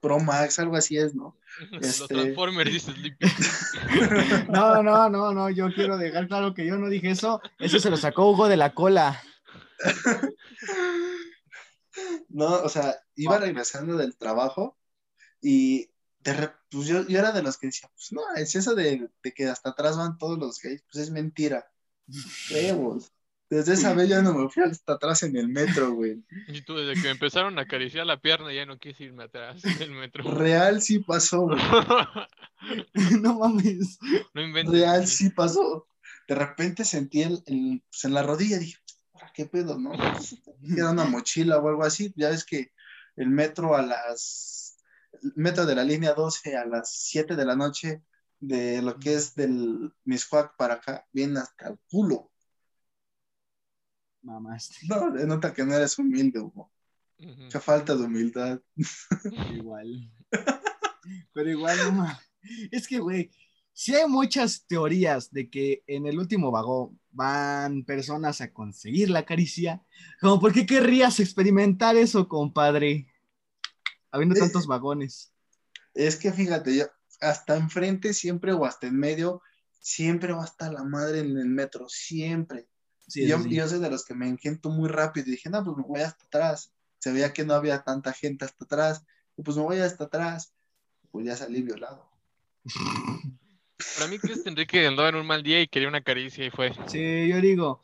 Pro 0.00 0.18
Max, 0.18 0.58
algo 0.58 0.76
así 0.76 0.96
es, 0.96 1.14
¿no? 1.14 1.38
Los 1.72 2.00
este- 2.00 2.14
Transformers, 2.14 2.72
dice 2.72 2.92
Sleepy. 2.92 3.26
No, 4.48 4.82
no, 4.82 5.10
no, 5.10 5.34
no, 5.34 5.50
yo 5.50 5.70
quiero 5.74 5.98
dejar 5.98 6.26
claro 6.28 6.54
que 6.54 6.64
yo 6.64 6.78
no 6.78 6.88
dije 6.88 7.10
eso. 7.10 7.42
Eso 7.58 7.78
se 7.78 7.90
lo 7.90 7.98
sacó 7.98 8.30
Hugo 8.30 8.48
de 8.48 8.56
la 8.56 8.72
cola. 8.72 9.20
No, 12.30 12.46
o 12.62 12.68
sea, 12.68 12.96
iba 13.16 13.38
regresando 13.38 13.96
del 13.96 14.16
trabajo 14.16 14.78
y 15.40 15.90
de 16.20 16.32
re- 16.34 16.52
pues 16.70 16.86
yo, 16.86 17.06
yo 17.06 17.18
era 17.18 17.32
de 17.32 17.42
los 17.42 17.58
que 17.58 17.66
decía, 17.68 17.88
pues 17.94 18.12
no, 18.12 18.22
es 18.36 18.54
eso 18.54 18.74
de, 18.74 19.08
de 19.22 19.32
que 19.32 19.46
hasta 19.48 19.70
atrás 19.70 19.96
van 19.96 20.16
todos 20.18 20.38
los 20.38 20.60
gays, 20.60 20.82
pues 20.90 21.04
es 21.04 21.10
mentira. 21.10 21.70
Huevos. 22.52 23.12
Desde 23.48 23.72
esa 23.74 23.94
vez 23.94 24.08
ya 24.08 24.22
no 24.22 24.32
me 24.32 24.48
fui 24.48 24.62
hasta 24.62 24.92
atrás 24.92 25.24
en 25.24 25.36
el 25.36 25.48
metro, 25.48 25.90
güey. 25.92 26.22
Y 26.46 26.62
tú, 26.62 26.76
desde 26.76 26.94
que 26.94 27.08
me 27.08 27.10
empezaron 27.10 27.58
a 27.58 27.62
acariciar 27.62 28.06
la 28.06 28.20
pierna, 28.20 28.52
ya 28.52 28.64
no 28.64 28.78
quise 28.78 29.02
irme 29.04 29.24
atrás 29.24 29.60
del 29.62 29.90
metro. 29.90 30.22
Real 30.22 30.80
sí 30.82 31.00
pasó, 31.00 31.42
güey. 31.42 31.58
No 33.22 33.38
mames. 33.38 33.98
no 34.34 34.42
inventes. 34.42 34.72
Real 34.72 35.06
sí 35.08 35.30
pasó. 35.30 35.88
De 36.28 36.34
repente 36.36 36.84
sentí 36.84 37.22
el, 37.22 37.42
el- 37.46 37.82
pues, 37.90 38.04
en 38.04 38.14
la 38.14 38.22
rodilla, 38.22 38.58
dije, 38.58 38.76
"Ahora, 38.76 38.89
¿qué 39.34 39.46
pedo, 39.46 39.78
no? 39.78 39.92
Era 40.62 40.90
una 40.90 41.04
mochila 41.04 41.58
o 41.58 41.68
algo 41.68 41.84
así. 41.84 42.12
Ya 42.16 42.30
ves 42.30 42.44
que 42.44 42.72
el 43.16 43.28
metro 43.28 43.74
a 43.74 43.82
las. 43.82 44.76
El 45.22 45.32
metro 45.36 45.66
de 45.66 45.74
la 45.74 45.84
línea 45.84 46.14
12 46.14 46.56
a 46.56 46.64
las 46.64 46.90
7 46.92 47.36
de 47.36 47.44
la 47.44 47.56
noche, 47.56 48.02
de 48.38 48.80
lo 48.80 48.98
que 48.98 49.14
es 49.14 49.34
del 49.34 49.92
Miscuac 50.04 50.56
para 50.56 50.74
acá, 50.74 51.06
viene 51.12 51.40
hasta 51.40 51.68
el 51.68 51.78
culo. 51.90 52.30
Mamaste. 54.22 54.86
No, 54.88 55.10
nota 55.10 55.52
que 55.52 55.64
no 55.64 55.74
eres 55.74 55.98
humilde, 55.98 56.40
Hugo. 56.40 56.70
Qué 57.18 57.60
falta 57.60 57.94
de 57.94 58.04
humildad. 58.04 58.60
Igual. 59.52 60.10
Pero 61.32 61.50
igual, 61.50 61.96
no. 61.96 62.06
Es 62.70 62.88
que, 62.88 62.98
güey, 62.98 63.30
sí 63.80 63.94
hay 63.94 64.06
muchas 64.06 64.66
teorías 64.66 65.32
de 65.32 65.48
que 65.48 65.82
en 65.86 66.04
el 66.04 66.18
último 66.18 66.50
vagón 66.50 67.00
van 67.12 67.82
personas 67.86 68.42
a 68.42 68.52
conseguir 68.52 69.08
la 69.08 69.24
caricia. 69.24 69.82
Como, 70.20 70.38
¿por 70.38 70.52
qué 70.52 70.66
querrías 70.66 71.18
experimentar 71.18 71.96
eso, 71.96 72.28
compadre? 72.28 73.10
Habiendo 74.10 74.36
Eh, 74.36 74.38
tantos 74.38 74.66
vagones. 74.66 75.32
Es 75.94 76.16
que 76.16 76.30
fíjate, 76.30 76.76
yo, 76.76 76.84
hasta 77.22 77.56
enfrente 77.56 78.12
siempre 78.12 78.52
o 78.52 78.66
hasta 78.66 78.86
en 78.86 78.98
medio, 78.98 79.40
siempre 79.80 80.34
va 80.34 80.42
a 80.42 80.46
estar 80.46 80.70
la 80.74 80.84
madre 80.84 81.20
en 81.20 81.38
el 81.38 81.48
metro, 81.48 81.88
siempre. 81.88 82.68
Sí, 83.08 83.26
yo, 83.26 83.38
sí, 83.38 83.44
sí. 83.44 83.54
yo 83.54 83.66
soy 83.66 83.78
de 83.78 83.88
los 83.88 84.04
que 84.04 84.14
me 84.14 84.28
engento 84.28 84.68
muy 84.68 84.90
rápido 84.90 85.26
y 85.26 85.30
dije, 85.30 85.48
no, 85.48 85.64
pues 85.64 85.78
me 85.78 85.84
voy 85.84 86.02
hasta 86.02 86.26
atrás. 86.26 86.70
Se 86.98 87.12
veía 87.12 87.32
que 87.32 87.46
no 87.46 87.54
había 87.54 87.82
tanta 87.82 88.12
gente 88.12 88.44
hasta 88.44 88.62
atrás, 88.62 89.06
y 89.38 89.42
pues 89.42 89.56
me 89.56 89.62
voy 89.62 89.78
hasta 89.78 90.04
atrás. 90.04 90.52
Pues 91.10 91.24
ya 91.24 91.34
salí 91.34 91.62
violado. 91.62 92.10
Para 93.96 94.10
mí, 94.10 94.18
Chris 94.18 94.44
Enrique 94.46 94.86
andaba 94.86 95.08
en 95.10 95.16
un 95.16 95.26
mal 95.26 95.42
día 95.42 95.60
y 95.60 95.68
quería 95.68 95.88
una 95.88 96.00
caricia 96.02 96.44
y 96.46 96.50
fue. 96.50 96.72
Sí, 96.86 97.28
yo 97.28 97.40
digo, 97.40 97.82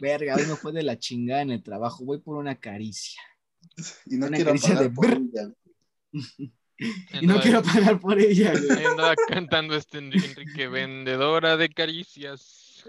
verga, 0.00 0.36
hoy 0.36 0.46
me 0.46 0.56
fue 0.56 0.72
de 0.72 0.82
la 0.82 0.98
chingada 0.98 1.42
en 1.42 1.50
el 1.50 1.62
trabajo, 1.62 2.04
voy 2.04 2.18
por 2.18 2.36
una 2.36 2.54
caricia. 2.56 3.20
Y 4.06 4.16
no 4.16 4.26
Una 4.26 4.36
quiero 4.36 4.50
caricia 4.50 4.68
pagar 4.74 4.84
de 4.84 4.90
por 4.94 5.06
ella. 5.10 5.52
Y 7.20 7.26
no 7.26 7.40
quiero 7.40 7.62
pagar 7.62 7.98
por 7.98 8.18
ella, 8.18 8.52
güey. 8.52 8.84
Andaba 8.84 9.14
cantando 9.28 9.74
este 9.74 9.98
Enri- 9.98 10.24
Enrique, 10.24 10.68
vendedora 10.68 11.56
de 11.56 11.68
caricias. 11.68 12.84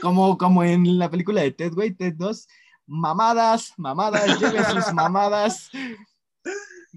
Como, 0.00 0.38
como 0.38 0.64
en 0.64 0.98
la 0.98 1.10
película 1.10 1.42
de 1.42 1.50
Ted, 1.52 1.72
güey, 1.72 1.92
Ted 1.92 2.14
2. 2.16 2.48
Mamadas, 2.86 3.74
mamadas, 3.76 4.40
lleve 4.40 4.64
sus 4.64 4.92
mamadas. 4.94 5.70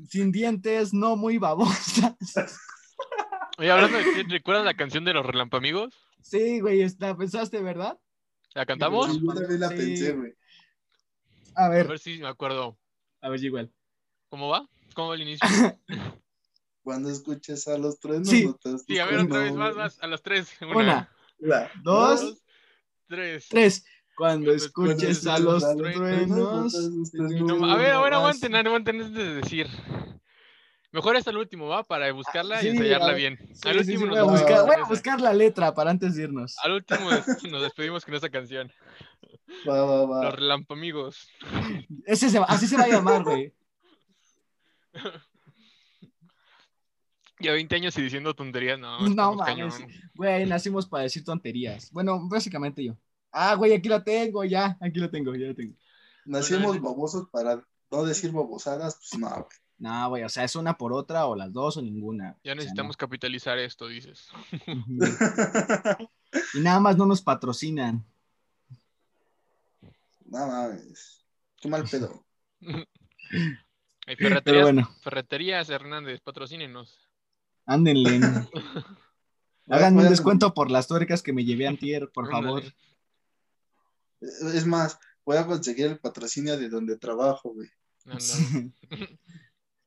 Sin 0.10 0.32
dientes, 0.32 0.94
no 0.94 1.16
muy 1.16 1.38
babosas. 1.38 2.16
Oye, 3.58 3.72
hablando 3.72 3.98
de 3.98 4.04
ti, 4.04 4.24
¿recuerdas 4.30 4.66
la 4.66 4.74
canción 4.74 5.06
de 5.06 5.14
los 5.14 5.26
relampamigos? 5.26 5.94
Sí, 6.22 6.60
güey, 6.60 6.82
está, 6.82 7.16
pensaste, 7.16 7.62
¿verdad? 7.62 8.00
¿La 8.54 8.66
cantamos? 8.66 9.12
Sí, 9.12 9.22
yo 9.24 9.34
también 9.34 9.60
la 9.60 9.70
Sí. 9.70 9.76
pensé, 9.76 10.14
güey. 10.14 10.34
A 11.56 11.66
A 11.66 11.70
ver, 11.70 11.88
ver 11.88 12.00
si 12.00 12.18
me 12.18 12.28
acuerdo. 12.28 12.78
a 13.22 13.30
ver, 13.30 13.44
igual. 13.44 13.72
¿Cómo 14.30 14.50
va? 14.50 14.68
¿Cómo 14.96 15.10
va 15.10 15.16
el 15.16 15.22
inicio? 15.22 15.48
Cuando 16.84 17.10
escuches 17.10 17.68
a 17.68 17.78
los 17.78 18.00
tres, 18.00 18.28
Sí. 18.28 18.46
no 18.46 18.56
te 18.56 18.78
Sí, 18.80 19.00
a 19.00 19.06
ver, 19.06 19.20
otra 19.20 19.40
vez, 19.40 19.54
más, 19.54 19.76
más, 19.76 20.00
a 20.00 20.08
las 20.08 20.22
tres. 20.22 20.50
Una, 20.62 20.76
Una, 20.76 21.12
La- 21.38 21.72
dos, 21.84 22.22
dos, 22.22 22.44
tres. 23.08 23.48
tres. 23.50 23.86
Cuando 24.16 24.46
Cuando 24.48 24.66
escuches 24.66 25.04
escuches 25.04 25.28
a 25.28 25.36
a 25.36 25.40
los 25.40 25.64
los 25.64 25.78
truenos. 25.78 26.74
No, 27.14 27.66
a 27.72 27.78
ver, 27.78 27.92
a 27.92 28.02
ver, 28.02 28.14
aguanten, 28.14 28.56
aguanten 28.56 29.02
antes 29.02 29.14
de 29.14 29.36
decir. 29.36 29.68
Mejor 30.94 31.18
hasta 31.18 31.32
el 31.32 31.38
último, 31.38 31.68
¿va? 31.68 31.84
Para 31.84 32.12
buscarla 32.14 32.60
sí, 32.60 32.68
y 32.68 32.70
ensayarla 32.70 33.08
a 33.08 33.14
bien. 33.14 33.38
Sí, 33.54 33.68
al 33.68 33.80
sí, 33.80 33.84
sí, 33.84 33.92
último 33.94 34.12
voy, 34.12 34.20
nos 34.20 34.28
a 34.28 34.32
buscar, 34.32 34.48
despedimos 34.48 34.76
voy 34.76 34.86
a 34.86 34.88
buscar 34.88 35.22
la 35.22 35.34
letra 35.34 35.74
para 35.74 35.90
antes 35.90 36.16
de 36.16 36.24
irnos. 36.24 36.56
Al 36.64 36.72
último 36.74 37.10
nos 37.50 37.62
despedimos 37.64 38.06
con 38.06 38.14
esa 38.14 38.30
canción. 38.30 38.72
Va, 39.68 39.84
va, 39.84 40.06
va. 40.06 40.24
Los 40.26 40.36
relampamigos. 40.36 41.28
Ese 42.06 42.30
se 42.30 42.38
va- 42.38 42.46
así 42.46 42.68
se 42.68 42.78
va 42.78 42.84
a 42.84 42.88
llamar, 42.90 43.24
güey. 43.24 43.52
Ya 47.40 47.52
20 47.54 47.76
años 47.76 47.98
y 47.98 48.02
diciendo 48.04 48.36
tonterías, 48.36 48.80
no. 48.80 49.00
No 49.10 49.34
mames. 49.34 49.76
Güey, 50.14 50.46
nacimos 50.46 50.86
para 50.88 51.04
decir 51.04 51.24
tonterías. 51.26 51.92
Bueno, 51.92 52.20
básicamente 52.30 52.84
yo. 52.84 52.96
Ah, 53.32 53.56
güey, 53.56 53.74
aquí 53.74 53.90
lo 53.90 54.04
tengo, 54.04 54.44
ya. 54.44 54.78
Aquí 54.80 55.00
lo 55.00 55.10
tengo, 55.10 55.34
ya 55.36 55.48
lo 55.48 55.56
tengo. 55.56 55.76
Nacimos 56.26 56.68
Bueno, 56.68 56.84
babosos 56.84 57.28
para 57.32 57.66
no 57.92 58.04
decir 58.06 58.32
babosadas, 58.32 58.96
pues 58.96 59.20
no, 59.20 59.28
güey. 59.30 59.63
No, 59.84 60.08
güey, 60.08 60.24
o 60.24 60.30
sea, 60.30 60.46
es 60.46 60.56
una 60.56 60.78
por 60.78 60.94
otra, 60.94 61.26
o 61.26 61.36
las 61.36 61.52
dos, 61.52 61.76
o 61.76 61.82
ninguna. 61.82 62.32
Ya 62.36 62.38
O 62.38 62.44
sea, 62.44 62.56
necesitamos 62.56 62.96
capitalizar 62.96 63.58
esto, 63.60 63.88
dices. 63.88 64.30
no. 64.88 65.06
Y 66.56 66.62
nada 66.62 66.80
más 66.80 66.96
no 66.98 67.06
nos 67.06 67.22
patrocinan. 67.22 68.04
No 70.26 70.48
mames. 70.48 71.24
Qué 71.62 71.68
mal 71.68 71.84
pedo. 71.84 72.26
Hay 72.62 74.16
Pero 74.16 74.30
ferreterías, 74.30 74.64
bueno, 74.64 74.90
ferreterías 75.02 75.70
Hernández, 75.70 76.22
patrocínenos. 76.22 76.98
ándenle. 77.66 78.20
A- 78.26 78.48
Hagan 79.76 79.94
voy 79.96 80.02
un 80.04 80.08
a- 80.08 80.10
descuento 80.10 80.54
por 80.54 80.72
las 80.72 80.88
tuercas 80.88 81.22
que 81.22 81.34
me 81.34 81.44
llevé 81.46 81.68
antier, 81.68 82.10
por 82.10 82.30
favor. 82.32 82.64
Es 84.22 84.66
más, 84.66 84.98
voy 85.26 85.36
a 85.38 85.46
conseguir 85.46 85.88
el 85.88 86.00
patrocinio 86.00 86.58
de 86.58 86.70
donde 86.70 86.98
trabajo, 86.98 87.54
güey. 87.54 87.70
Ándale. 88.06 88.72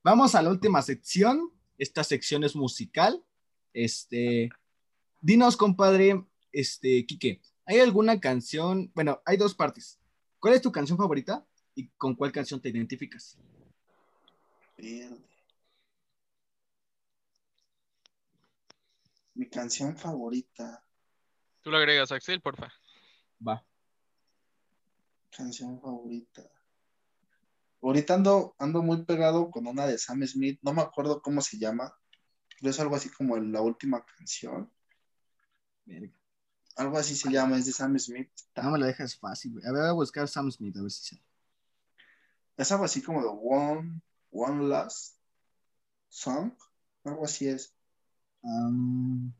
Vamos 0.07 0.37
a 0.37 0.43
la 0.43 0.51
última 0.51 0.83
sección. 0.83 1.51
Esta 1.79 2.05
sección 2.05 2.45
es 2.45 2.55
musical. 2.55 3.25
Este, 3.73 4.51
dinos, 5.21 5.57
compadre, 5.57 6.25
este, 6.53 7.05
Quique, 7.07 7.41
¿hay 7.65 7.81
alguna 7.81 8.21
canción? 8.21 8.93
Bueno, 8.95 9.21
hay 9.27 9.37
dos 9.37 9.57
partes. 9.57 9.99
¿Cuál 10.39 10.55
es 10.55 10.63
tu 10.63 10.71
canción 10.71 10.97
favorita 10.97 11.45
y 11.75 11.89
con 11.99 12.15
cuál 12.15 12.31
canción 12.31 12.63
te 12.63 12.69
identificas? 12.69 13.37
Mi 19.35 19.49
canción 19.51 19.97
favorita. 19.97 20.87
Tú 21.63 21.73
lo 21.73 21.79
agregas, 21.79 22.13
Axel, 22.13 22.41
porfa. 22.41 22.73
Va. 23.45 23.67
Canción 25.37 25.81
favorita. 25.81 26.49
Ahorita 27.87 28.14
ando, 28.14 28.57
ando 28.59 28.82
muy 28.82 29.05
pegado 29.05 29.49
con 29.49 29.68
una 29.68 29.87
de 29.87 29.97
Sam 29.97 30.26
Smith. 30.26 30.59
No 30.61 30.72
me 30.72 30.82
acuerdo 30.82 31.22
cómo 31.22 31.41
se 31.41 31.57
llama. 31.57 31.97
Pero 32.59 32.70
es 32.70 32.80
algo 32.80 32.97
así 32.97 33.11
como 33.11 33.37
la 33.37 33.61
última 33.61 34.05
canción. 34.05 34.68
Algo 36.74 36.99
así 36.99 37.14
se 37.14 37.30
llama, 37.30 37.57
es 37.57 37.66
de 37.66 37.72
Sam 37.72 37.97
Smith. 37.97 38.28
No 38.57 38.72
me 38.72 38.78
lo 38.80 38.87
dejas 38.87 39.16
fácil, 39.16 39.53
güey. 39.53 39.64
A 39.66 39.70
ver, 39.70 39.82
voy 39.82 39.91
a 39.91 39.93
buscar 39.93 40.26
Sam 40.26 40.51
Smith, 40.51 40.76
a 40.76 40.82
ver 40.82 40.91
si 40.91 41.05
sale. 41.05 41.22
Es 42.57 42.72
algo 42.72 42.84
así 42.87 43.01
como 43.01 43.22
de 43.22 43.28
One, 43.28 44.01
One 44.32 44.66
Last 44.66 45.20
Song. 46.09 46.55
Algo 47.05 47.24
así 47.24 47.47
es. 47.47 47.72
Um, 48.43 49.32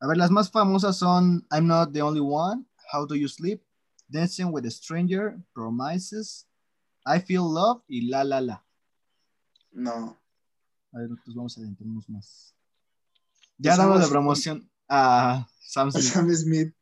a 0.00 0.06
ver, 0.06 0.18
las 0.18 0.30
más 0.30 0.50
famosas 0.50 0.98
son 0.98 1.46
I'm 1.50 1.66
Not 1.66 1.94
the 1.94 2.02
Only 2.02 2.20
One, 2.20 2.66
How 2.92 3.06
Do 3.06 3.14
You 3.14 3.28
Sleep, 3.28 3.62
Dancing 4.06 4.52
with 4.52 4.66
a 4.66 4.70
Stranger, 4.70 5.42
Promises, 5.54 6.46
I 7.06 7.20
Feel 7.20 7.42
Love 7.42 7.82
y 7.88 8.08
La 8.08 8.24
La 8.24 8.40
La. 8.40 8.64
No. 9.72 10.18
A 10.92 10.98
ver, 10.98 11.08
pues 11.24 11.34
vamos 11.34 11.56
a 11.56 11.60
adentrarnos 11.60 12.08
más. 12.08 12.54
Ya 13.58 13.76
damos 13.76 14.02
es- 14.02 14.08
promoción 14.08 14.70
a 14.88 15.48
Sam 15.60 15.90
Smith. 15.90 16.04
Sam 16.04 16.30
Smith. 16.34 16.74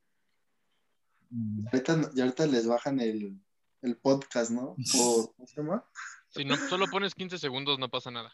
Mm, 1.31 1.67
Ahorita, 1.73 2.11
y 2.15 2.21
ahorita 2.21 2.47
les 2.47 2.67
bajan 2.67 3.01
el, 3.01 3.41
el 3.81 3.97
podcast, 3.97 4.51
¿no? 4.51 4.77
Por, 4.93 5.35
¿cómo 5.35 5.47
se 5.47 5.57
llama? 5.57 5.85
Si 6.29 6.45
no 6.45 6.57
solo 6.57 6.87
pones 6.89 7.15
15 7.15 7.39
segundos, 7.39 7.79
no 7.79 7.89
pasa 7.91 8.11
nada. 8.11 8.33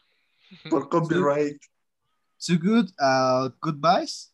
Por 0.69 0.89
copyright. 0.89 1.61
So 2.37 2.53
Good, 2.57 2.91
uh, 2.99 3.49
Goodbyes. 3.61 4.33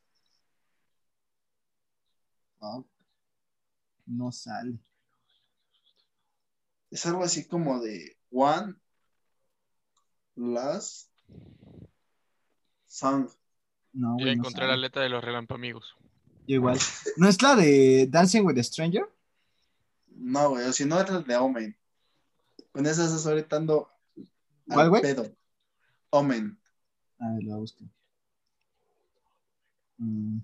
No 4.07 4.31
sale. 4.31 4.79
Es 6.95 7.05
algo 7.05 7.25
así 7.25 7.43
como 7.43 7.81
de 7.81 8.15
One 8.31 8.73
Last 10.37 11.11
Song. 12.87 13.27
No, 13.91 14.15
no 14.15 14.27
encontré 14.27 14.65
la 14.65 14.77
letra 14.77 15.01
de 15.01 15.09
los 15.09 15.21
relampamigos. 15.21 15.93
Yo 16.47 16.55
igual. 16.55 16.79
¿No 17.17 17.27
es 17.27 17.41
la 17.41 17.57
de 17.57 18.07
Dancing 18.09 18.43
with 18.45 18.57
a 18.57 18.63
Stranger? 18.63 19.09
No, 20.07 20.51
güey, 20.51 20.67
o 20.67 20.71
si 20.71 20.85
no, 20.85 21.01
es 21.01 21.09
el 21.09 21.25
de 21.25 21.35
Omen. 21.35 21.77
Con 22.71 22.85
esas 22.85 23.11
es 23.11 23.27
ahorita 23.27 23.57
ando 23.57 23.89
al 24.69 24.75
¿Cuál, 24.75 24.89
güey? 24.89 25.01
pedo. 25.01 25.35
Omen. 26.11 26.57
A 27.19 27.29
ver, 27.33 27.43
la 27.43 27.57
busco. 27.57 27.83
Mm. 29.97 30.39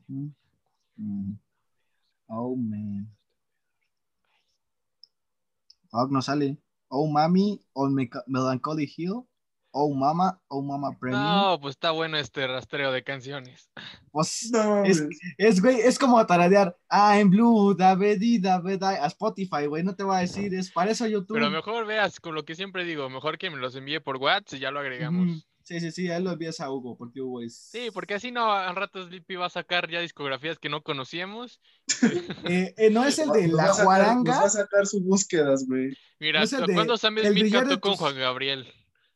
Oh, 5.91 6.07
no 6.07 6.21
sale. 6.21 6.57
Oh, 6.89 7.07
mami, 7.07 7.61
Meca- 7.75 8.23
Melancholy 8.27 8.91
Hill. 8.95 9.27
Oh, 9.73 9.93
mama, 9.93 10.37
oh, 10.49 10.61
mama 10.61 10.97
premium. 10.99 11.23
No, 11.23 11.57
pues 11.61 11.75
está 11.75 11.91
bueno 11.91 12.17
este 12.17 12.45
rastreo 12.45 12.91
de 12.91 13.03
canciones. 13.05 13.71
Pues, 14.11 14.49
No, 14.51 14.83
es, 14.83 15.01
es, 15.37 15.61
güey, 15.61 15.79
es 15.79 15.97
como 15.97 16.25
taradear. 16.25 16.75
I'm 16.89 17.29
blue, 17.29 17.73
da 17.73 17.95
bedi, 17.95 18.37
da 18.39 18.59
bedai", 18.59 18.97
A 18.97 19.05
Spotify, 19.05 19.67
güey, 19.67 19.83
no 19.83 19.95
te 19.95 20.03
va 20.03 20.17
a 20.17 20.21
decir. 20.21 20.53
Es 20.53 20.69
para 20.69 20.91
eso 20.91 21.07
YouTube. 21.07 21.35
Pero 21.35 21.49
mejor 21.49 21.85
veas, 21.85 22.19
con 22.19 22.35
lo 22.35 22.43
que 22.43 22.55
siempre 22.55 22.83
digo, 22.83 23.09
mejor 23.09 23.37
que 23.37 23.49
me 23.49 23.55
los 23.57 23.73
envíe 23.77 24.01
por 24.01 24.17
WhatsApp 24.17 24.57
y 24.57 24.59
ya 24.59 24.71
lo 24.71 24.81
agregamos. 24.81 25.47
Sí, 25.63 25.79
sí, 25.79 25.91
sí, 25.91 26.09
ahí 26.09 26.21
lo 26.23 26.31
envías 26.31 26.59
a 26.59 26.71
Hugo, 26.71 26.97
porque 26.97 27.21
Hugo 27.21 27.41
es. 27.41 27.55
Sí, 27.55 27.89
porque 27.93 28.15
así 28.15 28.31
no, 28.31 28.51
al 28.51 28.75
rato 28.75 29.05
Sleepy 29.05 29.35
va 29.35 29.45
a 29.45 29.49
sacar 29.49 29.89
ya 29.89 29.99
discografías 30.01 30.57
que 30.59 30.69
no 30.69 30.81
conocíamos. 30.83 31.61
Eh, 32.45 32.73
eh, 32.77 32.89
no 32.89 33.05
es 33.05 33.19
el 33.19 33.29
de 33.31 33.47
la 33.47 33.65
va 33.65 33.69
a 33.69 33.73
sacar- 33.73 33.85
Guaranga. 33.85 34.31
Nos 34.33 34.41
va 34.41 34.45
a 34.45 34.49
sacar 34.49 34.87
sus 34.87 35.03
búsquedas, 35.03 35.65
güey. 35.67 35.95
Mira, 36.19 36.43
No 36.43 36.73
¿cuándo 36.73 36.97
Sam 36.97 37.17
Smith 37.19 37.51
cantó 37.51 37.79
con 37.79 37.91
tus- 37.91 37.99
Juan 37.99 38.15
Gabriel? 38.17 38.67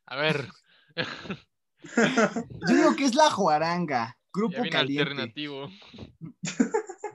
A 0.06 0.16
ver, 0.18 0.48
Yo 2.68 2.76
digo 2.76 2.96
que 2.96 3.06
es 3.06 3.16
la 3.16 3.30
Juaranga, 3.32 4.18
grupo 4.34 4.64
ya 4.64 4.70
caliente. 4.70 5.02
alternativo. 5.04 5.70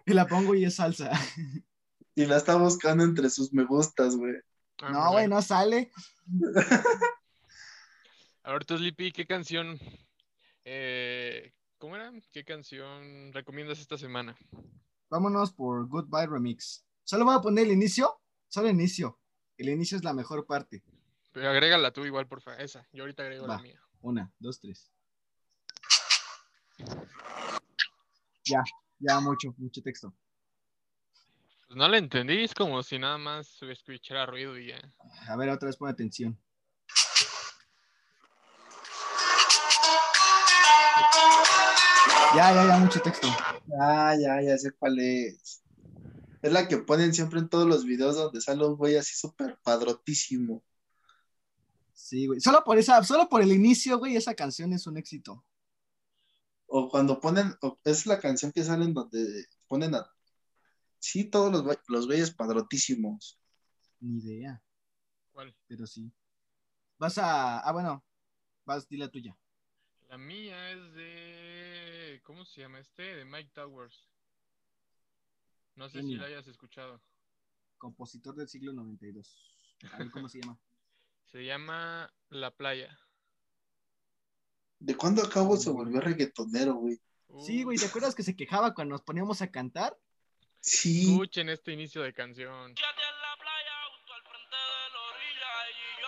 Y 0.07 0.13
la 0.13 0.27
pongo 0.27 0.55
y 0.55 0.65
es 0.65 0.75
salsa. 0.77 1.11
Y 2.15 2.27
la 2.27 2.37
está 2.37 2.57
buscando 2.57 3.05
entre 3.05 3.31
sus 3.31 3.53
me 3.53 3.65
gustas, 3.65 4.17
güey. 4.17 4.35
No, 4.83 4.87
Ándale. 4.89 5.11
güey, 5.13 5.29
no 5.29 5.41
sale. 5.43 5.91
A 8.51 8.55
ver, 8.55 8.65
tú, 8.65 8.77
Sleepy, 8.77 9.13
¿qué 9.13 9.27
canción? 9.27 9.79
eh, 10.65 11.53
¿Cómo 11.79 11.95
era? 11.95 12.11
¿Qué 12.33 12.45
canción 12.45 13.33
recomiendas 13.33 13.79
esta 13.79 13.97
semana? 13.97 14.37
Vámonos 15.09 15.53
por 15.53 15.87
Goodbye 15.87 16.27
Remix. 16.27 16.85
Solo 17.05 17.27
voy 17.27 17.37
a 17.37 17.41
poner 17.41 17.67
el 17.67 17.71
inicio. 17.71 18.13
Solo 18.49 18.67
el 18.67 18.75
inicio. 18.75 19.21
El 19.57 19.69
inicio 19.69 19.97
es 19.97 20.03
la 20.03 20.13
mejor 20.13 20.47
parte. 20.47 20.83
Pero 21.31 21.49
agrégala 21.49 21.93
tú 21.93 22.05
igual, 22.05 22.27
porfa. 22.27 22.57
Esa. 22.57 22.89
Yo 22.93 23.05
ahorita 23.05 23.23
agrego 23.23 23.47
la 23.47 23.59
mía. 23.59 23.81
Una, 24.01 24.33
dos, 24.41 24.59
tres. 24.59 24.91
Ya, 28.47 28.65
ya 28.99 29.21
mucho, 29.21 29.55
mucho 29.59 29.81
texto. 29.81 30.13
Pues 31.69 31.77
no 31.77 31.87
la 31.87 31.99
entendí, 31.99 32.43
es 32.43 32.53
como 32.53 32.83
si 32.83 32.99
nada 32.99 33.17
más 33.17 33.63
escuchara 33.63 34.27
ruido 34.27 34.59
y 34.59 34.71
ya. 34.71 34.93
A 35.29 35.37
ver, 35.37 35.51
otra 35.51 35.69
vez 35.69 35.77
pon 35.77 35.89
atención. 35.89 36.37
Ya, 42.37 42.55
ya, 42.55 42.67
ya, 42.67 42.79
mucho 42.79 43.01
texto. 43.01 43.27
Ah, 43.81 44.15
ya, 44.21 44.41
ya 44.43 44.57
sé 44.57 44.71
cuál 44.73 44.99
es. 45.01 45.63
Es 46.43 46.53
la 46.53 46.69
que 46.69 46.79
ponen 46.79 47.13
siempre 47.13 47.39
en 47.41 47.49
todos 47.49 47.67
los 47.67 47.85
videos 47.85 48.17
donde 48.17 48.41
sale 48.41 48.65
un 48.65 48.77
güey 48.77 48.97
así 48.97 49.15
súper 49.15 49.59
padrotísimo. 49.63 50.63
Sí, 51.93 52.27
güey. 52.27 52.41
Solo 52.41 52.63
por 52.65 52.79
esa, 52.79 53.03
solo 53.05 53.29
por 53.29 53.43
el 53.43 53.53
inicio, 53.53 53.99
güey, 53.99 54.17
esa 54.17 54.35
canción 54.35 54.73
es 54.73 54.87
un 54.87 54.97
éxito. 54.97 55.45
O 56.67 56.89
cuando 56.89 57.21
ponen, 57.21 57.55
o- 57.63 57.79
es 57.85 58.07
la 58.07 58.21
canción 58.21 58.53
que 58.53 58.63
sale 58.65 58.85
en 58.85 58.95
donde 58.95 59.47
ponen 59.67 59.95
a. 59.97 60.07
Sí, 60.99 61.25
todos 61.25 61.51
los, 61.53 61.79
los 61.89 62.07
güeyes 62.07 62.31
padrotísimos. 62.31 63.39
Ni 64.01 64.19
idea, 64.19 64.63
¿Cuál? 65.33 65.55
pero 65.67 65.87
sí. 65.87 66.13
Vas 66.99 67.19
a. 67.19 67.59
Ah, 67.61 67.73
bueno. 67.73 68.05
Vas, 68.65 68.89
di 68.89 68.97
la 68.97 69.09
tuya. 69.11 69.37
La 70.11 70.19
mía 70.19 70.73
es 70.73 70.93
de. 70.95 72.21
¿Cómo 72.25 72.45
se 72.45 72.63
llama 72.63 72.81
este? 72.81 73.15
De 73.15 73.25
Mike 73.25 73.53
Towers. 73.55 74.09
No 75.77 75.89
sé 75.89 76.03
si 76.03 76.17
la 76.17 76.27
hayas 76.27 76.49
escuchado. 76.49 77.01
Compositor 77.79 78.35
del 78.35 78.49
siglo 78.49 78.73
92. 78.73 79.55
A 79.93 79.99
ver 79.99 80.11
cómo 80.11 80.29
se 80.29 80.41
llama. 80.41 80.59
Se 81.31 81.45
llama 81.45 82.13
La 82.29 82.51
Playa. 82.51 82.99
¿De 84.81 84.97
cuándo 84.97 85.23
acabo 85.23 85.57
se 85.57 85.71
volvió 85.71 86.01
reggaetonero, 86.01 86.75
güey? 86.75 87.01
Sí, 87.47 87.63
güey, 87.63 87.79
¿te 87.79 87.87
acuerdas 87.87 88.17
que 88.17 88.25
se 88.25 88.35
quejaba 88.35 88.75
cuando 88.75 88.95
nos 88.95 89.03
poníamos 89.03 89.41
a 89.41 89.49
cantar? 89.49 89.97
Sí. 90.59 91.13
Escuchen 91.13 91.49
este 91.49 91.71
inicio 91.71 92.03
de 92.03 92.13
canción. 92.13 92.75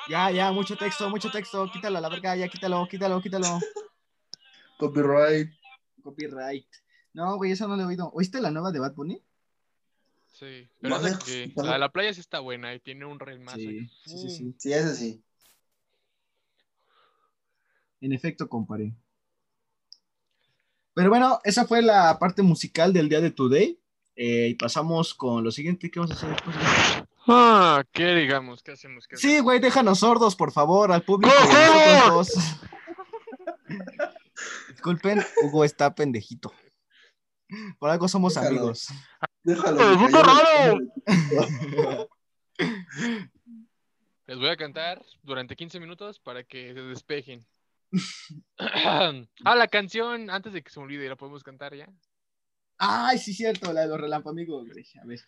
Ya, 0.08 0.32
ya, 0.32 0.50
mucho 0.50 0.76
texto, 0.76 1.08
mucho 1.08 1.30
texto. 1.30 1.70
Quítalo 1.72 1.98
a 1.98 2.00
la 2.00 2.08
verga, 2.08 2.34
ya, 2.34 2.48
quítalo, 2.48 2.88
quítalo, 2.88 3.22
quítalo. 3.22 3.60
Copyright. 4.78 5.50
Copyright. 6.02 6.66
No, 7.14 7.36
güey, 7.36 7.52
eso 7.52 7.68
no 7.68 7.76
lo 7.76 7.82
he 7.82 7.86
oído. 7.86 8.10
¿Oíste 8.14 8.40
la 8.40 8.50
nueva 8.50 8.72
de 8.72 8.78
Bad 8.80 8.94
Bunny? 8.94 9.22
Sí, 10.32 10.66
pero 10.80 10.96
que- 11.24 11.52
la 11.56 11.72
de 11.74 11.78
la 11.78 11.88
playa 11.90 12.12
sí 12.14 12.20
está 12.20 12.40
buena 12.40 12.74
y 12.74 12.80
tiene 12.80 13.04
un 13.04 13.20
reel 13.20 13.40
más. 13.40 13.54
Sí, 13.54 13.86
sí, 14.04 14.18
sí, 14.18 14.30
sí. 14.30 14.54
Sí, 14.58 14.72
ese 14.72 14.94
sí. 14.96 15.22
En 18.00 18.12
efecto, 18.12 18.48
comparé. 18.48 18.94
Pero 20.94 21.10
bueno, 21.10 21.40
esa 21.44 21.66
fue 21.66 21.82
la 21.82 22.18
parte 22.18 22.42
musical 22.42 22.92
del 22.92 23.08
día 23.08 23.20
de 23.20 23.30
Today. 23.30 23.78
Eh, 24.16 24.48
y 24.50 24.54
pasamos 24.54 25.14
con 25.14 25.44
lo 25.44 25.50
siguiente. 25.50 25.90
¿Qué 25.90 26.00
vamos 26.00 26.12
a 26.12 26.14
hacer 26.18 26.30
después? 26.30 26.56
Ah, 27.28 27.84
¿qué 27.92 28.14
digamos? 28.14 28.62
¿Qué 28.62 28.72
hacemos? 28.72 29.06
¿Qué 29.06 29.16
Sí, 29.16 29.38
güey, 29.38 29.60
déjanos 29.60 30.00
sordos, 30.00 30.34
por 30.34 30.50
favor, 30.52 30.90
al 30.92 31.02
público. 31.02 31.32
Disculpen, 34.82 35.22
Hugo 35.44 35.64
está 35.64 35.94
pendejito. 35.94 36.52
Por 37.78 37.88
algo 37.88 38.08
somos 38.08 38.34
Déjalo. 38.34 38.48
amigos. 38.58 38.88
Déjalo. 39.44 39.76
¡Pero 39.78 39.90
que 39.92 40.04
puto 40.04 40.22
cayó. 40.24 42.08
Les 44.26 44.38
voy 44.38 44.48
a 44.48 44.56
cantar 44.56 45.00
durante 45.22 45.54
15 45.54 45.78
minutos 45.78 46.18
para 46.18 46.42
que 46.42 46.74
se 46.74 46.82
despejen. 46.82 47.46
ah, 48.58 49.54
la 49.54 49.68
canción, 49.68 50.30
antes 50.30 50.52
de 50.52 50.64
que 50.64 50.70
se 50.70 50.80
me 50.80 50.86
olvide, 50.86 51.08
la 51.08 51.14
podemos 51.14 51.44
cantar 51.44 51.76
ya. 51.76 51.88
Ay, 52.78 53.18
sí, 53.18 53.32
cierto, 53.34 53.72
la 53.72 53.82
de 53.82 53.86
los 53.86 54.00
relampamigos, 54.00 54.66
güey. 54.68 54.84
A 55.00 55.06
ver. 55.06 55.20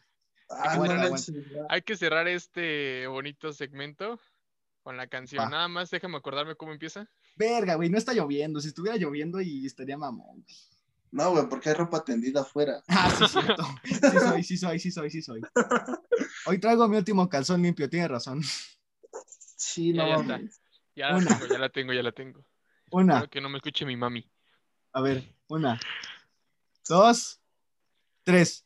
Ah, 0.51 0.73
Aguanta, 0.73 0.95
no 0.97 1.03
aguanta. 1.03 1.11
manches, 1.31 1.53
ya. 1.53 1.61
Hay 1.69 1.83
que 1.83 1.97
cerrar 1.97 2.27
este 2.27 3.07
bonito 3.07 3.53
segmento 3.53 4.19
con 4.83 4.97
la 4.97 5.07
canción. 5.07 5.45
Va. 5.45 5.51
Nada 5.51 5.69
más 5.69 5.91
déjame 5.91 6.17
acordarme 6.17 6.57
cómo 6.57 6.73
empieza. 6.73 7.09
Verga, 7.37 7.75
güey, 7.75 7.91
no 7.91 7.99
está 7.99 8.13
lloviendo. 8.13 8.61
Si 8.61 8.69
estuviera 8.69 8.97
lloviendo 8.97 9.41
y 9.41 9.67
estaría 9.67 9.97
mamón. 9.99 10.43
güey. 10.43 10.57
No, 11.11 11.31
güey, 11.31 11.49
porque 11.49 11.69
hay 11.69 11.75
ropa 11.77 12.03
tendida 12.05 12.41
afuera. 12.41 12.83
Ah, 12.89 13.09
sí, 13.17 13.25
cierto. 13.29 13.63
Sí 13.85 14.19
soy, 14.19 14.43
sí 14.43 14.57
soy, 14.57 14.79
sí 14.81 14.91
soy, 14.91 15.11
sí 15.11 15.23
soy. 15.23 15.41
Hoy 16.47 16.59
traigo 16.59 16.89
mi 16.89 16.97
último 16.97 17.29
calzón 17.29 17.63
limpio, 17.63 17.89
tiene 17.89 18.09
razón. 18.09 18.43
Sí, 19.57 19.93
Ya, 19.95 20.03
no 20.03 20.09
ya 20.09 20.15
está. 20.17 20.33
mames. 20.39 20.61
Ya 20.97 21.09
la 21.11 21.19
tengo, 21.25 21.47
ya 21.47 21.59
la 21.59 21.69
tengo, 21.69 21.93
ya 21.93 22.03
la 22.03 22.13
tengo. 22.13 22.45
Una, 22.91 23.15
Espero 23.15 23.31
que 23.31 23.41
no 23.41 23.49
me 23.49 23.59
escuche 23.59 23.85
mi 23.87 23.97
mami. 23.97 24.29
a 24.93 25.01
ver, 25.01 25.25
una, 25.49 25.79
dos, 26.89 27.41
tres. 28.23 28.65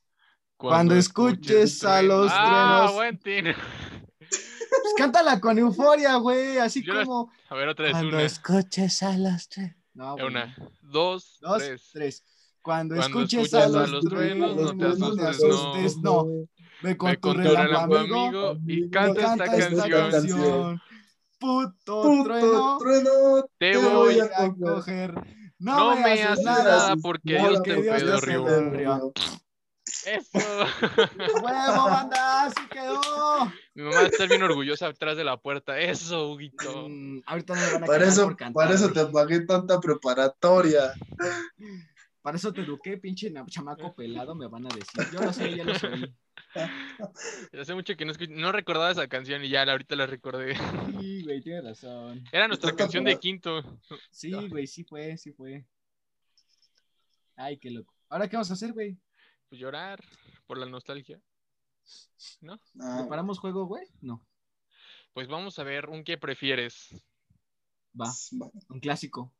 Cuando 0.56 0.94
escuches 0.96 1.84
a 1.84 2.02
los 2.02 2.30
Ah, 2.34 2.44
truenos. 2.46 2.92
buen 2.94 3.18
tino. 3.18 3.54
Pues 4.90 4.94
cántala 4.96 5.40
con 5.40 5.58
euforia, 5.58 6.16
güey, 6.16 6.58
así 6.58 6.82
Yo 6.82 6.94
la- 6.94 7.04
como. 7.04 7.30
A 7.48 7.54
ver, 7.54 7.68
otra 7.68 7.84
vez. 7.84 7.92
Cuando 7.92 8.16
Una, 8.16 8.22
escuches 8.22 9.02
a 9.02 9.16
los 9.18 9.48
truenos. 9.48 9.76
No, 9.94 10.12
güey. 10.14 10.26
una, 10.26 10.56
dos, 10.82 11.38
Dos, 11.40 11.58
tres. 11.58 11.90
tres. 11.92 12.24
Cuando, 12.62 12.96
Cuando 12.96 13.20
escuches, 13.20 13.44
escuches 13.52 13.64
a 13.64 13.86
los, 13.86 14.04
truenos, 14.04 14.56
no 14.56 14.76
te 14.76 14.84
asustes, 14.86 15.26
asustes, 15.26 15.96
no. 15.98 16.26
Ve 16.82 16.96
con 16.96 17.12
tu 17.14 17.20
con 17.20 17.36
tu 17.36 17.42
relámpago 17.42 17.96
amigo 17.96 18.48
amigo 18.50 18.58
y 18.66 18.90
canta 18.90 19.32
esta 19.32 19.44
canción. 19.46 20.10
canción. 20.10 20.80
Puto, 21.38 22.02
Puto 22.02 22.24
trueno, 22.24 22.78
trueno, 22.78 23.10
Te 23.58 23.72
te 23.72 23.78
voy 23.78 24.18
a 24.20 24.54
coger. 24.60 25.14
No, 25.60 25.76
No 25.76 25.96
me, 25.96 26.02
me 26.02 26.22
haces 26.22 26.44
nada. 26.44 26.62
nada 26.64 26.96
porque 26.96 27.34
Dios 27.38 27.62
te 27.62 27.74
te 27.74 28.20
río. 28.20 29.12
Eso. 30.06 30.66
¡Huevo, 31.42 31.84
banda! 31.84 32.44
¡Así 32.44 32.68
quedó! 32.70 33.52
Mi 33.74 33.82
mamá 33.84 34.02
está 34.02 34.26
bien 34.26 34.42
orgullosa 34.42 34.88
atrás 34.88 35.16
de 35.16 35.24
la 35.24 35.36
puerta. 35.36 35.78
Eso, 35.78 36.32
Huguito. 36.32 36.88
Mm, 36.88 37.22
ahorita 37.26 37.54
me 37.54 37.72
van 37.72 37.84
a 37.84 37.86
Para 37.86 38.06
eso, 38.06 38.24
por 38.24 38.36
cantar, 38.36 38.54
para 38.54 38.74
eso 38.74 38.92
te 38.92 39.06
pagué 39.06 39.40
tanta 39.46 39.80
preparatoria. 39.80 40.92
Para 42.22 42.36
eso 42.36 42.52
te 42.52 42.60
eduqué, 42.62 42.98
pinche 42.98 43.32
chamaco 43.46 43.94
pelado, 43.94 44.34
me 44.34 44.48
van 44.48 44.66
a 44.66 44.68
decir. 44.74 45.06
Yo 45.12 45.20
lo 45.20 45.32
sé, 45.32 45.56
ya 45.56 45.64
lo 45.64 45.74
sé. 45.78 45.88
Hace 47.58 47.74
mucho 47.74 47.96
que 47.96 48.04
no 48.04 48.12
no 48.30 48.52
recordaba 48.52 48.90
esa 48.90 49.08
canción 49.08 49.44
y 49.44 49.48
ya 49.48 49.62
ahorita 49.62 49.96
la 49.96 50.06
recordé. 50.06 50.56
Sí, 51.00 51.22
güey, 51.22 51.40
tienes 51.40 51.64
razón. 51.64 52.24
Era 52.32 52.48
nuestra 52.48 52.74
canción 52.74 53.04
de 53.04 53.18
quinto. 53.18 53.62
Sí, 54.10 54.32
güey, 54.48 54.66
sí 54.66 54.84
fue, 54.84 55.16
sí 55.16 55.32
fue. 55.32 55.64
Ay, 57.36 57.56
qué 57.58 57.70
loco. 57.70 57.94
¿Ahora 58.08 58.28
qué 58.28 58.36
vamos 58.36 58.50
a 58.50 58.54
hacer, 58.54 58.72
güey? 58.72 58.98
Pues 59.48 59.60
llorar 59.60 60.02
por 60.46 60.58
la 60.58 60.66
nostalgia. 60.66 61.20
¿No? 62.40 62.60
Ah, 62.80 62.98
¿Preparamos 63.00 63.38
juego, 63.38 63.64
güey? 63.66 63.86
No. 64.00 64.26
Pues 65.12 65.26
vamos 65.26 65.58
a 65.58 65.64
ver 65.64 65.88
un 65.88 66.04
qué 66.04 66.18
prefieres. 66.18 66.88
Va, 67.98 68.12
va. 68.40 68.50
un 68.68 68.80
clásico. 68.80 69.34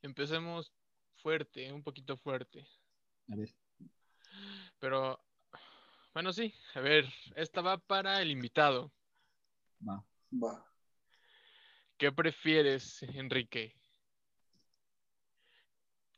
Empecemos 0.00 0.72
fuerte, 1.16 1.72
un 1.72 1.82
poquito 1.82 2.16
fuerte. 2.16 2.66
A 3.30 3.36
ver. 3.36 3.54
Pero, 4.78 5.22
bueno, 6.14 6.32
sí. 6.32 6.52
A 6.74 6.80
ver, 6.80 7.12
esta 7.36 7.60
va 7.60 7.78
para 7.78 8.20
el 8.22 8.30
invitado. 8.30 8.90
Va. 9.86 10.04
Va. 10.32 10.66
¿Qué 11.98 12.10
prefieres, 12.10 13.02
Enrique? 13.02 13.76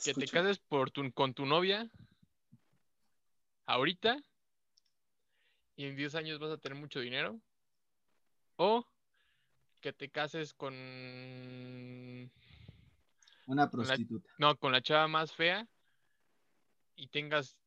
¿Que 0.03 0.15
te 0.15 0.27
cases 0.29 0.59
por 0.59 0.91
tu- 0.91 1.13
con 1.13 1.35
tu 1.35 1.45
novia 1.47 1.91
ahorita 3.67 4.19
y 5.77 5.87
en 5.87 5.97
10 5.97 6.15
años 6.15 6.39
vas 6.39 6.51
a 6.51 6.59
tener 6.59 6.79
mucho 6.79 7.01
dinero? 7.01 7.41
¿O 8.57 8.87
que 9.81 9.93
te 9.93 10.09
cases 10.09 10.55
con... 10.55 10.73
Una 13.47 13.71
prostituta. 13.71 14.31
No, 14.39 14.57
con 14.57 14.73
la 14.73 14.81
chava 14.81 15.09
más 15.09 15.33
fea 15.33 15.67
y 16.97 17.09
tengas... 17.09 17.59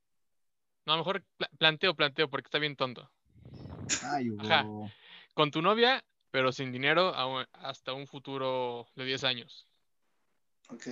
No, 0.86 0.94
a 0.94 0.96
lo 0.96 1.02
mejor 1.02 1.22
pla- 1.36 1.50
planteo, 1.58 1.94
planteo, 1.94 2.28
porque 2.30 2.46
está 2.46 2.58
bien 2.58 2.74
tonto. 2.74 3.10
Ay. 4.02 4.30
Ajá. 4.38 4.66
Con 5.34 5.50
tu 5.50 5.60
novia, 5.60 6.02
pero 6.30 6.50
sin 6.50 6.72
dinero 6.72 7.14
hasta 7.52 7.92
un 7.92 8.06
futuro 8.06 8.88
de 8.96 9.04
10 9.04 9.22
años. 9.24 9.68
Ok. 10.70 10.86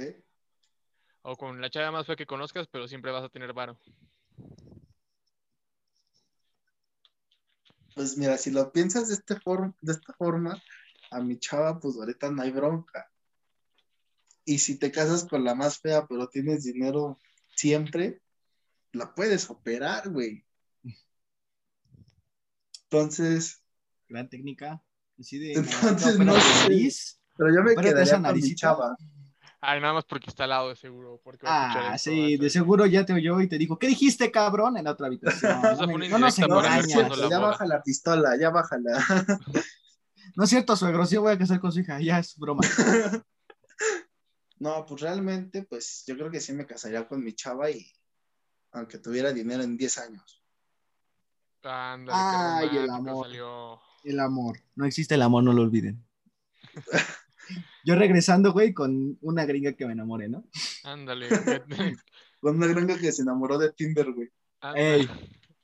O 1.23 1.37
con 1.37 1.61
la 1.61 1.71
chava 1.71 1.91
más 1.91 2.07
fea 2.07 2.15
que 2.15 2.27
conozcas, 2.27 2.69
pero 2.69 2.87
siempre 2.87 3.11
vas 3.11 3.25
a 3.25 3.29
tener 3.29 3.53
varo. 3.53 3.81
Pues 7.97 8.19
mira, 8.19 8.37
si 8.37 8.51
lo 8.51 8.71
piensas 8.73 9.09
de, 9.09 9.15
este 9.15 9.37
form- 9.37 9.75
de 9.81 9.93
esta 9.93 10.13
forma, 10.13 10.63
a 11.11 11.21
mi 11.23 11.39
chava, 11.39 11.81
pues 11.81 11.97
ahorita 11.97 12.31
no 12.31 12.43
hay 12.43 12.51
bronca. 12.51 13.11
Y 14.45 14.59
si 14.59 14.79
te 14.79 14.93
casas 14.93 15.25
con 15.25 15.45
la 15.45 15.55
más 15.55 15.79
fea, 15.79 16.07
pero 16.07 16.29
tienes 16.29 16.65
dinero 16.65 17.19
siempre, 17.55 18.21
la 18.93 19.15
puedes 19.15 19.49
operar, 19.49 20.11
güey. 20.11 20.45
Entonces, 22.83 23.63
Gran 24.11 24.29
técnica. 24.29 24.83
Así 25.19 25.39
de. 25.39 25.55
Entonces, 25.55 26.19
no 26.19 26.39
sé. 26.39 26.69
nariz. 26.69 27.19
pero 27.35 27.55
yo 27.55 27.63
me 27.63 27.75
quedaría 27.77 28.23
con 28.23 28.39
mi 28.39 28.55
chava. 28.55 28.95
Ay, 29.69 29.81
nada 29.81 29.95
más 29.95 30.05
porque 30.05 30.31
está 30.31 30.45
al 30.45 30.51
lado 30.51 30.69
de 30.69 30.77
seguro. 30.77 31.21
Porque 31.25 31.45
va 31.45 31.51
a 31.65 31.67
escuchar 31.69 31.93
Ah, 31.93 31.95
esto, 31.97 32.11
sí, 32.11 32.37
de 32.37 32.51
seguro 32.51 32.87
ya 32.87 33.05
te 33.05 33.13
oyó 33.13 33.41
y 33.41 33.49
te 33.49 33.59
dijo, 33.59 33.79
¿qué 33.79 33.89
dijiste, 33.89 34.31
cabrón? 34.31 34.77
En 34.77 34.85
la 34.85 34.93
otra 34.93 35.09
habitación. 35.09 35.61
No, 35.63 35.87
no 35.99 36.19
nos 36.19 36.39
No, 36.39 36.61
engañas. 36.61 37.29
ya 37.31 37.39
baja 37.41 37.67
la 37.67 37.83
pistola, 37.83 38.37
ya 38.39 38.51
bájala. 38.51 38.93
No 40.37 40.45
es 40.45 40.51
cierto, 40.51 40.77
suegro, 40.77 41.07
sí 41.07 41.17
voy 41.17 41.33
a 41.33 41.39
casar 41.39 41.61
con 41.61 41.73
su 41.73 41.81
hija, 41.81 41.99
ya 42.01 42.19
es 42.19 42.37
broma. 42.39 42.61
No, 44.59 44.87
pues 44.87 45.03
realmente, 45.03 45.65
pues 45.65 46.03
yo 46.07 46.15
creo 46.17 46.31
que 46.31 46.41
sí 46.41 46.53
me 46.55 46.65
casaría 46.67 47.07
con 47.07 47.23
mi 47.23 47.35
chava 47.35 47.71
y 47.71 47.87
aunque 48.73 48.99
tuviera 48.99 49.31
dinero 49.33 49.63
en 49.63 49.77
10 49.77 49.99
años. 49.99 50.43
Ándale, 51.63 52.71
Ay, 52.71 52.77
el 52.79 52.89
amor. 52.91 53.27
salió. 53.27 53.81
El 54.05 54.19
amor. 54.21 54.59
No 54.75 54.87
existe 54.87 55.15
el 55.15 55.23
amor, 55.23 55.43
no 55.45 55.53
lo 55.53 55.61
olviden. 55.63 56.03
Yo 57.85 57.95
regresando, 57.95 58.53
güey, 58.53 58.73
con 58.73 59.19
una 59.21 59.45
gringa 59.45 59.73
que 59.73 59.87
me 59.87 59.93
enamoré, 59.93 60.29
¿no? 60.29 60.45
Ándale. 60.85 61.29
Con 62.41 62.57
una 62.57 62.67
granja 62.67 62.99
que 62.99 63.13
se 63.13 63.23
enamoró 63.23 63.59
de 63.59 63.73
Tinder, 63.73 64.13
güey. 64.13 64.29
Ey. 64.75 65.09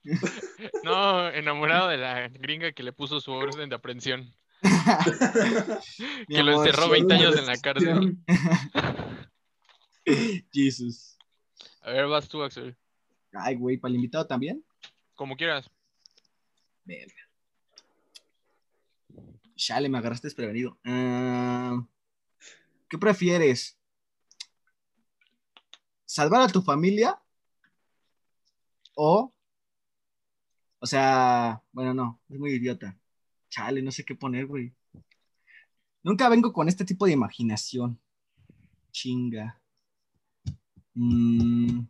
No, 0.85 1.28
enamorado 1.28 1.89
de 1.89 1.97
la 1.97 2.26
gringa 2.28 2.72
que 2.72 2.83
le 2.83 2.93
puso 2.93 3.20
su 3.20 3.30
orden 3.30 3.68
de 3.68 3.76
aprehensión. 3.76 4.35
Que 6.28 6.43
lo 6.43 6.64
encerró 6.64 6.87
sí. 6.87 6.91
20 6.91 7.14
años 7.14 7.37
en 7.37 7.47
la 7.47 7.57
cárcel. 7.59 8.18
Jesus. 10.53 11.16
A 11.83 11.93
ver, 11.93 12.07
vas 12.07 12.28
tú, 12.28 12.43
Axel. 12.43 12.76
Ay, 13.33 13.57
güey, 13.57 13.76
para 13.76 13.91
el 13.91 13.97
invitado 13.97 14.26
también. 14.26 14.64
Como 15.14 15.37
quieras. 15.37 15.70
Verga. 16.85 17.22
Chale, 19.57 19.88
me 19.88 19.98
agarraste 19.98 20.26
desprevenido. 20.26 20.78
Ah, 20.84 21.84
¿Qué 22.88 22.98
prefieres? 22.98 23.78
¿Salvar 26.05 26.42
a 26.42 26.48
tu 26.48 26.62
familia? 26.62 27.18
O. 28.94 29.32
O 30.78 30.86
sea, 30.86 31.62
bueno, 31.72 31.94
no, 31.94 32.20
es 32.28 32.38
muy 32.38 32.53
idiota. 32.53 32.98
Chale, 33.48 33.82
no 33.82 33.90
sé 33.90 34.05
qué 34.05 34.14
poner, 34.14 34.46
güey. 34.46 34.74
Nunca 36.03 36.28
vengo 36.28 36.53
con 36.53 36.68
este 36.68 36.84
tipo 36.84 37.07
de 37.07 37.12
imaginación. 37.12 38.00
Chinga. 38.90 39.61
Mm. 40.94 41.86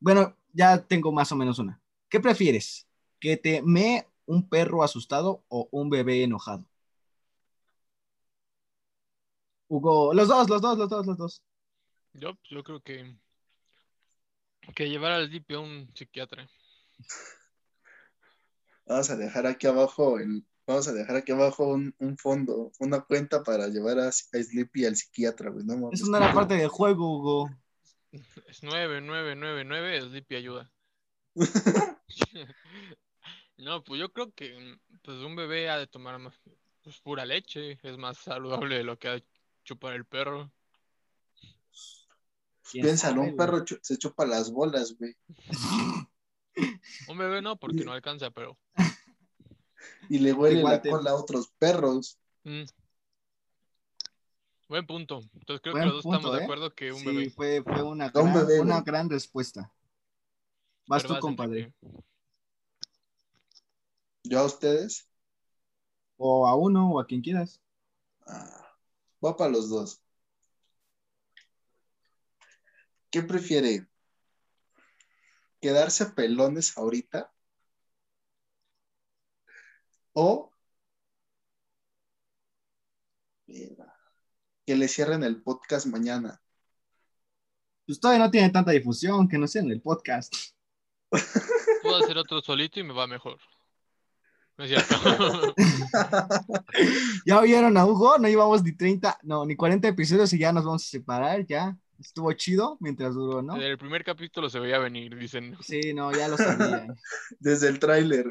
Bueno, 0.00 0.36
ya 0.52 0.82
tengo 0.82 1.12
más 1.12 1.30
o 1.32 1.36
menos 1.36 1.58
una. 1.58 1.80
¿Qué 2.08 2.20
prefieres? 2.20 2.88
¿Que 3.20 3.36
te 3.36 3.62
me 3.62 4.06
un 4.28 4.46
perro 4.46 4.82
asustado 4.82 5.42
o 5.48 5.68
un 5.72 5.88
bebé 5.88 6.22
enojado? 6.22 6.64
Hugo, 9.68 10.12
los 10.14 10.28
dos, 10.28 10.48
los 10.48 10.60
dos, 10.60 10.78
los 10.78 10.88
dos, 10.88 11.06
los 11.06 11.16
dos. 11.16 11.42
Yo, 12.12 12.32
yo 12.50 12.62
creo 12.62 12.80
que 12.80 13.16
que 14.74 14.88
llevar 14.88 15.12
al 15.12 15.28
Sleepy 15.28 15.54
a 15.54 15.60
un 15.60 15.90
psiquiatra. 15.94 16.48
Vamos 18.86 19.10
a 19.10 19.16
dejar 19.16 19.46
aquí 19.46 19.66
abajo 19.66 20.18
el, 20.18 20.44
vamos 20.66 20.88
a 20.88 20.92
dejar 20.92 21.16
aquí 21.16 21.32
abajo 21.32 21.66
un, 21.66 21.94
un 21.98 22.18
fondo, 22.18 22.70
una 22.80 23.00
cuenta 23.00 23.42
para 23.42 23.68
llevar 23.68 23.98
a, 23.98 24.08
a 24.08 24.12
Sleepy 24.12 24.84
al 24.84 24.96
psiquiatra, 24.96 25.50
güey. 25.50 25.64
No 25.64 25.78
mames. 25.78 26.00
Eso 26.00 26.10
no 26.10 26.18
era 26.18 26.34
parte 26.34 26.54
del 26.54 26.68
juego, 26.68 27.16
Hugo. 27.16 27.50
Es 28.46 28.62
9999, 28.62 30.02
Sleepy 30.02 30.36
ayuda. 30.36 30.70
no, 33.58 33.82
pues 33.84 34.00
yo 34.00 34.12
creo 34.12 34.32
que 34.32 34.78
pues 35.02 35.18
un 35.18 35.36
bebé 35.36 35.68
ha 35.68 35.78
de 35.78 35.86
tomar 35.86 36.18
más 36.18 36.34
pues, 36.82 36.98
pura 37.00 37.24
leche, 37.26 37.78
es 37.82 37.96
más 37.98 38.16
saludable 38.18 38.76
de 38.78 38.84
lo 38.84 38.98
que 38.98 39.08
ha 39.08 39.12
de 39.12 39.24
chupar 39.64 39.94
el 39.94 40.04
perro. 40.04 40.50
¿Quién 42.70 42.84
Piénsalo, 42.84 43.22
un 43.22 43.36
perro 43.36 43.64
chu- 43.64 43.78
se 43.82 43.96
chupa 43.96 44.26
las 44.26 44.50
bolas, 44.50 44.94
güey. 44.98 45.14
Un 47.08 47.16
bebé 47.16 47.40
no, 47.40 47.56
porque 47.56 47.84
no 47.84 47.92
alcanza, 47.92 48.30
pero 48.30 48.58
Y 50.10 50.18
le 50.18 50.32
huele 50.32 50.58
Igual 50.58 50.74
la 50.74 50.82
te- 50.82 50.90
cola 50.90 51.10
a 51.10 51.14
otros 51.14 51.48
perros. 51.58 52.18
mm. 52.44 52.64
buen 54.68 54.86
punto. 54.86 55.20
Entonces 55.34 55.60
creo 55.62 55.72
Buen 55.74 55.82
que 55.84 55.86
los 55.86 55.94
dos 55.96 56.02
punto, 56.04 56.18
estamos 56.18 56.36
de 56.36 56.40
¿eh? 56.40 56.44
acuerdo 56.44 56.74
que 56.74 56.92
un 56.92 56.98
Sí, 57.00 57.06
bebé. 57.06 57.30
fue, 57.30 57.62
fue 57.62 57.82
una, 57.82 58.06
Un 58.06 58.12
gran, 58.12 58.34
bebé, 58.34 58.60
una 58.60 58.80
gran 58.82 59.08
respuesta. 59.08 59.72
Vas 60.86 61.02
Pero 61.02 61.14
tú, 61.16 61.20
compadre. 61.20 61.72
¿Yo 64.28 64.40
a 64.40 64.44
ustedes? 64.44 65.08
O 66.18 66.46
a 66.46 66.54
uno 66.54 66.92
o 66.92 67.00
a 67.00 67.06
quien 67.06 67.22
quieras. 67.22 67.62
Ah, 68.26 68.76
va 69.24 69.36
para 69.36 69.50
los 69.50 69.70
dos. 69.70 70.02
¿Qué 73.10 73.22
prefiere? 73.22 73.86
¿Quedarse 75.62 76.06
pelones 76.06 76.76
ahorita? 76.76 77.32
¿O 80.12 80.52
que 83.46 84.76
le 84.76 84.88
cierren 84.88 85.22
el 85.24 85.42
podcast 85.42 85.86
mañana? 85.86 86.42
Pues 87.86 87.98
todavía 87.98 88.26
no 88.26 88.30
tiene 88.30 88.50
tanta 88.50 88.72
difusión, 88.72 89.26
que 89.26 89.38
no 89.38 89.46
sea 89.48 89.62
en 89.62 89.70
el 89.70 89.80
podcast. 89.80 90.34
Puedo 91.82 91.96
hacer 91.96 92.18
otro 92.18 92.42
solito 92.42 92.78
y 92.78 92.82
me 92.82 92.92
va 92.92 93.06
mejor. 93.06 93.38
No 94.58 94.64
es 94.64 94.70
cierto. 94.70 95.54
¿Ya 97.24 97.38
oyeron 97.38 97.76
a 97.76 97.86
Hugo? 97.86 98.18
No 98.18 98.26
llevamos 98.26 98.64
ni 98.64 98.72
30, 98.72 99.20
no, 99.22 99.46
ni 99.46 99.54
40 99.54 99.86
episodios 99.86 100.32
y 100.32 100.38
ya 100.38 100.52
nos 100.52 100.64
vamos 100.64 100.84
a 100.84 100.88
separar, 100.88 101.46
ya. 101.46 101.76
Estuvo 102.00 102.32
chido 102.32 102.76
mientras 102.80 103.14
duró, 103.14 103.40
¿no? 103.40 103.54
Desde 103.54 103.70
el 103.70 103.78
primer 103.78 104.02
capítulo 104.02 104.50
se 104.50 104.58
veía 104.58 104.78
venir, 104.78 105.16
dicen. 105.16 105.56
Sí, 105.60 105.94
no, 105.94 106.10
ya 106.10 106.26
lo 106.26 106.36
sabía. 106.36 106.86
Desde 107.38 107.68
el 107.68 107.78
tráiler. 107.78 108.26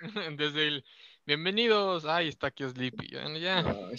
Desde 0.36 0.66
el 0.66 0.84
bienvenidos. 1.26 2.06
Ay, 2.06 2.28
está 2.28 2.48
aquí 2.48 2.64
Sleepy. 2.68 3.10
Ya, 3.12 3.28
ya. 3.38 3.58
Ay, 3.58 3.96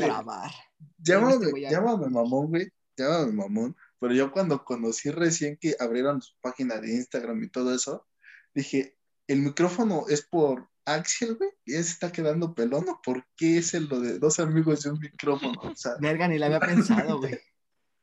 grabar. 0.00 0.50
Llámame, 0.98 1.46
Este 1.46 1.70
llámame 1.70 2.08
mamón, 2.08 2.50
güey. 2.50 2.68
Llámame 2.96 3.32
mamón. 3.32 3.76
Pero 3.98 4.14
yo 4.14 4.30
cuando 4.30 4.64
conocí 4.64 5.10
recién 5.10 5.56
que 5.60 5.74
abrieron 5.80 6.22
su 6.22 6.34
página 6.40 6.80
de 6.80 6.94
Instagram 6.94 7.42
y 7.42 7.48
todo 7.48 7.74
eso, 7.74 8.06
dije, 8.54 8.96
el 9.26 9.40
micrófono 9.40 10.04
es 10.08 10.22
por 10.22 10.68
Axel, 10.84 11.36
güey. 11.36 11.50
Y 11.64 11.74
ese 11.74 11.90
está 11.90 12.12
quedando 12.12 12.54
pelón, 12.54 12.88
¿o 12.88 13.00
por 13.02 13.26
qué 13.36 13.58
es 13.58 13.74
el 13.74 13.86
lo 13.86 14.00
de 14.00 14.18
dos 14.18 14.38
amigos 14.38 14.82
de 14.82 14.90
un 14.90 14.98
micrófono? 14.98 15.60
O 15.62 15.76
sea, 15.76 15.92
Verga, 16.00 16.28
ni 16.28 16.38
la 16.38 16.46
había 16.46 16.60
pensado, 16.60 17.18
güey. 17.18 17.38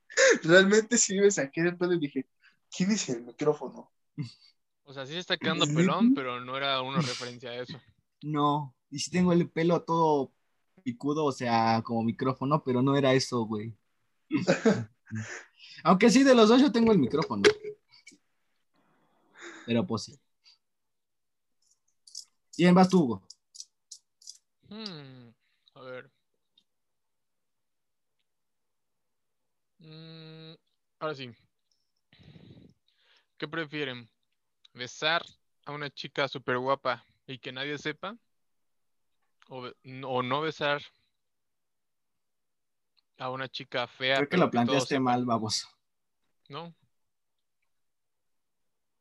realmente 0.43 0.97
sí 0.97 1.19
me 1.19 1.31
saqué 1.31 1.63
de 1.63 1.73
pedo 1.73 1.93
y 1.93 1.99
dije, 1.99 2.27
¿quién 2.75 2.91
es 2.91 3.07
el 3.09 3.23
micrófono? 3.23 3.91
O 4.83 4.93
sea, 4.93 5.05
sí 5.05 5.13
se 5.13 5.19
está 5.19 5.37
quedando 5.37 5.65
pelón, 5.65 6.13
pero 6.13 6.41
no 6.41 6.57
era 6.57 6.81
una 6.81 6.99
referencia 6.99 7.51
a 7.51 7.55
eso. 7.55 7.79
No, 8.23 8.75
y 8.89 8.99
si 8.99 9.09
tengo 9.09 9.33
el 9.33 9.49
pelo 9.49 9.83
todo 9.83 10.33
picudo, 10.83 11.25
o 11.25 11.31
sea, 11.31 11.81
como 11.83 12.03
micrófono, 12.03 12.63
pero 12.63 12.81
no 12.81 12.95
era 12.97 13.13
eso, 13.13 13.45
güey. 13.45 13.73
Aunque 15.83 16.09
sí, 16.09 16.23
de 16.23 16.35
los 16.35 16.49
dos 16.49 16.61
yo 16.61 16.71
tengo 16.71 16.91
el 16.91 16.99
micrófono. 16.99 17.43
Pero 19.65 19.85
pues 19.85 20.03
sí. 20.03 20.19
Bien, 22.57 22.75
vas 22.75 22.89
tú, 22.89 23.03
Hugo. 23.03 23.21
Hmm, 24.69 25.29
a 25.75 25.81
ver. 25.81 26.11
Mm, 29.79 30.53
ahora 30.99 31.15
sí. 31.15 31.31
¿Qué 33.37 33.47
prefieren? 33.47 34.09
¿Besar 34.73 35.23
a 35.65 35.71
una 35.71 35.89
chica 35.89 36.27
súper 36.27 36.57
guapa 36.59 37.03
y 37.25 37.39
que 37.39 37.51
nadie 37.51 37.77
sepa? 37.77 38.15
¿O, 39.49 39.71
no 39.83 40.41
besar 40.41 40.81
a 43.17 43.29
una 43.29 43.49
chica 43.49 43.87
fea? 43.87 44.17
Creo 44.17 44.29
que 44.29 44.37
lo 44.37 44.51
planteaste 44.51 44.99
mal, 44.99 45.25
baboso. 45.25 45.67
¿No? 46.47 46.73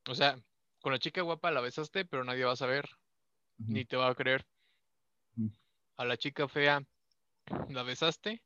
O 0.09 0.15
sea, 0.15 0.37
con 0.81 0.93
la 0.93 0.99
chica 0.99 1.23
guapa 1.23 1.51
la 1.51 1.61
besaste, 1.61 2.05
pero 2.05 2.25
nadie 2.25 2.45
va 2.45 2.53
a 2.53 2.57
saber, 2.57 2.89
ni 3.67 3.85
te 3.85 3.97
va 3.97 4.09
a 4.09 4.15
creer. 4.15 4.45
A 5.97 6.05
la 6.05 6.17
chica 6.17 6.49
fea 6.49 6.83
la 7.69 7.83
besaste, 7.83 8.43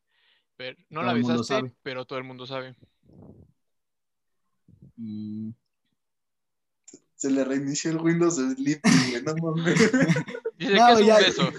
pero 0.57 0.77
no 0.91 1.01
Todo 1.01 1.07
la 1.07 1.13
besaste, 1.15 1.73
pero 1.83 2.05
todo 2.05 2.19
el 2.19 2.25
mundo 2.25 2.47
sabe. 2.47 2.75
Mm, 4.97 5.51
Se 7.15 7.31
le 7.31 7.45
reinició 7.45 7.91
el 7.93 7.99
Windows 7.99 8.37
güey, 8.57 8.81
no 9.25 9.35
mames. 9.37 9.75
Dice 10.59 10.75
No, 10.75 10.87
que 10.87 10.93
es 10.93 11.01
un 11.01 11.07
ya- 11.07 11.19
beso. 11.19 11.53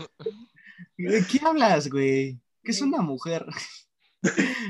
¿De 0.97 1.25
qué 1.29 1.39
hablas, 1.45 1.89
güey? 1.89 2.39
Que 2.63 2.71
es 2.71 2.81
una 2.81 3.01
mujer. 3.01 3.45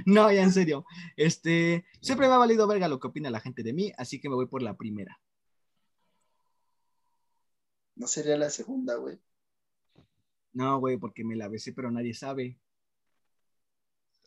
No, 0.06 0.30
ya 0.30 0.44
en 0.44 0.52
serio. 0.52 0.86
Este, 1.16 1.86
siempre 2.02 2.28
me 2.28 2.34
ha 2.34 2.38
valido 2.38 2.68
verga 2.68 2.90
lo 2.90 3.00
que 3.00 3.08
opina 3.08 3.30
la 3.30 3.40
gente 3.40 3.64
de 3.64 3.72
mí, 3.72 3.94
así 3.98 4.20
que 4.20 4.28
me 4.28 4.36
voy 4.36 4.48
por 4.48 4.62
la 4.62 4.76
primera. 4.76 5.18
No 7.98 8.08
sería 8.08 8.38
la 8.38 8.50
segunda, 8.50 8.96
güey. 8.96 9.20
No, 10.54 10.80
güey, 10.80 10.98
porque 10.98 11.24
me 11.24 11.36
la 11.36 11.48
besé, 11.50 11.72
pero 11.72 11.92
nadie 11.92 12.16
sabe. 12.16 12.58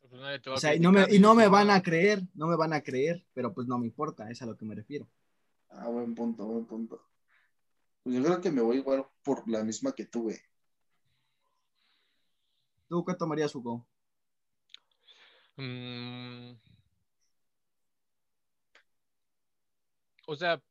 Pues 0.01 0.13
nadie 0.21 0.41
te 0.41 0.51
va 0.51 0.57
O 0.57 0.59
a 0.59 0.61
sea, 0.61 0.75
y 0.75 0.81
no 0.81 0.93
me, 0.93 1.07
y 1.11 1.19
no 1.21 1.35
me 1.35 1.49
van 1.49 1.71
"Ah, 1.71 1.77
a 1.77 1.83
creer, 1.83 2.23
no 2.35 2.47
me 2.49 2.57
van 2.57 2.73
a 2.73 2.83
creer, 2.83 3.25
pero 3.35 3.55
pues 3.55 3.67
no 3.67 3.79
me 3.79 3.87
importa, 3.87 4.31
es 4.31 4.43
a 4.43 4.47
lo 4.47 4.57
que 4.57 4.65
me 4.67 4.75
refiero. 4.75 5.09
Ah, 5.71 5.89
buen 5.89 6.15
punto, 6.15 6.45
buen 6.47 6.67
punto. 6.67 7.01
Pues 8.03 8.17
yo 8.17 8.25
creo 8.25 8.41
que 8.41 8.51
me 8.51 8.61
voy 8.63 8.79
igual 8.79 9.07
por 9.23 9.49
la 9.49 9.63
misma 9.63 9.93
que 9.93 10.05
tuve. 10.07 10.43
¿Tú 12.89 13.03
qué 13.05 13.15
tomarías, 13.15 13.55
Hugo? 13.55 13.87
mm, 15.59 16.57
O 20.27 20.37
sea, 20.37 20.63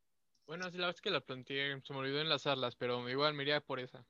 bueno, 0.48 0.72
sí, 0.72 0.78
la 0.78 0.88
vez 0.88 1.02
que 1.02 1.10
la 1.10 1.20
planteé, 1.20 1.82
se 1.84 1.93
me 1.93 2.00
olvidó 2.00 2.22
enlazarlas, 2.22 2.76
pero 2.76 3.08
igual 3.10 3.34
me 3.34 3.43
iría 3.43 3.60
por 3.60 3.80
esa. 3.80 4.06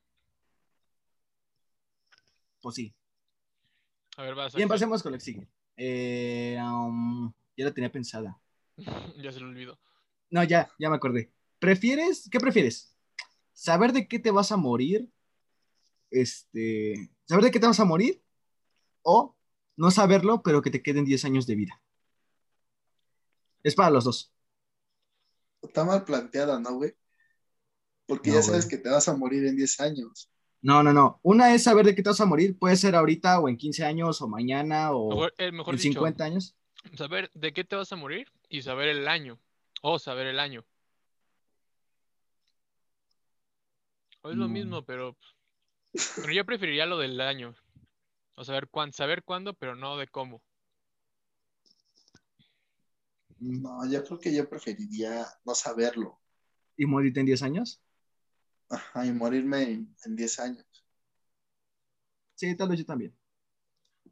Pues 2.62 2.76
sí. 2.76 2.96
A 4.18 4.24
ver, 4.24 4.36
vas. 4.36 4.54
Bien, 4.56 4.70
pasemos 4.70 5.02
con 5.02 5.12
lo 5.12 5.18
que 5.18 5.24
sigue. 5.24 5.48
Eh, 5.76 6.58
um, 6.62 7.34
ya 7.56 7.66
la 7.66 7.74
tenía 7.74 7.92
pensada. 7.92 8.40
ya 9.18 9.32
se 9.32 9.40
lo 9.40 9.48
olvidó. 9.48 9.80
No, 10.30 10.44
ya, 10.44 10.70
ya 10.80 10.90
me 10.90 10.96
acordé. 10.96 11.32
¿Prefieres? 11.60 12.30
¿Qué 12.32 12.40
prefieres? 12.40 12.96
¿Saber 13.54 13.92
de 13.92 14.08
qué 14.08 14.20
te 14.20 14.32
vas 14.32 14.52
a 14.52 14.58
morir? 14.58 15.10
Este, 16.12 17.10
¿saber 17.26 17.46
de 17.46 17.52
qué 17.52 17.60
te 17.60 17.68
vas 17.68 17.80
a 17.80 17.86
morir? 17.86 18.22
O 19.02 19.36
no 19.76 19.90
saberlo, 19.92 20.44
pero 20.44 20.62
que 20.62 20.70
te 20.70 20.84
queden 20.84 21.06
10 21.06 21.26
años 21.26 21.48
de 21.48 21.56
vida. 21.56 21.82
Es 23.64 23.76
para 23.76 23.90
los 23.90 24.04
dos. 24.04 24.32
Está 25.62 25.84
mal 25.84 26.04
planteada, 26.06 26.60
¿no, 26.60 26.76
güey? 26.76 26.94
Porque 28.06 28.30
No, 28.30 28.36
ya 28.38 28.42
sabes 28.44 28.66
güey. 28.66 28.78
que 28.78 28.84
te 28.84 28.90
vas 28.90 29.08
a 29.08 29.16
morir 29.16 29.46
en 29.46 29.56
10 29.56 29.80
años. 29.80 30.30
No, 30.62 30.82
no, 30.84 30.94
no. 30.94 31.20
Una 31.24 31.54
es 31.54 31.64
saber 31.64 31.86
de 31.86 31.94
qué 31.96 32.02
te 32.04 32.10
vas 32.10 32.22
a 32.22 32.26
morir. 32.26 32.58
Puede 32.58 32.76
ser 32.76 32.96
ahorita 32.96 33.40
o 33.40 33.50
en 33.50 33.58
15 33.58 33.86
años 33.86 34.22
o 34.22 34.28
mañana 34.28 34.92
o 34.92 35.10
Mejor, 35.10 35.34
eh, 35.38 35.52
mejor 35.52 35.74
en 35.76 35.78
dicho, 35.78 35.94
50 35.94 36.24
años. 36.26 36.56
saber 36.96 37.30
de 37.34 37.54
qué 37.54 37.64
te 37.64 37.76
vas 37.76 37.92
a 37.92 37.96
morir 37.96 38.28
y 38.50 38.62
saber 38.62 38.88
el 38.90 39.08
año. 39.08 39.40
O 39.82 40.00
saber 40.00 40.28
el 40.28 40.40
año. 40.40 40.66
O 44.24 44.30
es 44.32 44.38
lo 44.38 44.48
Mm. 44.48 44.54
mismo, 44.54 44.84
pero 44.84 45.16
Pero 46.16 46.32
yo 46.32 46.46
preferiría 46.46 46.86
lo 46.86 46.98
del 47.00 47.20
año. 47.22 47.56
O 48.36 48.44
saber 48.44 48.68
cuándo, 48.70 48.94
saber 48.96 49.24
cuándo, 49.24 49.54
pero 49.54 49.76
no 49.76 49.98
de 49.98 50.08
cómo. 50.08 50.44
No, 53.40 53.84
yo 53.90 54.04
creo 54.04 54.20
que 54.20 54.34
yo 54.36 54.48
preferiría 54.48 55.26
no 55.46 55.56
saberlo. 55.56 56.20
¿Y 56.78 56.86
morirte 56.86 57.20
en 57.20 57.26
10 57.28 57.44
años? 57.44 57.82
Ajá, 58.70 59.06
y 59.06 59.12
morirme 59.12 59.64
en, 59.64 59.96
en 60.06 60.16
10 60.16 60.40
años. 60.40 60.66
Sí, 62.36 62.56
tal 62.56 62.70
vez 62.70 62.80
yo 62.80 62.86
también. 62.86 63.14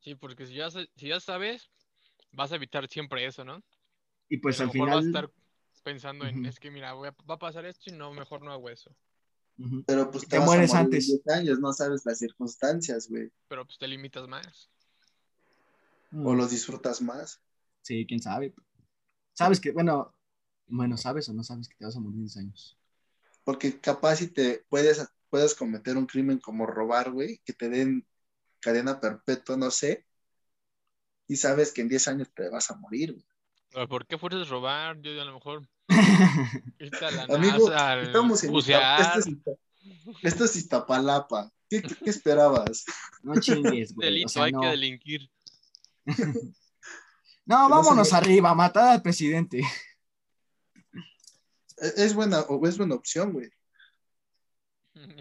Sí, 0.01 0.15
porque 0.15 0.45
si 0.45 0.53
ya, 0.55 0.69
si 0.71 1.07
ya 1.07 1.19
sabes, 1.19 1.69
vas 2.31 2.51
a 2.51 2.55
evitar 2.57 2.87
siempre 2.89 3.25
eso, 3.25 3.45
¿no? 3.45 3.63
Y 4.29 4.37
pues 4.37 4.59
al 4.61 4.69
mejor 4.69 4.91
vas 4.91 5.05
a 5.05 5.07
final. 5.07 5.07
estar 5.07 5.31
pensando 5.83 6.27
en, 6.27 6.45
es 6.45 6.59
que 6.59 6.71
mira, 6.71 6.93
voy 6.93 7.09
a- 7.09 7.15
va 7.29 7.35
a 7.35 7.39
pasar 7.39 7.65
esto 7.65 7.89
y 7.91 7.93
no, 7.93 8.13
mejor 8.13 8.41
no 8.43 8.51
hago 8.51 8.69
eso. 8.69 8.95
Pero 9.87 10.11
pues 10.11 10.27
Te 10.29 10.37
te, 10.37 10.39
vas 10.39 10.55
a 10.55 10.61
mueres 10.61 10.73
antes. 10.75 11.05
10 11.05 11.27
años, 11.27 11.59
no 11.59 11.73
sabes 11.73 12.05
las 12.05 12.19
circunstancias, 12.19 13.07
güey. 13.09 13.31
Pero 13.47 13.65
pues 13.65 13.77
te 13.79 13.87
limitas 13.87 14.27
más. 14.27 14.69
O 16.23 16.33
Mm, 16.33 16.35
los 16.35 16.51
disfrutas 16.51 17.01
más. 17.01 17.41
Sí, 17.81 18.05
quién 18.05 18.19
sabe. 18.21 18.53
Sabes 19.35 19.59
que, 19.59 19.71
bueno, 19.71 20.15
bueno, 20.67 20.97
sabes 20.97 21.29
o 21.29 21.33
no 21.33 21.43
sabes 21.43 21.67
que 21.67 21.75
te 21.75 21.85
vas 21.85 21.95
a 21.95 21.99
morir 21.99 22.15
en 22.15 22.21
10 22.23 22.37
años. 22.37 22.77
Porque 23.43 23.79
capaz 23.79 24.15
si 24.15 24.27
te 24.27 24.65
puedes, 24.69 25.05
puedes 25.29 25.53
cometer 25.53 25.97
un 25.97 26.07
crimen 26.07 26.39
como 26.39 26.65
robar, 26.65 27.11
güey, 27.11 27.39
que 27.45 27.53
te 27.53 27.69
den 27.69 28.07
cadena 28.61 28.99
perpetua, 28.99 29.57
no 29.57 29.69
sé. 29.69 30.05
Y 31.27 31.35
sabes 31.35 31.71
que 31.71 31.81
en 31.81 31.89
10 31.89 32.07
años 32.07 32.29
te 32.33 32.49
vas 32.49 32.71
a 32.71 32.75
morir, 32.77 33.13
güey. 33.13 33.87
¿Por 33.87 34.07
qué 34.07 34.17
fuerzas 34.17 34.47
robar? 34.47 35.01
Yo 35.01 35.21
a 35.21 35.25
lo 35.25 35.33
mejor 35.33 35.67
a 35.89 37.33
Amigo, 37.35 37.69
al 37.69 38.03
estamos 38.03 38.43
en 38.43 38.55
esto, 38.55 39.19
es 39.19 39.27
Izta- 39.27 39.57
esto 40.23 40.45
es 40.45 40.55
Iztapalapa. 40.55 41.51
¿Qué, 41.69 41.81
qué- 41.81 41.95
qué 41.95 42.09
esperabas? 42.09 42.85
no 43.21 43.39
chingues, 43.39 43.93
güey. 43.93 44.07
Delito, 44.07 44.27
o 44.27 44.29
sea, 44.29 44.43
hay 44.45 44.51
no. 44.53 44.61
que 44.61 44.67
delinquir. 44.67 45.29
No, 47.45 47.69
no 47.69 47.75
vámonos 47.75 48.11
arriba, 48.13 48.55
matar 48.55 48.89
al 48.89 49.01
presidente. 49.01 49.61
Es, 51.77 51.97
es 51.97 52.13
buena, 52.13 52.43
es 52.63 52.77
buena 52.77 52.95
opción, 52.95 53.33
güey. 53.33 53.49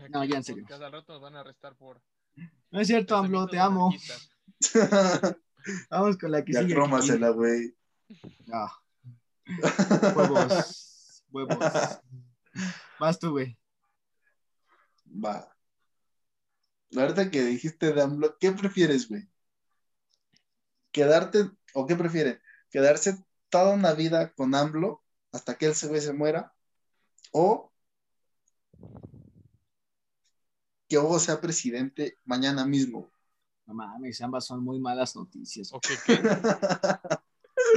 No, 0.08 0.24
ya 0.24 0.36
en 0.36 0.44
serio. 0.44 0.66
Al 0.70 0.92
rato 0.92 1.12
nos 1.12 1.22
van 1.22 1.36
a 1.36 1.40
arrestar 1.40 1.76
por 1.76 2.00
No 2.70 2.80
es 2.80 2.86
cierto, 2.86 3.16
AMLO, 3.16 3.46
te 3.46 3.58
amo. 3.58 3.92
Vamos 5.90 6.16
con 6.18 6.30
la 6.30 6.44
que 6.44 6.52
ya 6.52 6.60
sigue. 6.62 7.30
güey. 7.30 7.74
Ah, 8.52 8.72
huevos. 10.14 11.24
Huevos. 11.30 11.58
Vas 13.00 13.18
tú, 13.18 13.32
güey. 13.32 13.58
Va. 15.06 15.50
La 16.90 17.02
verdad 17.02 17.30
que 17.30 17.42
dijiste 17.42 17.92
de 17.92 18.02
AMLO, 18.02 18.38
¿qué 18.38 18.52
prefieres, 18.52 19.08
güey? 19.08 19.28
¿Quedarte, 20.92 21.50
o 21.74 21.86
qué 21.86 21.96
prefieren? 21.96 22.40
¿Quedarse 22.70 23.18
toda 23.50 23.74
una 23.74 23.92
vida 23.92 24.32
con 24.32 24.54
AMLO 24.54 25.02
hasta 25.32 25.56
que 25.56 25.66
él 25.66 25.74
se, 25.74 26.12
muera? 26.12 26.54
¿O 27.32 27.70
que 30.88 30.98
Hugo 30.98 31.18
sea 31.18 31.40
presidente 31.40 32.18
mañana 32.24 32.64
mismo? 32.64 33.10
No 33.66 33.74
mames, 33.74 34.20
ambas 34.20 34.46
son 34.46 34.62
muy 34.62 34.78
malas 34.78 35.14
noticias. 35.16 35.72
¿O 35.72 35.80
qué? 35.80 35.94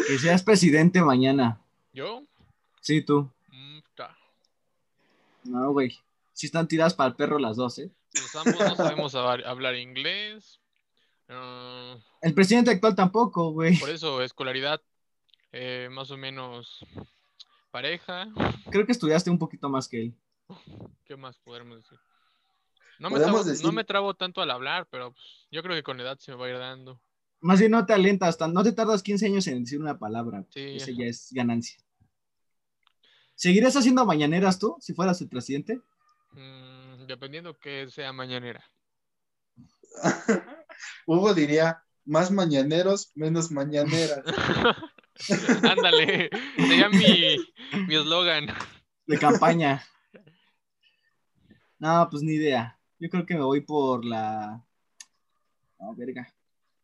Que 0.08 0.20
seas 0.20 0.44
presidente 0.44 1.02
mañana. 1.02 1.62
¿Yo? 1.94 2.24
Sí, 2.82 3.02
tú. 3.02 3.32
Mm. 3.48 3.80
No, 5.46 5.72
güey. 5.72 5.98
Sí 6.34 6.46
están 6.46 6.68
tiradas 6.68 6.94
para 6.94 7.10
el 7.10 7.16
perro 7.16 7.40
las 7.40 7.56
dos, 7.58 7.80
¿eh? 7.80 7.90
Pues 8.12 8.36
ambos 8.36 8.60
no 8.60 8.76
sabemos 8.76 9.16
hablar 9.16 9.76
inglés. 9.76 10.60
Ah, 11.30 11.98
El 12.22 12.34
presidente 12.34 12.72
actual 12.72 12.96
tampoco, 12.96 13.52
güey. 13.52 13.78
por 13.78 13.90
eso, 13.90 14.22
escolaridad 14.22 14.82
eh, 15.52 15.90
más 15.92 16.10
o 16.12 16.18
menos 16.18 16.80
pareja. 17.72 18.28
Creo 18.72 18.86
que 18.86 18.92
estudiaste 18.92 19.30
un 19.30 19.40
poquito 19.40 19.70
más 19.70 19.88
que 19.88 20.02
él. 20.04 20.16
¿Qué 21.06 21.16
más 21.18 21.38
podremos 21.40 21.78
decir? 21.78 22.00
No 23.00 23.10
me, 23.10 23.18
Podemos 23.18 23.42
trabo, 23.42 23.50
decir- 23.50 23.66
no 23.66 23.72
me 23.74 23.84
trabo 23.84 24.14
tanto 24.16 24.42
al 24.42 24.50
hablar, 24.52 24.88
pero 24.90 25.12
pues, 25.12 25.48
yo 25.52 25.62
creo 25.62 25.76
que 25.76 25.84
con 25.84 26.00
edad 26.00 26.18
se 26.20 26.32
me 26.32 26.38
va 26.38 26.46
a 26.48 26.50
ir 26.50 26.58
dando. 26.58 27.00
Más 27.42 27.60
bien 27.60 27.72
no 27.72 27.86
te 27.86 27.94
alentas, 27.94 28.40
no 28.40 28.64
te 28.64 28.72
tardas 28.72 29.04
15 29.04 29.28
años 29.28 29.46
en 29.48 29.64
decir 29.64 29.80
una 29.80 30.00
palabra. 30.00 30.44
Sí. 30.50 30.78
Ese 30.78 30.96
ya 30.96 31.06
es 31.06 31.30
ganancia. 31.32 31.78
¿Seguirías 33.36 33.76
haciendo 33.76 34.04
mañaneras 34.06 34.58
tú 34.58 34.76
si 34.80 34.94
fueras 34.96 35.22
el 35.22 35.30
presidente? 35.30 35.80
Mm, 36.32 37.06
dependiendo 37.06 37.54
que 37.54 37.88
sea 37.92 38.12
mañanera. 38.12 38.64
Hugo 41.06 41.34
diría, 41.34 41.84
más 42.06 42.32
mañaneros, 42.32 43.12
menos 43.16 43.52
mañaneras. 43.52 44.24
Ándale, 45.64 46.30
sería 46.56 46.90
mi 46.90 47.38
mi 47.88 47.96
eslogan. 47.96 48.48
De 49.06 49.18
campaña. 49.18 49.84
no, 51.80 52.08
pues 52.10 52.24
ni 52.24 52.34
idea. 52.34 52.80
Yo 53.00 53.10
creo 53.10 53.26
que 53.26 53.36
me 53.36 53.44
voy 53.44 53.62
por 53.62 54.06
la. 54.06 54.64
No, 55.80 55.96
verga. 55.96 56.34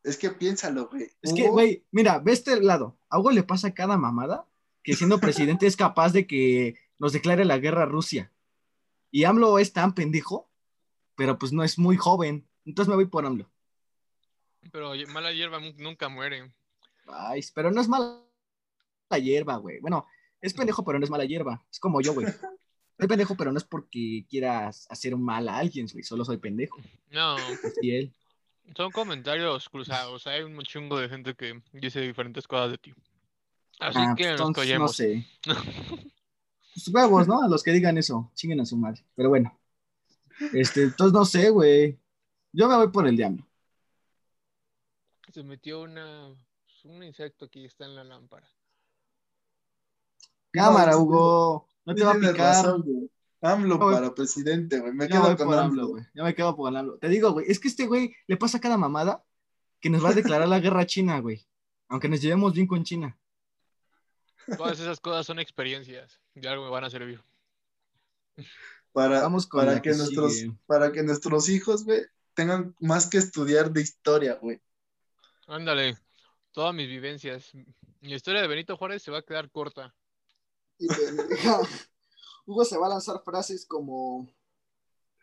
Es 0.03 0.17
que 0.17 0.29
piénsalo, 0.29 0.89
güey. 0.89 1.09
Es 1.21 1.33
que, 1.33 1.47
güey, 1.47 1.85
mira, 1.91 2.19
ve 2.19 2.33
este 2.33 2.61
lado. 2.61 2.97
A 3.09 3.19
Hugo 3.19 3.31
le 3.31 3.43
pasa 3.43 3.73
cada 3.73 3.97
mamada 3.97 4.45
que 4.83 4.95
siendo 4.95 5.19
presidente 5.19 5.65
es 5.65 5.77
capaz 5.77 6.11
de 6.11 6.27
que 6.27 6.75
nos 6.99 7.13
declare 7.13 7.45
la 7.45 7.57
guerra 7.57 7.83
a 7.83 7.87
Rusia. 7.87 8.31
Y 9.11 9.23
AMLO 9.23 9.59
es 9.59 9.71
tan 9.73 9.95
pendejo, 9.95 10.49
pero 11.15 11.39
pues 11.39 11.53
no 11.53 11.63
es 11.63 11.79
muy 11.79 11.95
joven. 11.95 12.47
Entonces 12.65 12.89
me 12.89 12.95
voy 12.95 13.05
por 13.05 13.25
AMLO. 13.25 13.49
Pero 14.71 14.93
mala 15.09 15.31
hierba 15.31 15.59
nu- 15.59 15.73
nunca 15.77 16.09
muere. 16.09 16.51
Ay, 17.07 17.41
pero 17.53 17.71
no 17.71 17.81
es 17.81 17.87
mala 17.87 18.21
hierba, 19.21 19.57
güey. 19.57 19.79
Bueno, 19.79 20.07
es 20.41 20.53
pendejo, 20.53 20.83
pero 20.83 20.99
no 20.99 21.05
es 21.05 21.11
mala 21.11 21.25
hierba. 21.25 21.63
Es 21.71 21.79
como 21.79 22.01
yo, 22.01 22.13
güey. 22.13 22.25
Soy 22.99 23.07
pendejo, 23.07 23.35
pero 23.35 23.51
no 23.51 23.57
es 23.57 23.63
porque 23.63 24.25
quieras 24.29 24.87
hacer 24.89 25.15
mal 25.17 25.49
a 25.49 25.57
alguien, 25.57 25.87
güey. 25.91 26.03
Solo 26.03 26.23
soy 26.23 26.37
pendejo. 26.37 26.79
No, 27.09 27.35
Y 27.81 27.91
él. 27.95 28.13
son 28.77 28.91
comentarios 28.91 29.67
cruzados. 29.67 30.27
Hay 30.27 30.43
un 30.43 30.61
chingo 30.61 30.99
de 30.99 31.09
gente 31.09 31.33
que 31.33 31.59
dice 31.73 32.01
diferentes 32.01 32.47
cosas 32.47 32.71
de 32.71 32.77
ti. 32.77 32.93
Así 33.79 33.97
Ah, 33.99 34.13
que 34.15 34.23
pues, 34.25 34.39
nos 34.39 34.47
entonces, 34.47 34.47
no 34.47 34.53
callemos. 34.53 34.95
sé. 34.95 35.25
Pues 36.75 36.87
huevos, 36.87 37.27
¿no? 37.27 37.43
A 37.43 37.47
los 37.47 37.61
que 37.61 37.71
digan 37.71 37.97
eso. 37.99 38.31
Chinguen 38.33 38.59
a 38.61 38.65
su 38.65 38.75
madre. 38.77 39.03
Pero 39.15 39.29
bueno. 39.29 39.55
Este, 40.53 40.83
entonces 40.83 41.13
no 41.13 41.23
sé, 41.25 41.49
güey. 41.51 41.99
Yo 42.51 42.67
me 42.67 42.75
voy 42.75 42.87
por 42.89 43.07
el 43.07 43.15
diablo. 43.15 43.45
Se 45.33 45.41
metió 45.41 45.81
una, 45.81 46.27
un 46.83 47.03
insecto 47.03 47.45
aquí, 47.45 47.65
está 47.65 47.85
en 47.85 47.95
la 47.95 48.03
lámpara. 48.03 48.47
Cámara, 50.51 50.95
Hugo. 50.95 51.67
No 51.85 51.95
te 51.95 52.03
va 52.03 52.11
a 52.11 52.13
picar. 52.13 52.35
razón. 52.35 53.09
AMLO 53.41 53.79
No, 53.79 53.91
para 53.91 54.13
presidente, 54.13 54.79
güey. 54.79 54.93
Me 54.93 55.07
quedo 55.07 55.35
con 55.35 55.57
AMLO. 55.57 55.87
Güey. 55.87 56.03
Yo 56.13 56.23
me 56.23 56.35
quedo 56.35 56.55
por 56.55 56.77
AMLO. 56.77 56.99
Te 56.99 57.09
digo, 57.09 57.31
güey, 57.31 57.47
es 57.49 57.59
que 57.59 57.67
este 57.67 57.87
güey 57.87 58.15
le 58.27 58.37
pasa 58.37 58.61
cada 58.61 58.77
mamada 58.77 59.25
que 59.79 59.89
nos 59.89 60.05
va 60.05 60.09
a 60.09 60.13
declarar 60.13 60.47
la 60.47 60.59
guerra 60.59 60.81
a 60.81 60.85
China, 60.85 61.19
güey. 61.19 61.47
Aunque 61.87 62.09
nos 62.09 62.21
llevemos 62.21 62.53
bien 62.53 62.67
con 62.67 62.83
China. 62.83 63.17
Todas 64.55 64.79
esas 64.79 64.99
cosas 64.99 65.25
son 65.25 65.39
experiencias. 65.39 66.21
De 66.35 66.47
algo 66.47 66.63
me 66.65 66.69
van 66.69 66.83
a 66.83 66.91
servir. 66.91 67.23
Para, 68.91 69.21
Vamos 69.21 69.47
con 69.47 69.65
para 69.65 69.81
que, 69.81 69.89
que 69.89 69.97
nuestros, 69.97 70.45
para 70.67 70.91
que 70.91 71.01
nuestros 71.01 71.49
hijos, 71.49 71.85
güey, 71.85 72.03
tengan 72.35 72.75
más 72.79 73.07
que 73.07 73.17
estudiar 73.17 73.71
de 73.71 73.81
historia, 73.81 74.35
güey. 74.39 74.61
Ándale, 75.53 75.95
todas 76.51 76.73
mis 76.73 76.87
vivencias. 76.87 77.51
Mi 78.01 78.13
historia 78.13 78.41
de 78.41 78.47
Benito 78.47 78.75
Juárez 78.75 79.03
se 79.03 79.11
va 79.11 79.19
a 79.19 79.21
quedar 79.21 79.51
corta. 79.51 79.93
Hugo 82.47 82.65
se 82.65 82.75
va 82.75 82.87
a 82.87 82.89
lanzar 82.89 83.21
frases 83.23 83.63
como. 83.67 84.27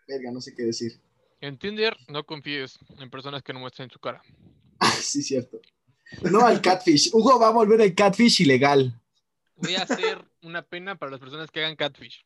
Verga, 0.06 0.30
no 0.30 0.40
sé 0.40 0.54
qué 0.54 0.62
decir. 0.62 1.00
En 1.40 1.58
Tinder, 1.58 1.96
no 2.06 2.24
confíes 2.24 2.78
en 3.00 3.10
personas 3.10 3.42
que 3.42 3.52
no 3.52 3.58
muestren 3.58 3.90
su 3.90 3.98
cara. 3.98 4.22
sí, 5.00 5.20
cierto. 5.20 5.60
No 6.30 6.46
al 6.46 6.60
catfish. 6.60 7.10
Hugo 7.12 7.40
va 7.40 7.48
a 7.48 7.52
volver 7.52 7.80
el 7.80 7.96
catfish 7.96 8.42
ilegal. 8.42 9.02
Voy 9.56 9.74
a 9.74 9.82
hacer 9.82 10.24
una 10.42 10.62
pena 10.62 10.96
para 10.96 11.10
las 11.10 11.18
personas 11.18 11.50
que 11.50 11.58
hagan 11.58 11.74
catfish. 11.74 12.24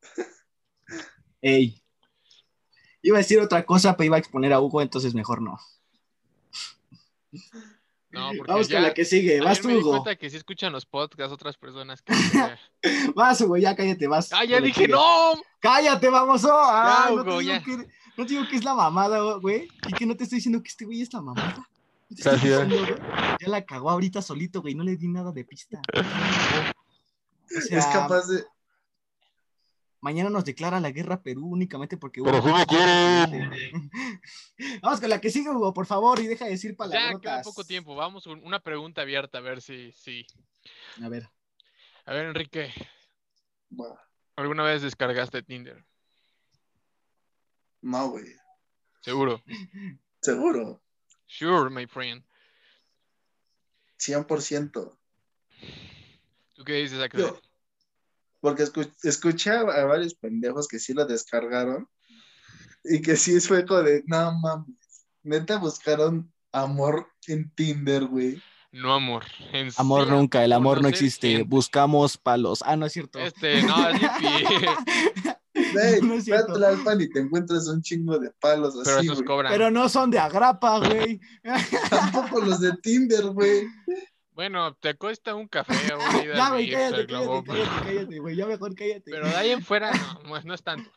Ey. 1.42 1.78
Iba 3.02 3.18
a 3.18 3.20
decir 3.20 3.38
otra 3.38 3.66
cosa, 3.66 3.98
pero 3.98 4.06
iba 4.06 4.16
a 4.16 4.20
exponer 4.20 4.54
a 4.54 4.60
Hugo, 4.60 4.80
entonces 4.80 5.14
mejor 5.14 5.42
no. 5.42 5.58
No, 8.10 8.30
porque 8.36 8.52
Vamos 8.52 8.68
ya 8.68 8.76
con 8.76 8.82
la 8.82 8.94
que 8.94 9.04
sigue. 9.06 9.40
Vas 9.40 9.60
tú, 9.60 9.68
me 9.68 9.74
di 9.74 9.80
Hugo. 9.80 9.90
cuenta 9.92 10.16
que 10.16 10.28
si 10.28 10.36
escuchan 10.36 10.70
los 10.72 10.84
podcasts 10.84 11.32
otras 11.32 11.56
personas 11.56 12.02
que... 12.02 12.12
Vas, 13.14 13.40
Hugo, 13.40 13.56
ya 13.56 13.74
cállate, 13.74 14.06
vas. 14.06 14.30
¡Ah, 14.34 14.44
ya 14.44 14.60
dije 14.60 14.86
no! 14.86 15.32
¡Cállate, 15.60 16.10
vamos! 16.10 16.44
Ah, 16.44 17.06
Ya, 17.08 17.14
no, 17.16 17.22
te 17.24 17.30
Hugo, 17.30 17.38
digo 17.40 17.52
ya. 17.54 17.62
que, 17.62 17.76
no 18.16 18.26
te 18.26 18.34
digo 18.34 18.46
que 18.50 18.56
es 18.56 18.64
la 18.64 18.74
mamada, 18.74 19.18
güey. 19.36 19.68
Y 19.88 19.92
que 19.94 20.04
no 20.04 20.14
te 20.14 20.24
estoy 20.24 20.36
diciendo 20.38 20.62
que 20.62 20.68
este 20.68 20.84
güey 20.84 21.00
es 21.00 21.12
la 21.14 21.22
mamada. 21.22 21.66
No 22.10 22.32
diciendo. 22.32 22.76
Ya 23.40 23.48
la 23.48 23.64
cagó 23.64 23.88
ahorita 23.88 24.20
solito, 24.20 24.60
güey. 24.60 24.74
No 24.74 24.84
le 24.84 24.96
di 24.96 25.08
nada 25.08 25.32
de 25.32 25.44
pista. 25.44 25.80
O 27.54 27.60
sea, 27.60 27.78
Es 27.80 27.86
capaz 27.86 28.28
de. 28.28 28.44
Mañana 30.02 30.28
nos 30.28 30.44
declara 30.44 30.80
la 30.80 30.90
guerra 30.90 31.14
a 31.14 31.22
Perú 31.22 31.46
únicamente 31.46 31.96
porque 31.96 32.20
Pero 32.22 32.38
Hugo 32.38 32.58
sí 32.58 32.66
quieren. 32.66 33.50
Vamos 34.82 35.00
con 35.00 35.08
la 35.08 35.20
que 35.20 35.30
sigue, 35.30 35.48
Hugo, 35.48 35.72
por 35.72 35.86
favor, 35.86 36.20
y 36.20 36.26
deja 36.26 36.44
de 36.44 36.50
decir 36.50 36.76
Ya 36.90 37.18
queda 37.18 37.40
poco 37.42 37.64
tiempo. 37.64 37.94
Vamos 37.94 38.24
con 38.24 38.44
una 38.44 38.60
pregunta 38.60 39.00
abierta, 39.02 39.38
a 39.38 39.40
ver 39.40 39.62
si, 39.62 39.92
si. 39.92 40.26
A 41.02 41.08
ver, 41.08 41.30
A 42.04 42.12
ver, 42.12 42.26
Enrique, 42.26 42.72
Bueno, 43.70 43.96
¿alguna 44.36 44.64
vez 44.64 44.82
descargaste 44.82 45.42
Tinder? 45.42 45.82
no, 47.80 48.10
güey. 48.10 48.26
Seguro. 49.00 49.42
Seguro. 50.20 50.82
Sure, 51.26 51.70
my 51.70 51.86
friend. 51.86 52.24
100%. 53.98 54.98
¿Tú 56.54 56.64
qué 56.64 56.72
dices, 56.74 57.00
Axel? 57.00 57.20
Yo, 57.20 57.40
porque 58.42 58.64
escu- 58.64 58.92
escuché 59.04 59.50
a, 59.52 59.60
a 59.60 59.84
varios 59.86 60.14
pendejos 60.14 60.68
que 60.68 60.78
sí 60.78 60.92
lo 60.92 61.06
descargaron 61.06 61.88
y 62.84 63.00
que 63.00 63.16
sí 63.16 63.40
fue 63.40 63.64
como 63.64 63.80
de, 63.82 64.02
no 64.06 64.38
mames, 64.38 64.76
neta 65.22 65.56
buscaron 65.58 66.30
amor 66.52 67.06
en 67.28 67.50
Tinder, 67.54 68.04
güey. 68.04 68.42
No, 68.72 68.94
amor. 68.94 69.24
En 69.52 69.70
amor 69.76 70.06
sí, 70.06 70.10
nunca, 70.10 70.44
el 70.44 70.52
amor 70.52 70.82
no 70.82 70.88
existe. 70.88 71.28
gente. 71.28 71.44
Buscamos 71.44 72.16
palos. 72.18 72.62
Ah, 72.66 72.74
no 72.74 72.86
es 72.86 72.92
cierto. 72.92 73.18
Este, 73.18 73.62
no, 73.62 73.88
es. 73.88 74.00
Güey, 75.54 76.00
No 76.02 76.14
es 76.14 76.24
cierto. 76.24 76.54
Tlalpan 76.54 77.00
y 77.00 77.08
te 77.10 77.20
encuentras 77.20 77.66
un 77.68 77.80
chingo 77.82 78.18
de 78.18 78.30
palos 78.40 78.74
Pero 78.84 78.96
así, 78.98 79.06
esos 79.06 79.22
cobran. 79.22 79.52
Pero 79.52 79.70
no 79.70 79.88
son 79.88 80.10
de 80.10 80.18
agrapa, 80.18 80.78
güey. 80.78 81.20
Tampoco 81.90 82.40
los 82.40 82.60
de 82.60 82.72
Tinder, 82.78 83.26
güey. 83.26 83.66
Bueno, 84.42 84.74
te 84.74 84.96
cuesta 84.96 85.36
un 85.36 85.46
café 85.46 85.72
o 85.94 85.98
una 86.18 86.24
ida 86.24 86.34
Ya, 86.34 86.50
güey, 86.50 86.68
cállate, 86.68 87.04
Globo, 87.06 87.44
cállate, 87.44 87.70
cállate, 87.70 87.94
cállate, 87.94 88.18
güey. 88.18 88.34
Ya 88.34 88.46
mejor 88.46 88.74
cállate. 88.74 89.08
Pero 89.12 89.28
de 89.28 89.36
ahí 89.36 89.50
en 89.50 89.62
fuera, 89.62 89.92
no, 89.92 90.22
no 90.24 90.36
es- 90.36 90.44
no 90.44 90.52
es 90.54 90.62
tanto. 90.64 90.90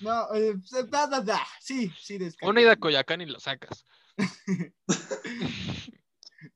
No, 0.00 0.32
eh, 0.32 0.54
da, 0.88 1.08
da, 1.08 1.20
da. 1.20 1.40
sí, 1.60 1.92
sí, 2.00 2.18
descarga. 2.18 2.50
Una 2.50 2.60
ida 2.60 2.72
a 2.74 2.76
Coyacán 2.76 3.20
y 3.20 3.26
lo 3.26 3.40
sacas. 3.40 3.84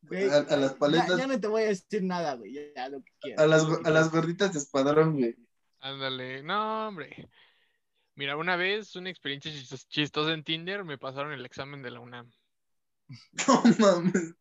Güey, 0.03 0.29
A, 0.31 0.37
a 0.39 0.57
las 0.57 0.73
ya, 0.73 0.79
paletas, 0.79 1.19
ya 1.19 1.27
no 1.27 1.39
te 1.41 1.49
voy 1.49 1.63
a 1.63 1.67
decir 1.67 2.03
nada, 2.05 2.35
güey. 2.37 2.53
Ya, 2.53 2.61
ya, 2.77 2.89
lo 2.89 3.03
que 3.03 3.11
quieras. 3.21 3.43
a 3.45 3.47
las, 3.49 3.65
a 3.85 3.91
las 3.91 4.11
gorditas 4.13 4.53
de 4.53 4.61
escuadrón, 4.61 5.17
güey. 5.19 5.35
Ándale. 5.81 6.43
No, 6.45 6.89
hombre. 6.89 7.29
Mira, 8.15 8.37
una 8.37 8.55
vez, 8.57 8.95
una 8.97 9.11
experiencia 9.11 9.51
chis- 9.51 9.87
chistosa 9.89 10.33
en 10.33 10.45
Tinder, 10.45 10.85
me 10.85 10.99
pasaron 10.99 11.33
el 11.33 11.45
examen 11.45 11.83
de 11.83 11.91
la 11.91 12.01
UNAM. 12.01 12.31
No 13.47 13.63
mames. 13.79 14.35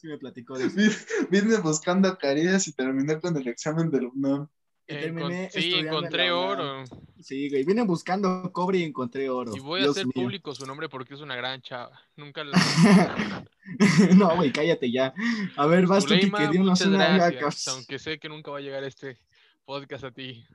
Sí 0.00 0.06
me 0.06 0.18
platicó 0.18 0.56
de 0.58 0.66
eso. 0.66 0.76
Vine- 0.76 0.96
Vine 1.30 1.56
buscando 1.58 2.16
caricias 2.16 2.68
y 2.68 2.72
terminé 2.72 3.20
con 3.20 3.36
el 3.36 3.48
examen 3.48 3.90
del 3.90 4.06
UNAM. 4.06 4.48
Terminé 4.86 5.50
sí, 5.50 5.74
encontré 5.74 6.30
oro. 6.30 6.82
Sí, 7.20 7.50
güey. 7.50 7.62
Vienen 7.62 7.86
buscando 7.86 8.50
cobre 8.52 8.78
y 8.78 8.84
encontré 8.84 9.28
oro. 9.28 9.54
Y 9.54 9.60
voy 9.60 9.80
a 9.80 9.82
Dios 9.82 9.96
hacer 9.96 10.06
mío. 10.06 10.14
público 10.14 10.54
su 10.54 10.64
nombre 10.64 10.88
porque 10.88 11.12
es 11.12 11.20
una 11.20 11.36
gran 11.36 11.60
chava. 11.60 12.00
Nunca 12.16 12.42
la... 12.42 12.56
no, 14.16 14.34
güey, 14.36 14.50
cállate 14.50 14.90
ya. 14.90 15.12
A 15.56 15.66
ver, 15.66 15.86
vas 15.86 16.06
tú, 16.06 16.14
dinos 16.14 16.54
muchas 16.54 16.86
una 16.86 17.16
gracias, 17.16 17.68
aunque 17.68 17.98
sé 17.98 18.18
que 18.18 18.30
nunca 18.30 18.50
va 18.50 18.58
a 18.58 18.62
llegar 18.62 18.82
este 18.84 19.18
podcast 19.66 20.04
a 20.04 20.10
ti. 20.10 20.46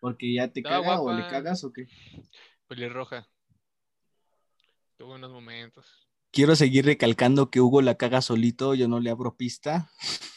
Porque 0.00 0.32
ya 0.32 0.48
te 0.48 0.60
Estaba 0.60 0.82
caga 0.82 1.00
o 1.02 1.12
le 1.12 1.28
cagas 1.28 1.62
o 1.64 1.72
qué. 1.72 1.86
Pelirroja. 2.68 3.28
Tuvo 4.96 5.16
unos 5.16 5.30
momentos. 5.30 6.01
Quiero 6.32 6.56
seguir 6.56 6.86
recalcando 6.86 7.50
que 7.50 7.60
Hugo 7.60 7.82
la 7.82 7.96
caga 7.96 8.22
solito, 8.22 8.74
yo 8.74 8.88
no 8.88 9.00
le 9.00 9.10
abro 9.10 9.36
pista. 9.36 9.90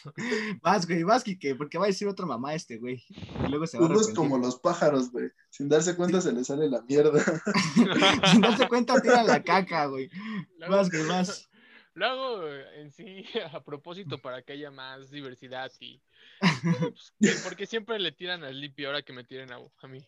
vas, 0.61 0.85
güey, 0.87 1.03
vas, 1.03 1.23
Kike, 1.23 1.55
porque 1.55 1.77
va 1.77 1.85
a 1.85 1.87
decir 1.87 2.07
otra 2.09 2.25
mamá 2.25 2.53
este, 2.53 2.77
güey. 2.77 3.01
Y 3.09 3.47
luego 3.49 3.65
se 3.65 3.77
va 3.77 3.85
a 3.85 3.89
Uno 3.89 4.01
es 4.01 4.13
como 4.13 4.37
los 4.37 4.59
pájaros, 4.59 5.09
güey. 5.11 5.29
Sin 5.49 5.69
darse 5.69 5.95
cuenta 5.95 6.19
se 6.19 6.33
le 6.33 6.43
sale 6.43 6.69
la 6.69 6.81
mierda. 6.81 7.23
Sin 8.31 8.41
darse 8.41 8.67
cuenta, 8.67 8.99
tira 9.01 9.23
la 9.23 9.41
caca, 9.41 9.85
güey. 9.85 10.09
Luego- 10.57 10.75
Vas, 10.75 10.89
güey, 10.91 11.07
vas. 11.07 11.49
Lo 11.93 12.05
hago 12.07 12.45
eh, 12.45 12.81
en 12.81 12.91
sí 12.91 13.23
a 13.53 13.63
propósito 13.63 14.17
para 14.21 14.41
que 14.41 14.51
haya 14.51 14.69
más 14.69 15.09
diversidad 15.11 15.71
y 15.79 16.01
pues, 16.41 17.13
que- 17.21 17.39
porque 17.45 17.65
siempre 17.67 17.97
le 17.99 18.11
tiran 18.11 18.43
a 18.43 18.51
Lippy 18.51 18.83
ahora 18.83 19.01
que 19.01 19.13
me 19.13 19.23
tiren 19.23 19.53
a, 19.53 19.59
a 19.81 19.87
mí. 19.87 20.05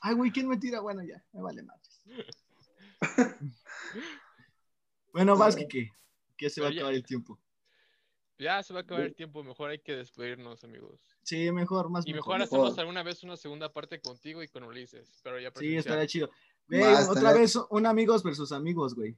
Ay, 0.00 0.14
güey, 0.14 0.30
¿quién 0.30 0.48
me 0.48 0.56
tira? 0.56 0.80
Bueno, 0.80 1.02
ya, 1.02 1.22
me 1.34 1.42
vale 1.42 1.62
madres. 1.64 2.00
Bueno, 5.12 5.36
vas, 5.36 5.56
Kike. 5.56 5.92
Que 6.36 6.50
se 6.50 6.60
va 6.60 6.68
a 6.68 6.70
acabar 6.70 6.94
el 6.94 7.04
tiempo. 7.04 7.38
Ya 8.38 8.62
se 8.62 8.72
va 8.72 8.80
a 8.80 8.82
acabar 8.84 9.04
el 9.04 9.14
tiempo, 9.16 9.42
mejor 9.42 9.70
hay 9.70 9.80
que 9.80 9.96
despedirnos, 9.96 10.62
amigos. 10.62 11.00
Sí, 11.24 11.50
mejor, 11.50 11.90
más 11.90 12.06
Y 12.06 12.12
mejor. 12.12 12.38
mejor 12.38 12.38
mejor. 12.38 12.58
hacemos 12.66 12.78
alguna 12.78 13.02
vez 13.02 13.24
una 13.24 13.36
segunda 13.36 13.72
parte 13.72 14.00
contigo 14.00 14.42
y 14.44 14.48
con 14.48 14.62
Ulises, 14.62 15.20
pero 15.24 15.40
ya 15.40 15.50
Sí, 15.56 15.76
estaría 15.76 16.06
chido. 16.06 16.30
Otra 16.68 17.00
estaría- 17.00 17.32
vez 17.32 17.56
un 17.70 17.86
amigos 17.86 18.22
versus 18.22 18.52
amigos, 18.52 18.94
güey. 18.94 19.16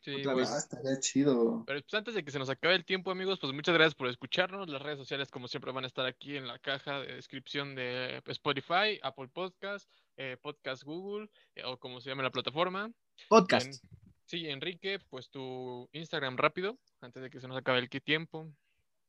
Sí, 0.00 0.14
otra 0.14 0.32
pues, 0.32 0.48
vez. 0.48 0.54
Ah, 0.54 0.58
estaría 0.58 1.00
chido. 1.00 1.64
Pero 1.66 1.82
pues, 1.82 1.92
antes 1.92 2.14
de 2.14 2.24
que 2.24 2.30
se 2.30 2.38
nos 2.38 2.48
acabe 2.48 2.74
el 2.76 2.84
tiempo, 2.86 3.10
amigos, 3.10 3.38
pues 3.40 3.52
muchas 3.52 3.74
gracias 3.74 3.94
por 3.96 4.08
escucharnos. 4.08 4.68
Las 4.70 4.80
redes 4.80 4.98
sociales, 4.98 5.28
como 5.28 5.48
siempre, 5.48 5.72
van 5.72 5.84
a 5.84 5.88
estar 5.88 6.06
aquí 6.06 6.36
en 6.36 6.46
la 6.46 6.58
caja 6.58 7.00
de 7.00 7.16
descripción 7.16 7.74
de 7.74 8.22
Spotify, 8.28 8.98
Apple 9.02 9.28
Podcast, 9.28 9.90
eh, 10.16 10.38
Podcast 10.40 10.84
Google, 10.84 11.28
eh, 11.56 11.64
o 11.66 11.78
como 11.78 12.00
se 12.00 12.08
llame 12.08 12.22
la 12.22 12.30
plataforma. 12.30 12.90
Podcast. 13.28 13.66
En- 13.84 14.07
sí, 14.28 14.48
Enrique, 14.48 15.00
pues 15.10 15.28
tu 15.30 15.88
Instagram 15.92 16.36
rápido, 16.36 16.78
antes 17.00 17.22
de 17.22 17.30
que 17.30 17.40
se 17.40 17.48
nos 17.48 17.56
acabe 17.56 17.78
el 17.80 17.88
tiempo. 17.88 18.48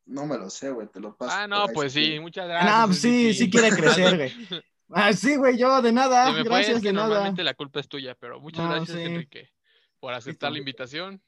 No 0.06 0.26
me 0.26 0.38
lo 0.38 0.50
sé, 0.50 0.72
güey, 0.72 0.88
te 0.88 1.00
lo 1.00 1.16
paso. 1.16 1.32
Ah, 1.36 1.46
no, 1.48 1.68
pues 1.68 1.94
si 1.94 2.00
sí, 2.00 2.06
quieres. 2.06 2.22
muchas 2.22 2.46
Ah, 2.46 2.48
gracias. 2.48 2.80
no, 2.80 2.86
pues 2.88 3.00
sí, 3.00 3.08
Enrique. 3.10 3.34
sí 3.36 3.50
quiere 3.52 3.70
crecer, 3.70 4.18
güey. 4.18 4.32
Ah, 4.92 5.14
sí, 5.14 5.36
güey, 5.36 5.56
yo 5.56 5.84
de 5.84 5.92
nada. 5.92 6.32
Me 6.32 6.42
Gracias 6.42 6.82
que 6.82 6.88
de 6.88 6.94
nada. 6.94 7.10
normalmente 7.10 7.44
la 7.44 7.54
culpa 7.54 7.80
es 7.80 7.88
tuya, 7.88 8.16
pero 8.16 8.40
muchas 8.40 8.66
No, 8.66 8.72
gracias, 8.72 8.98
sí. 8.98 9.04
Enrique, 9.04 9.52
por 10.00 10.16
aceptar 10.16 10.52
la 10.52 10.58
invitación. 10.58 11.22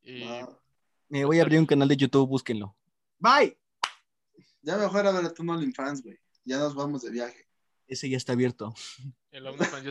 Y 0.00 0.24
No. 0.26 0.60
Me 1.08 1.24
voy 1.24 1.40
a 1.40 1.42
abrir 1.42 1.58
un 1.58 1.66
canal 1.66 1.88
de 1.88 1.96
YouTube, 1.96 2.28
búsquenlo. 2.28 2.76
Bye. 3.18 3.58
Ya 4.62 4.76
mejor 4.76 5.08
a 5.08 5.10
ver 5.10 5.24
a 5.24 5.34
tu 5.34 5.42
no 5.42 5.60
fans, 5.74 6.04
güey. 6.04 6.20
Ya 6.44 6.58
nos 6.58 6.72
vamos 6.76 7.02
de 7.02 7.10
viaje. 7.10 7.48
Ese 7.88 8.08
ya 8.08 8.16
está 8.16 8.34
abierto. 8.34 8.72
el 9.32 9.44
OnlyFans 9.44 9.82